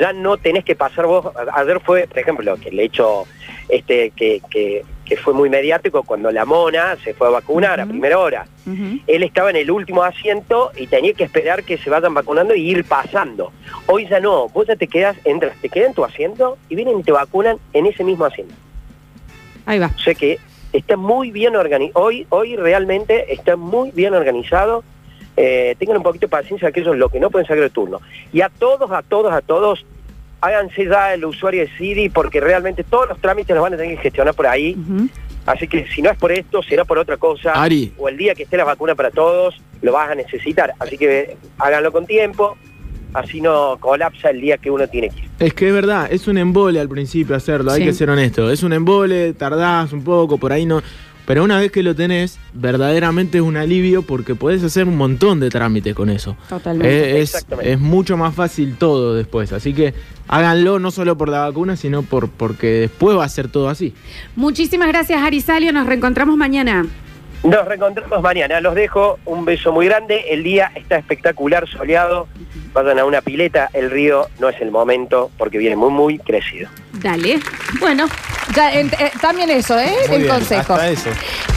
[0.00, 3.26] ya no tenés que pasar vos, ayer fue, por ejemplo, que el hecho
[3.68, 4.40] este que-
[5.10, 8.46] que fue muy mediático cuando la mona se fue a vacunar a primera hora.
[9.08, 12.70] Él estaba en el último asiento y tenía que esperar que se vayan vacunando y
[12.70, 13.50] ir pasando.
[13.86, 17.00] Hoy ya no, vos ya te quedas, entras, te quedas en tu asiento y vienen
[17.00, 18.54] y te vacunan en ese mismo asiento.
[19.66, 19.90] Ahí va.
[19.92, 20.38] O sea que
[20.72, 22.04] está muy bien organizado.
[22.04, 24.84] Hoy, hoy realmente está muy bien organizado.
[25.36, 28.00] Eh, tengan un poquito de paciencia aquellos los que no pueden sacar el turno.
[28.32, 29.84] Y a todos, a todos, a todos,
[30.40, 33.96] háganse ya el usuario de CIDI porque realmente todos los trámites los van a tener
[33.96, 34.76] que gestionar por ahí.
[35.46, 37.52] Así que si no es por esto, será por otra cosa.
[37.52, 37.92] Ari.
[37.98, 40.74] O el día que esté la vacuna para todos, lo vas a necesitar.
[40.78, 42.56] Así que háganlo con tiempo,
[43.14, 45.30] así no colapsa el día que uno tiene que ir.
[45.38, 48.50] Es que es verdad, es un embole al principio hacerlo, hay que ser honesto.
[48.50, 50.82] Es un embole, tardás un poco, por ahí no.
[51.30, 55.38] Pero una vez que lo tenés, verdaderamente es un alivio porque podés hacer un montón
[55.38, 56.36] de trámites con eso.
[56.48, 57.20] Totalmente.
[57.20, 59.52] Es, es mucho más fácil todo después.
[59.52, 59.94] Así que
[60.26, 63.94] háganlo no solo por la vacuna, sino por, porque después va a ser todo así.
[64.34, 65.72] Muchísimas gracias, Ari Salio.
[65.72, 66.84] Nos reencontramos mañana.
[67.44, 68.60] Nos reencontramos mañana.
[68.60, 69.20] Los dejo.
[69.24, 70.24] Un beso muy grande.
[70.30, 72.26] El día está espectacular, soleado.
[72.72, 73.70] Vayan a una pileta.
[73.72, 76.68] El río no es el momento porque viene muy, muy crecido.
[76.94, 77.38] Dale.
[77.78, 78.08] Bueno,
[78.54, 79.94] ya, ent- eh, también eso, ¿eh?
[80.08, 80.74] Muy el bien, consejo.
[80.74, 81.10] hasta eso.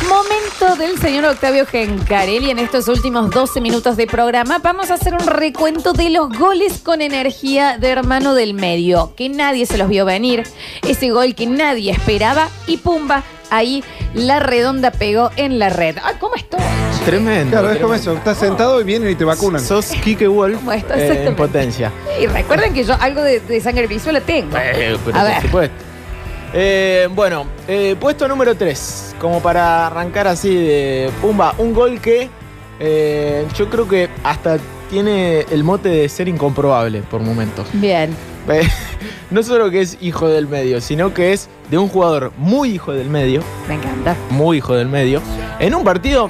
[0.08, 4.60] Momento del señor Octavio Gencarelli en estos últimos 12 minutos de programa.
[4.60, 9.30] Vamos a hacer un recuento de los goles con energía de hermano del medio, que
[9.30, 10.44] nadie se los vio venir.
[10.88, 13.84] Ese gol que nadie esperaba y pumba, ahí
[14.14, 15.98] la redonda pegó en la red.
[16.04, 16.60] Ah, ¿cómo estoy?
[17.06, 17.52] Tremendo.
[17.52, 18.12] Claro, es como tremendo.
[18.12, 18.18] eso.
[18.18, 19.62] Estás sentado y vienen y te vacunan.
[19.62, 20.94] Sos Kike Wolf ¿Cómo esto?
[20.94, 21.38] eh, en Exactamente.
[21.38, 21.92] potencia.
[22.22, 24.56] Y recuerden que yo algo de, de sangre visual la tengo.
[24.58, 25.42] Eh, pero a por ver.
[25.42, 25.76] supuesto.
[26.54, 32.30] Eh, bueno, eh, puesto número 3, como para arrancar así de pumba, un gol que
[32.80, 34.58] eh, yo creo que hasta
[34.90, 37.68] tiene el mote de ser incomprobable por momentos.
[37.74, 38.16] Bien.
[39.32, 42.92] No solo que es hijo del medio, sino que es de un jugador muy hijo
[42.94, 44.16] del medio, Me encanta.
[44.30, 45.24] muy hijo del medio,
[45.60, 46.30] en un partido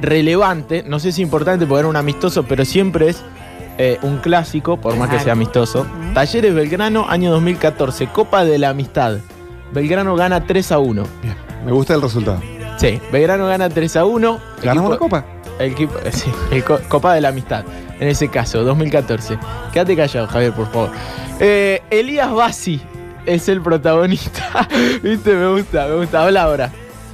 [0.00, 3.22] relevante, no sé si importante porque era un amistoso, pero siempre es
[3.78, 5.86] eh, un clásico, por más que sea amistoso.
[6.14, 9.18] Talleres Belgrano, año 2014, Copa de la Amistad.
[9.72, 11.04] Belgrano gana 3 a 1.
[11.64, 12.40] Me gusta el resultado.
[12.78, 14.40] Sí, Belgrano gana 3 a 1.
[14.62, 15.24] ¿Ganamos la copa?
[15.58, 17.64] El equipo, sí, el co- Copa de la Amistad.
[18.00, 19.38] En ese caso, 2014.
[19.72, 20.90] Quédate callado, Javier, por favor.
[21.40, 22.80] Eh, Elías Bassi
[23.26, 24.66] es el protagonista.
[25.02, 25.34] ¿Viste?
[25.34, 26.24] Me gusta, me gusta.
[26.24, 26.70] Habla ahora.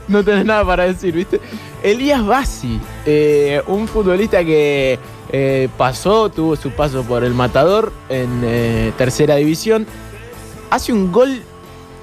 [0.08, 1.38] No tenés nada para decir, ¿viste?
[1.82, 4.98] Elías Bassi, eh, un futbolista que
[5.30, 9.86] eh, pasó, tuvo su paso por el Matador en eh, tercera división.
[10.70, 11.42] Hace un gol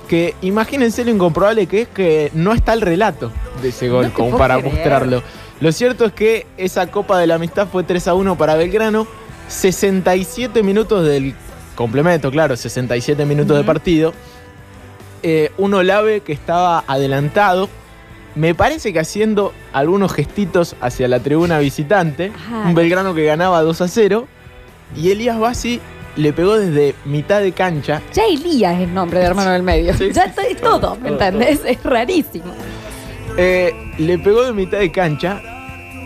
[0.07, 3.31] que imagínense lo incomprobable que es que no está el relato
[3.61, 4.73] de ese gol No como para creer.
[4.73, 5.23] mostrarlo.
[5.59, 9.07] Lo cierto es que esa Copa de la Amistad fue 3 a 1 para Belgrano,
[9.47, 11.33] 67 minutos del
[11.75, 14.13] complemento, claro, 67 minutos de partido.
[15.23, 17.69] Eh, un Olave que estaba adelantado,
[18.35, 22.67] me parece que haciendo algunos gestitos hacia la tribuna visitante, Ajá.
[22.67, 24.27] un Belgrano que ganaba 2 a 0,
[24.95, 25.79] y Elías Bassi
[26.15, 29.93] le pegó desde mitad de cancha Ya Elías es el nombre de hermano del medio.
[29.93, 31.59] Sí, ya está es todo, ¿me todo, entendés?
[31.65, 32.53] Es rarísimo.
[33.37, 35.41] Eh, le pegó de mitad de cancha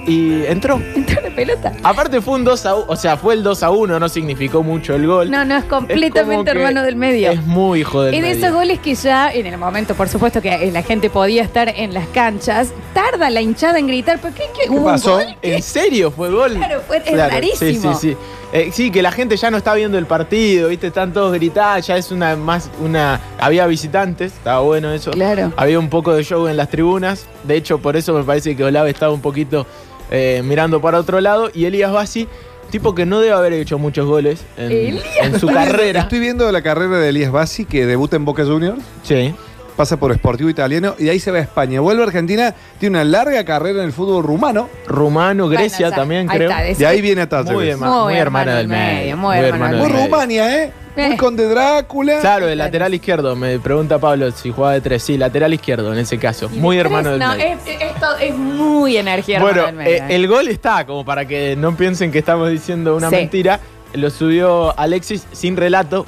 [0.08, 0.82] y entró.
[0.96, 1.74] Entró la pelota.
[1.84, 4.64] Aparte fue un 2 a 1, o sea, fue el 2 a 1, no significó
[4.64, 5.30] mucho el gol.
[5.32, 7.32] No, no, es completamente Es hermano del medio.
[7.32, 8.36] Es muy hijo del de medio.
[8.38, 11.94] esos goles que ya, en el momento, por supuesto, que la gente podía estar en
[11.94, 15.24] las canchas, tarda la hinchada en gritar, ¿pero qué, qué, hubo un gol?
[15.42, 16.54] ¿En serio fue gol?
[16.56, 17.94] Claro, fue- es rarísimo.
[17.94, 18.18] Sí, sí, sí.
[18.52, 20.88] Eh, sí, que la gente ya no está viendo el partido, ¿viste?
[20.88, 25.12] Están todos gritando, ya es una más una había visitantes, estaba bueno eso.
[25.12, 25.54] Claro.
[25.56, 27.28] Había un poco de show en las tribunas.
[27.44, 29.68] De hecho, por eso me parece que Olave estaba un poquito
[30.10, 32.28] eh, mirando para otro lado y Elías Bassi,
[32.72, 36.02] tipo que no debe haber hecho muchos goles en, en su carrera.
[36.02, 38.82] Estoy viendo la carrera de Elías Bassi que debuta en Boca Juniors.
[39.04, 39.36] Sí.
[39.80, 41.80] Pasa por Sportivo Italiano y de ahí se va a España.
[41.80, 44.68] Vuelve a Argentina, tiene una larga carrera en el fútbol rumano.
[44.86, 46.50] Rumano, Grecia Bueno, ya, también ahí creo.
[46.50, 47.56] está, de De ahí viene a Talleres.
[47.56, 49.16] Muy, herma- muy hermana del medio.
[49.16, 50.06] muy hermano Muy del medio.
[50.08, 50.74] Rumania, ¿eh?
[50.98, 51.18] Muy Eh.
[51.18, 52.20] conde Drácula.
[52.20, 53.38] Claro, el lateral izquierdo.
[53.38, 55.02] Me pregunta Pablo si jugaba de tres.
[55.02, 56.50] Sí, lateral izquierdo en ese caso.
[56.50, 57.46] Muy hermano del no, medio.
[57.46, 59.94] Es, es- esto es muy energía hermano Bueno, del medio.
[60.04, 63.16] eh, el gol está, como para que no piensen que estamos diciendo una Sí.
[63.16, 63.62] mentira.
[63.94, 66.06] Lo subió Alexis sin relato.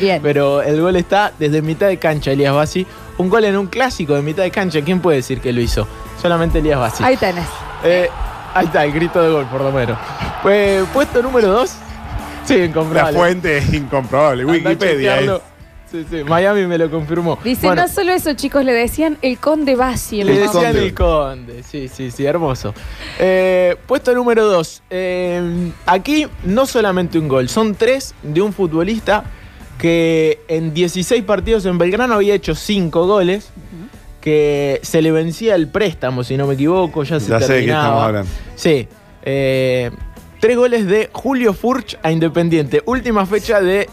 [0.00, 0.20] Bien.
[0.22, 2.86] Pero el gol está desde mitad de cancha, Elías Bassi.
[3.18, 4.80] Un gol en un clásico de mitad de cancha.
[4.82, 5.86] ¿Quién puede decir que lo hizo?
[6.22, 7.02] Solamente Elías Bassi.
[7.04, 7.46] Ahí tenés.
[7.84, 8.08] Eh,
[8.54, 9.98] ahí está, el grito de gol, por lo menos.
[10.42, 11.70] Pues, puesto número 2.
[12.44, 13.18] Sí, La incomprobable.
[13.18, 14.44] fuente es incomprobable.
[14.44, 15.20] Wikipedia.
[15.20, 15.30] es.
[15.90, 17.38] Sí, sí, Miami me lo confirmó.
[17.42, 20.92] Dice, Bueno, no solo eso, chicos, le decían el conde Basi en le decían el
[20.92, 21.62] conde.
[21.62, 22.74] Sí, sí, sí, hermoso.
[23.18, 24.82] Eh, puesto número 2.
[25.86, 29.24] aquí no solamente un gol, son tres de un futbolista
[29.78, 33.50] que en 16 partidos en Belgrano había hecho 5 goles.
[34.20, 37.82] Que se le vencía el préstamo, si no me equivoco, ya se Ya sé terminaba.
[37.84, 38.30] estamos hablando.
[38.56, 38.88] Sí.
[39.22, 39.90] eh,
[40.40, 42.82] tres goles de Julio Furch a Independiente.
[42.86, 43.86] Última fecha del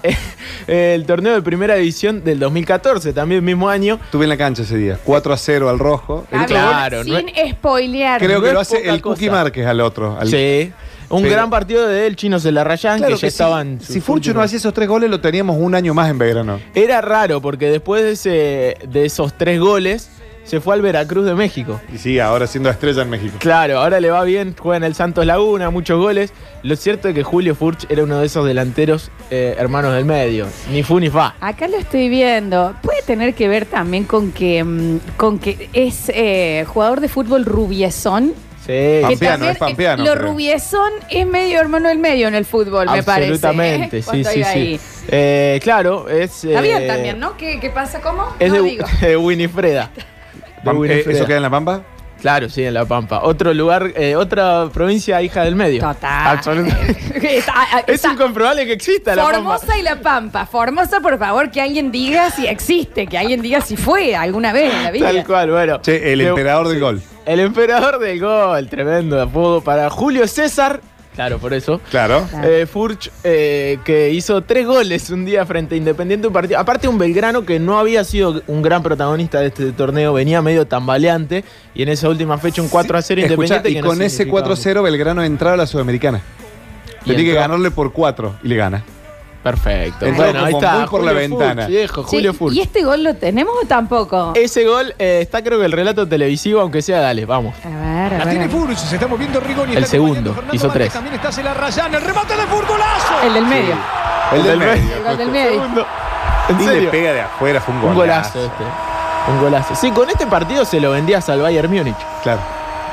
[0.68, 4.00] de, el torneo de primera división del 2014, también mismo año.
[4.04, 5.00] Estuve en la cancha ese día.
[5.04, 6.26] 4 a 0 al rojo.
[6.32, 8.20] El A otro ver, gol, Claro, no sin spoilear.
[8.22, 9.30] creo que lo hace el Cookie.
[9.30, 10.18] Márquez al otro.
[10.20, 10.72] al- Sí.
[11.10, 13.80] Un Pero- gran partido de él, Chino Celarrayán, Claro que ya que estaban.
[13.82, 16.60] Si Furcho no hacía esos tres goles, lo teníamos un año más en Belgrano.
[16.74, 20.10] Era raro porque después de, ese, de esos tres goles
[20.46, 21.82] se fue al Veracruz de México.
[21.92, 23.36] Y sí, ahora siendo estrella en México.
[23.40, 26.34] Claro, ahora le va bien, juega en el Santos Laguna, muchos goles.
[26.62, 30.46] Lo cierto es que Julio Furch era uno de esos delanteros eh, hermanos del medio.
[30.72, 31.34] Ni fu ni fa.
[31.40, 32.76] Acá lo estoy viendo.
[32.84, 37.44] Puede tener que ver también con que, mm, con que es eh, jugador de fútbol
[37.46, 38.34] rubiezón.
[38.66, 40.32] Sí, Que Pampeano, también, es pampeano, Lo creo.
[40.32, 43.34] rubiezón es medio hermano del medio en el fútbol, me parece.
[43.34, 43.98] absolutamente.
[43.98, 44.02] ¿eh?
[44.02, 44.58] Sí, Cuando sí, iba sí.
[44.60, 44.80] ahí.
[45.10, 46.44] Eh, claro, es.
[46.44, 47.38] Está bien eh, también, ¿no?
[47.38, 48.02] ¿Qué, qué pasa?
[48.02, 48.26] ¿Cómo?
[48.40, 48.86] Es no de, digo.
[49.02, 49.92] de Winifreda.
[50.64, 51.18] De Pam- eh, Winifreda.
[51.18, 51.84] ¿Eso queda en la Pampa?
[52.22, 53.20] Claro, sí, en La Pampa.
[53.22, 55.80] Otro lugar, eh, otra provincia hija del medio.
[55.82, 56.28] Total.
[56.38, 57.38] Absolutamente.
[57.38, 59.36] Está- ah, Es está- incomprobable que exista La Pampa.
[59.38, 60.46] Formosa y La Pampa.
[60.48, 64.74] Formosa, por favor, que alguien diga si existe, que alguien diga si fue alguna vez
[64.74, 65.12] en la vida.
[65.12, 65.80] Tal cual, bueno.
[65.84, 67.02] Che, el De- emperador del gol.
[67.26, 70.82] El emperador del gol, tremendo apodo para Julio César.
[71.16, 71.80] Claro, por eso.
[71.90, 72.28] Claro.
[72.44, 76.60] Eh, Furch, eh, que hizo tres goles un día frente a Independiente, un partido.
[76.60, 80.68] Aparte, un Belgrano que no había sido un gran protagonista de este torneo, venía medio
[80.68, 81.46] tambaleante.
[81.74, 83.70] Y en esa última fecha, un 4 a 0 Escuchá, Independiente.
[83.70, 86.22] y que no con ese significaba 4-0 Belgrano entraba a la Sudamericana.
[87.06, 88.84] Tenía que ganarle por 4 y le gana.
[89.46, 90.08] Perfecto.
[90.08, 90.86] Entró Bueno, ahí está.
[90.88, 91.68] por la Furch, ventana.
[91.68, 92.56] viejo, Sí, Julio Furch.
[92.56, 94.32] ¿Y este gol lo tenemos o tampoco?
[94.34, 97.54] Ese gol eh, está, creo que el relato televisivo, aunque sea, dale, vamos.
[97.64, 98.30] A ver, a La ver.
[98.32, 99.76] tiene Furch, se está moviendo Rigoni.
[99.76, 100.92] El segundo, hizo tres.
[100.94, 103.22] También está Celarrayán, el remate de Furgolazo.
[103.24, 103.76] El del medio.
[104.34, 104.96] El del medio.
[104.98, 105.62] El gol del medio.
[106.50, 108.40] ¿En Y le pega de afuera, fue un Un golazo.
[108.40, 109.32] golazo este.
[109.32, 109.76] Un golazo.
[109.76, 111.96] Sí, con este partido se lo vendías al Bayern Múnich.
[112.24, 112.40] Claro.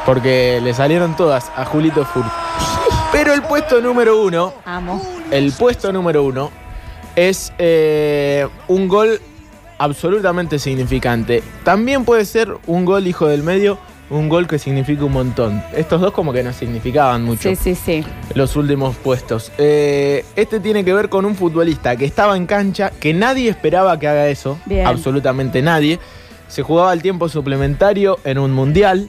[0.04, 2.26] Porque le salieron todas a Julito Furch.
[3.12, 5.02] Pero el puesto número uno, Amo.
[5.30, 6.51] el puesto número uno
[7.14, 9.20] es eh, un gol
[9.78, 11.43] absolutamente significante.
[11.64, 13.78] También puede ser un gol hijo del medio,
[14.09, 15.62] un gol que significa un montón.
[15.76, 18.05] Estos dos como que no significaban mucho Sí, sí, sí.
[18.34, 19.52] los últimos puestos.
[19.59, 23.98] Eh, este tiene que ver con un futbolista que estaba en cancha, que nadie esperaba
[23.98, 24.86] que haga eso, Bien.
[24.86, 25.98] absolutamente nadie.
[26.48, 29.09] Se jugaba el tiempo suplementario en un mundial,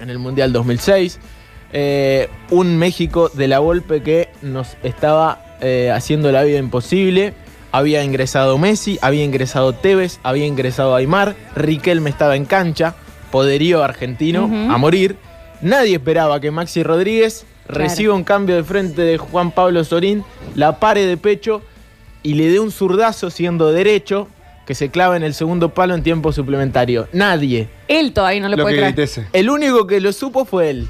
[0.00, 1.18] en el mundial 2006.
[1.72, 7.34] Eh, un México de la golpe que nos estaba eh, haciendo la vida imposible.
[7.72, 12.94] Había ingresado Messi, había ingresado Tevez, había ingresado Aymar, Riquelme estaba en cancha,
[13.30, 15.16] poderío argentino a morir.
[15.60, 17.84] Nadie esperaba que Maxi Rodríguez Claro.
[17.84, 20.24] reciba un cambio de frente de Juan Pablo Sorín,
[20.54, 21.60] la pare de pecho
[22.22, 24.26] y le dé un zurdazo siendo derecho
[24.64, 27.08] que se clava en el segundo palo en tiempo suplementario.
[27.12, 27.68] Nadie.
[27.88, 29.26] Él todavía no le puede creer.
[29.34, 30.88] El único que lo supo fue él.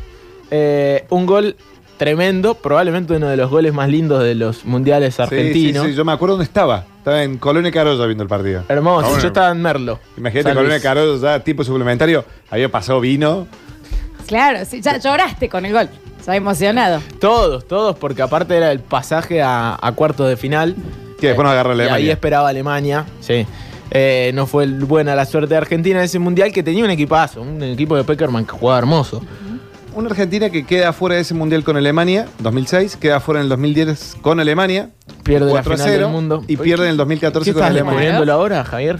[0.51, 1.57] Eh, un gol
[1.97, 5.85] tremendo, probablemente uno de los goles más lindos de los mundiales argentinos.
[5.85, 6.85] Sí, sí, yo me acuerdo dónde estaba.
[6.99, 8.63] Estaba en Colonia Carolla viendo el partido.
[8.69, 9.23] Hermoso, Ah, bueno.
[9.23, 9.99] yo estaba en Merlo.
[10.17, 10.81] Imagínate, Colonia.
[10.81, 12.25] Carolla ya tipo suplementario.
[12.51, 13.47] Había pasado vino.
[14.27, 15.89] Claro, sí, ya lloraste con el gol.
[16.21, 17.01] Estaba emocionado.
[17.21, 20.77] Todos, todos, porque aparte era el pasaje a, a cuartos de final.
[21.21, 21.95] Después nos agarró Y Alemania.
[21.97, 23.45] ahí esperaba Alemania, sí.
[23.91, 27.41] Eh, no fue buena la suerte de Argentina en ese mundial que tenía un equipazo,
[27.41, 29.23] un equipo de Peckerman que jugaba hermoso.
[29.95, 33.49] Una Argentina que queda fuera de ese mundial con Alemania, 2006, queda fuera en el
[33.49, 34.91] 2010 con Alemania.
[35.25, 36.45] Pierde la 4 a final del 0, mundo.
[36.47, 37.99] Y pierde en el 2014 ¿Qué con estás Alemania.
[38.01, 38.99] descubriéndolo ahora, Javier?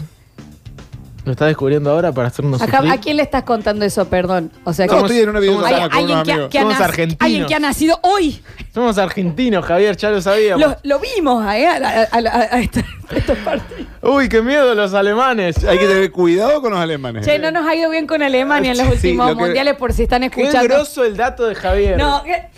[1.29, 2.91] ¿Lo estás descubriendo ahora para hacernos sufrir?
[2.91, 4.07] ¿A quién le estás contando eso?
[4.09, 4.51] Perdón.
[4.65, 6.51] O sea, No, que estoy en una Hay- videollamada con alguien, unos que, amigos.
[6.51, 7.21] que ha Somos nac- argentinos.
[7.21, 8.43] alguien que ha nacido hoy.
[8.73, 10.67] Somos argentinos, Javier, ya lo sabíamos.
[10.67, 12.81] Lo, lo vimos eh, a, a- a- a- a esta-
[13.11, 13.87] a estos partidos.
[14.01, 15.63] Uy, qué miedo los alemanes.
[15.65, 17.27] Hay que tener cuidado con los alemanes.
[17.27, 19.75] Che, no nos ha ido bien con Alemania en los Sí, últimos lo que- mundiales
[19.77, 20.75] por si están Qué escuchando.
[20.77, 21.99] grosso el dato de Javier.
[21.99, 22.49] No, que-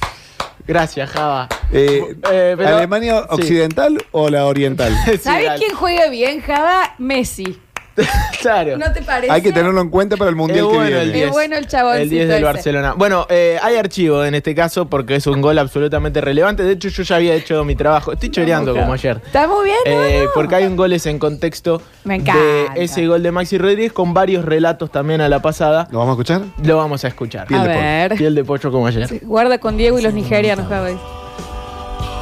[0.64, 1.48] Gracias, Java.
[1.72, 3.26] Eh, Eh, pero- ¿Alemania sí.
[3.30, 4.92] occidental o la oriental?
[5.04, 5.58] Sí, ¿sabes dale.
[5.58, 6.94] quién juega bien, Java?
[6.98, 7.58] Messi.
[8.40, 8.78] Claro.
[8.78, 9.30] ¿No te parece?
[9.30, 11.02] Hay que tenerlo en cuenta para el mundial Es que bueno viene.
[11.02, 11.26] el 10.
[11.26, 12.44] Es bueno el chaboncito El 10 del ese.
[12.44, 12.94] Barcelona.
[12.96, 16.62] Bueno, eh, hay archivo en este caso porque es un gol absolutamente relevante.
[16.62, 18.12] De hecho, yo ya había hecho mi trabajo.
[18.12, 19.20] Estoy choreando como ayer.
[19.26, 19.90] Está muy bien, ¿no?
[20.04, 20.30] Eh, no.
[20.34, 22.74] Porque hay un goles en contexto Me encanta.
[22.74, 25.86] de ese gol de Maxi Rodríguez con varios relatos también a la pasada.
[25.90, 26.42] ¿Lo vamos a escuchar?
[26.64, 27.46] Lo vamos a escuchar.
[27.52, 28.14] A ver.
[28.14, 29.06] Piel de pollo como ayer.
[29.06, 30.88] Sí, Guarda con Diego y los nigerianos, Java.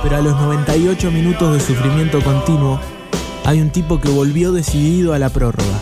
[0.02, 2.80] Pero a los 98 minutos de sufrimiento continuo,
[3.48, 5.78] hay un tipo que volvió decidido a la prórroga.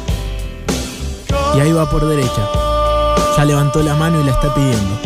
[1.56, 2.48] Y ahí va por derecha.
[3.36, 4.96] Ya levantó la mano y la está pidiendo.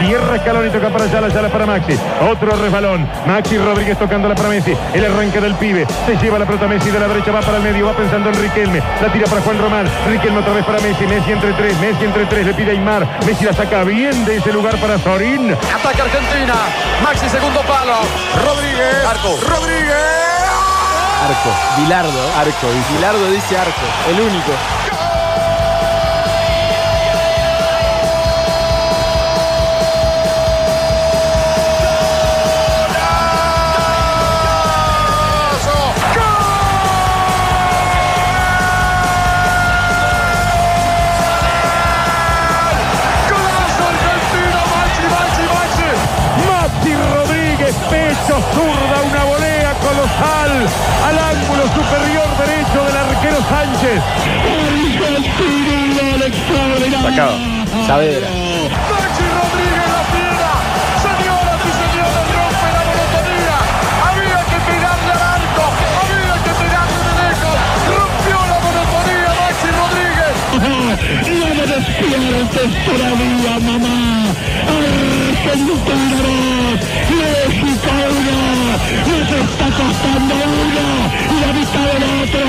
[0.00, 1.94] Cierra Escalón y toca para Yala, Yala para Maxi.
[2.30, 3.08] Otro resbalón.
[3.26, 4.76] Maxi Rodríguez tocándola para Messi.
[4.92, 5.86] El arranque del pibe.
[6.04, 8.34] Se lleva la pelota Messi de la derecha, va para el medio, va pensando en
[8.42, 8.82] Riquelme.
[9.00, 9.86] La tira para Juan Román.
[10.06, 11.06] Riquelme otra vez para Messi.
[11.06, 12.44] Messi entre tres, Messi entre tres.
[12.44, 13.24] Le pide a Aymar.
[13.24, 15.52] Messi la saca bien de ese lugar para Sorín.
[15.52, 16.54] Ataca Argentina.
[17.02, 17.94] Maxi segundo palo.
[18.44, 19.04] Rodríguez.
[19.06, 19.38] Arco.
[19.48, 20.27] Rodríguez.
[21.20, 21.50] Arco.
[21.76, 22.32] Bilardo.
[22.36, 22.92] Arco, dice.
[22.94, 23.86] Bilardo dice arco.
[24.08, 24.52] El único.
[51.88, 54.00] Superior derecho del arquero Sánchez.
[57.02, 57.36] Sacado.
[57.86, 58.28] Saavedra.
[58.28, 60.52] Maxi Rodríguez la fiera.
[61.06, 63.56] Señoras y señores, rompe la monotonía.
[64.08, 65.64] Había que tirarle al arco.
[66.00, 67.56] Había que tirarle de lejos.
[67.96, 70.36] Rompió la monotonía Maxi Rodríguez.
[71.38, 73.98] No me despiertes todavía, mamá.
[75.48, 76.80] Argentina 2,
[77.18, 78.38] México 1.
[79.08, 80.97] Nos está costando uno
[81.40, 82.40] la mitad del otro.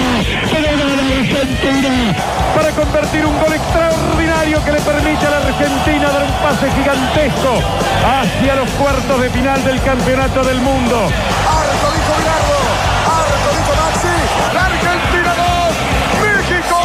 [0.52, 2.16] Pero gana Argentina.
[2.56, 7.62] Para convertir un gol extraordinario que le permite a la Argentina dar un pase gigantesco
[8.06, 10.98] hacia los cuartos de final del Campeonato del Mundo.
[10.98, 12.60] Arco dijo Bilardo.
[13.06, 14.18] Arco dijo Maxi.
[14.58, 16.76] Argentina 2, México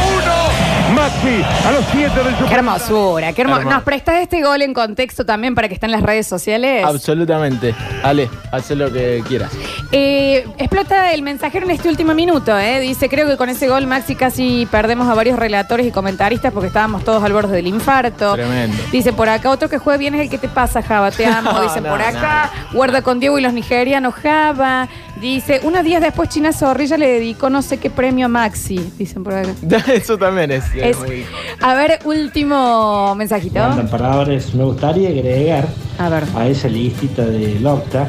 [0.89, 0.94] 1.
[0.94, 2.59] Maxi a los 7 del Qué Super.
[2.59, 3.60] hermosura, qué hermoso.
[3.60, 3.76] Hermoso.
[3.76, 6.85] ¿Nos prestas este gol en contexto también para que esté en las redes sociales?
[6.85, 7.74] Absolutamente.
[8.02, 9.51] Ale, haz lo que quieras.
[9.96, 12.80] Eh, explota el mensajero en este último minuto, ¿eh?
[12.80, 16.66] Dice, creo que con ese gol Maxi casi perdemos a varios relatores y comentaristas porque
[16.66, 18.34] estábamos todos al borde del infarto.
[18.34, 18.76] Tremendo.
[18.90, 21.52] Dice, por acá otro que juega bien es el que te pasa, Java, te amo.
[21.52, 24.88] No, Dice, no, por acá, guarda con Diego y los nigerianos, Java.
[25.20, 28.80] Dice, unos días después China Zorrilla le dedicó no sé qué premio a Maxi.
[28.98, 29.52] Dicen por acá.
[29.92, 31.24] Eso también es, Es- muy-
[31.62, 33.60] A ver, último mensajito.
[33.60, 34.52] Mandan palabras.
[34.54, 35.68] Me gustaría agregar
[35.98, 36.24] A ver.
[36.36, 38.08] a esa listita del Octa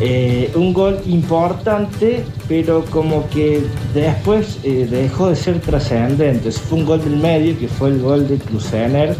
[0.00, 3.62] eh, un gol importante, pero como que
[3.94, 6.50] después eh, dejó de ser trascendente.
[6.52, 9.16] Fue un gol del medio, que fue el gol de Cruzener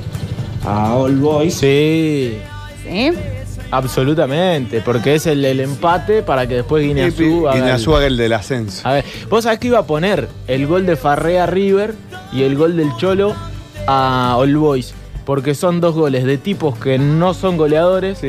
[0.65, 1.55] a All Boys.
[1.55, 2.36] Sí.
[2.82, 3.12] Sí.
[3.70, 8.86] Absolutamente, porque es el, el empate para que después Guineazú haga haga el del ascenso.
[8.86, 11.94] A ver, vos sabés que iba a poner el gol de Farrea a River
[12.32, 13.35] y el gol del Cholo
[13.89, 14.94] a All Boys,
[15.24, 18.23] porque son dos goles de tipos que no son goleadores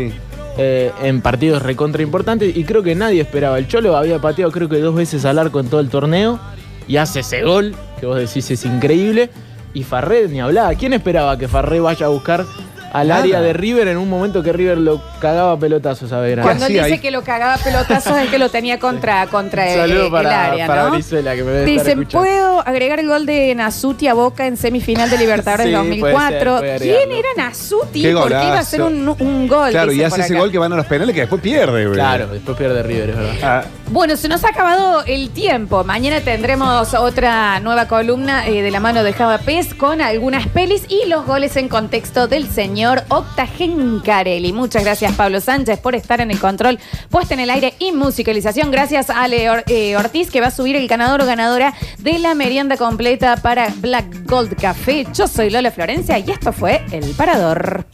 [0.58, 3.60] eh, en partidos recontra importantes y creo que nadie esperaba.
[3.60, 6.40] El Cholo había pateado creo que dos veces al arco en todo el torneo
[6.88, 9.30] y hace ese gol que vos decís es increíble
[9.74, 10.74] y Farré ni hablaba.
[10.74, 12.46] ¿Quién esperaba que Farré vaya a buscar
[12.94, 13.22] al Nada.
[13.22, 16.48] área de River en un momento que River lo cagaba a pelotazos a Belgrano?
[16.48, 20.12] Cuando él dice que lo cagaba pelotazos es que lo tenía contra, contra el, el
[20.12, 20.92] para, área, para ¿no?
[20.92, 22.26] Brizuela, que me debe estar Dicen, escuchando.
[22.26, 26.14] ¿puedo agregar el gol de Nasuti a Boca en semifinal de Libertadores Sí, del puede
[26.14, 26.60] 2004?
[26.60, 28.02] ser, puede ¿Quién era Nasuti?
[28.02, 29.16] Qué Porque iba a ser golazo.
[29.24, 29.72] un, un gol.
[29.72, 31.96] Claro, y dice hace ese gol que van a los penales que después pierde, güey.
[31.96, 33.66] Claro, después pierde River, es verdad.
[33.90, 35.84] Bueno, se nos ha acabado el tiempo.
[35.84, 40.84] Mañana tendremos otra nueva columna eh, de la mano de Java Pez con algunas pelis
[40.90, 42.48] y los goles en contexto del
[42.78, 44.54] señor Octagen Carelli.
[44.54, 46.78] Muchas gracias, Pablo Sánchez, por estar en el control,
[47.10, 48.70] puesta en el aire y musicalización.
[48.70, 52.36] Gracias a Ale eh, Ortiz, que va a subir el ganador o ganadora de la
[52.36, 55.08] merienda completa para Black Gold Café.
[55.12, 57.88] Yo soy Lola Florencia y esto fue El Parador.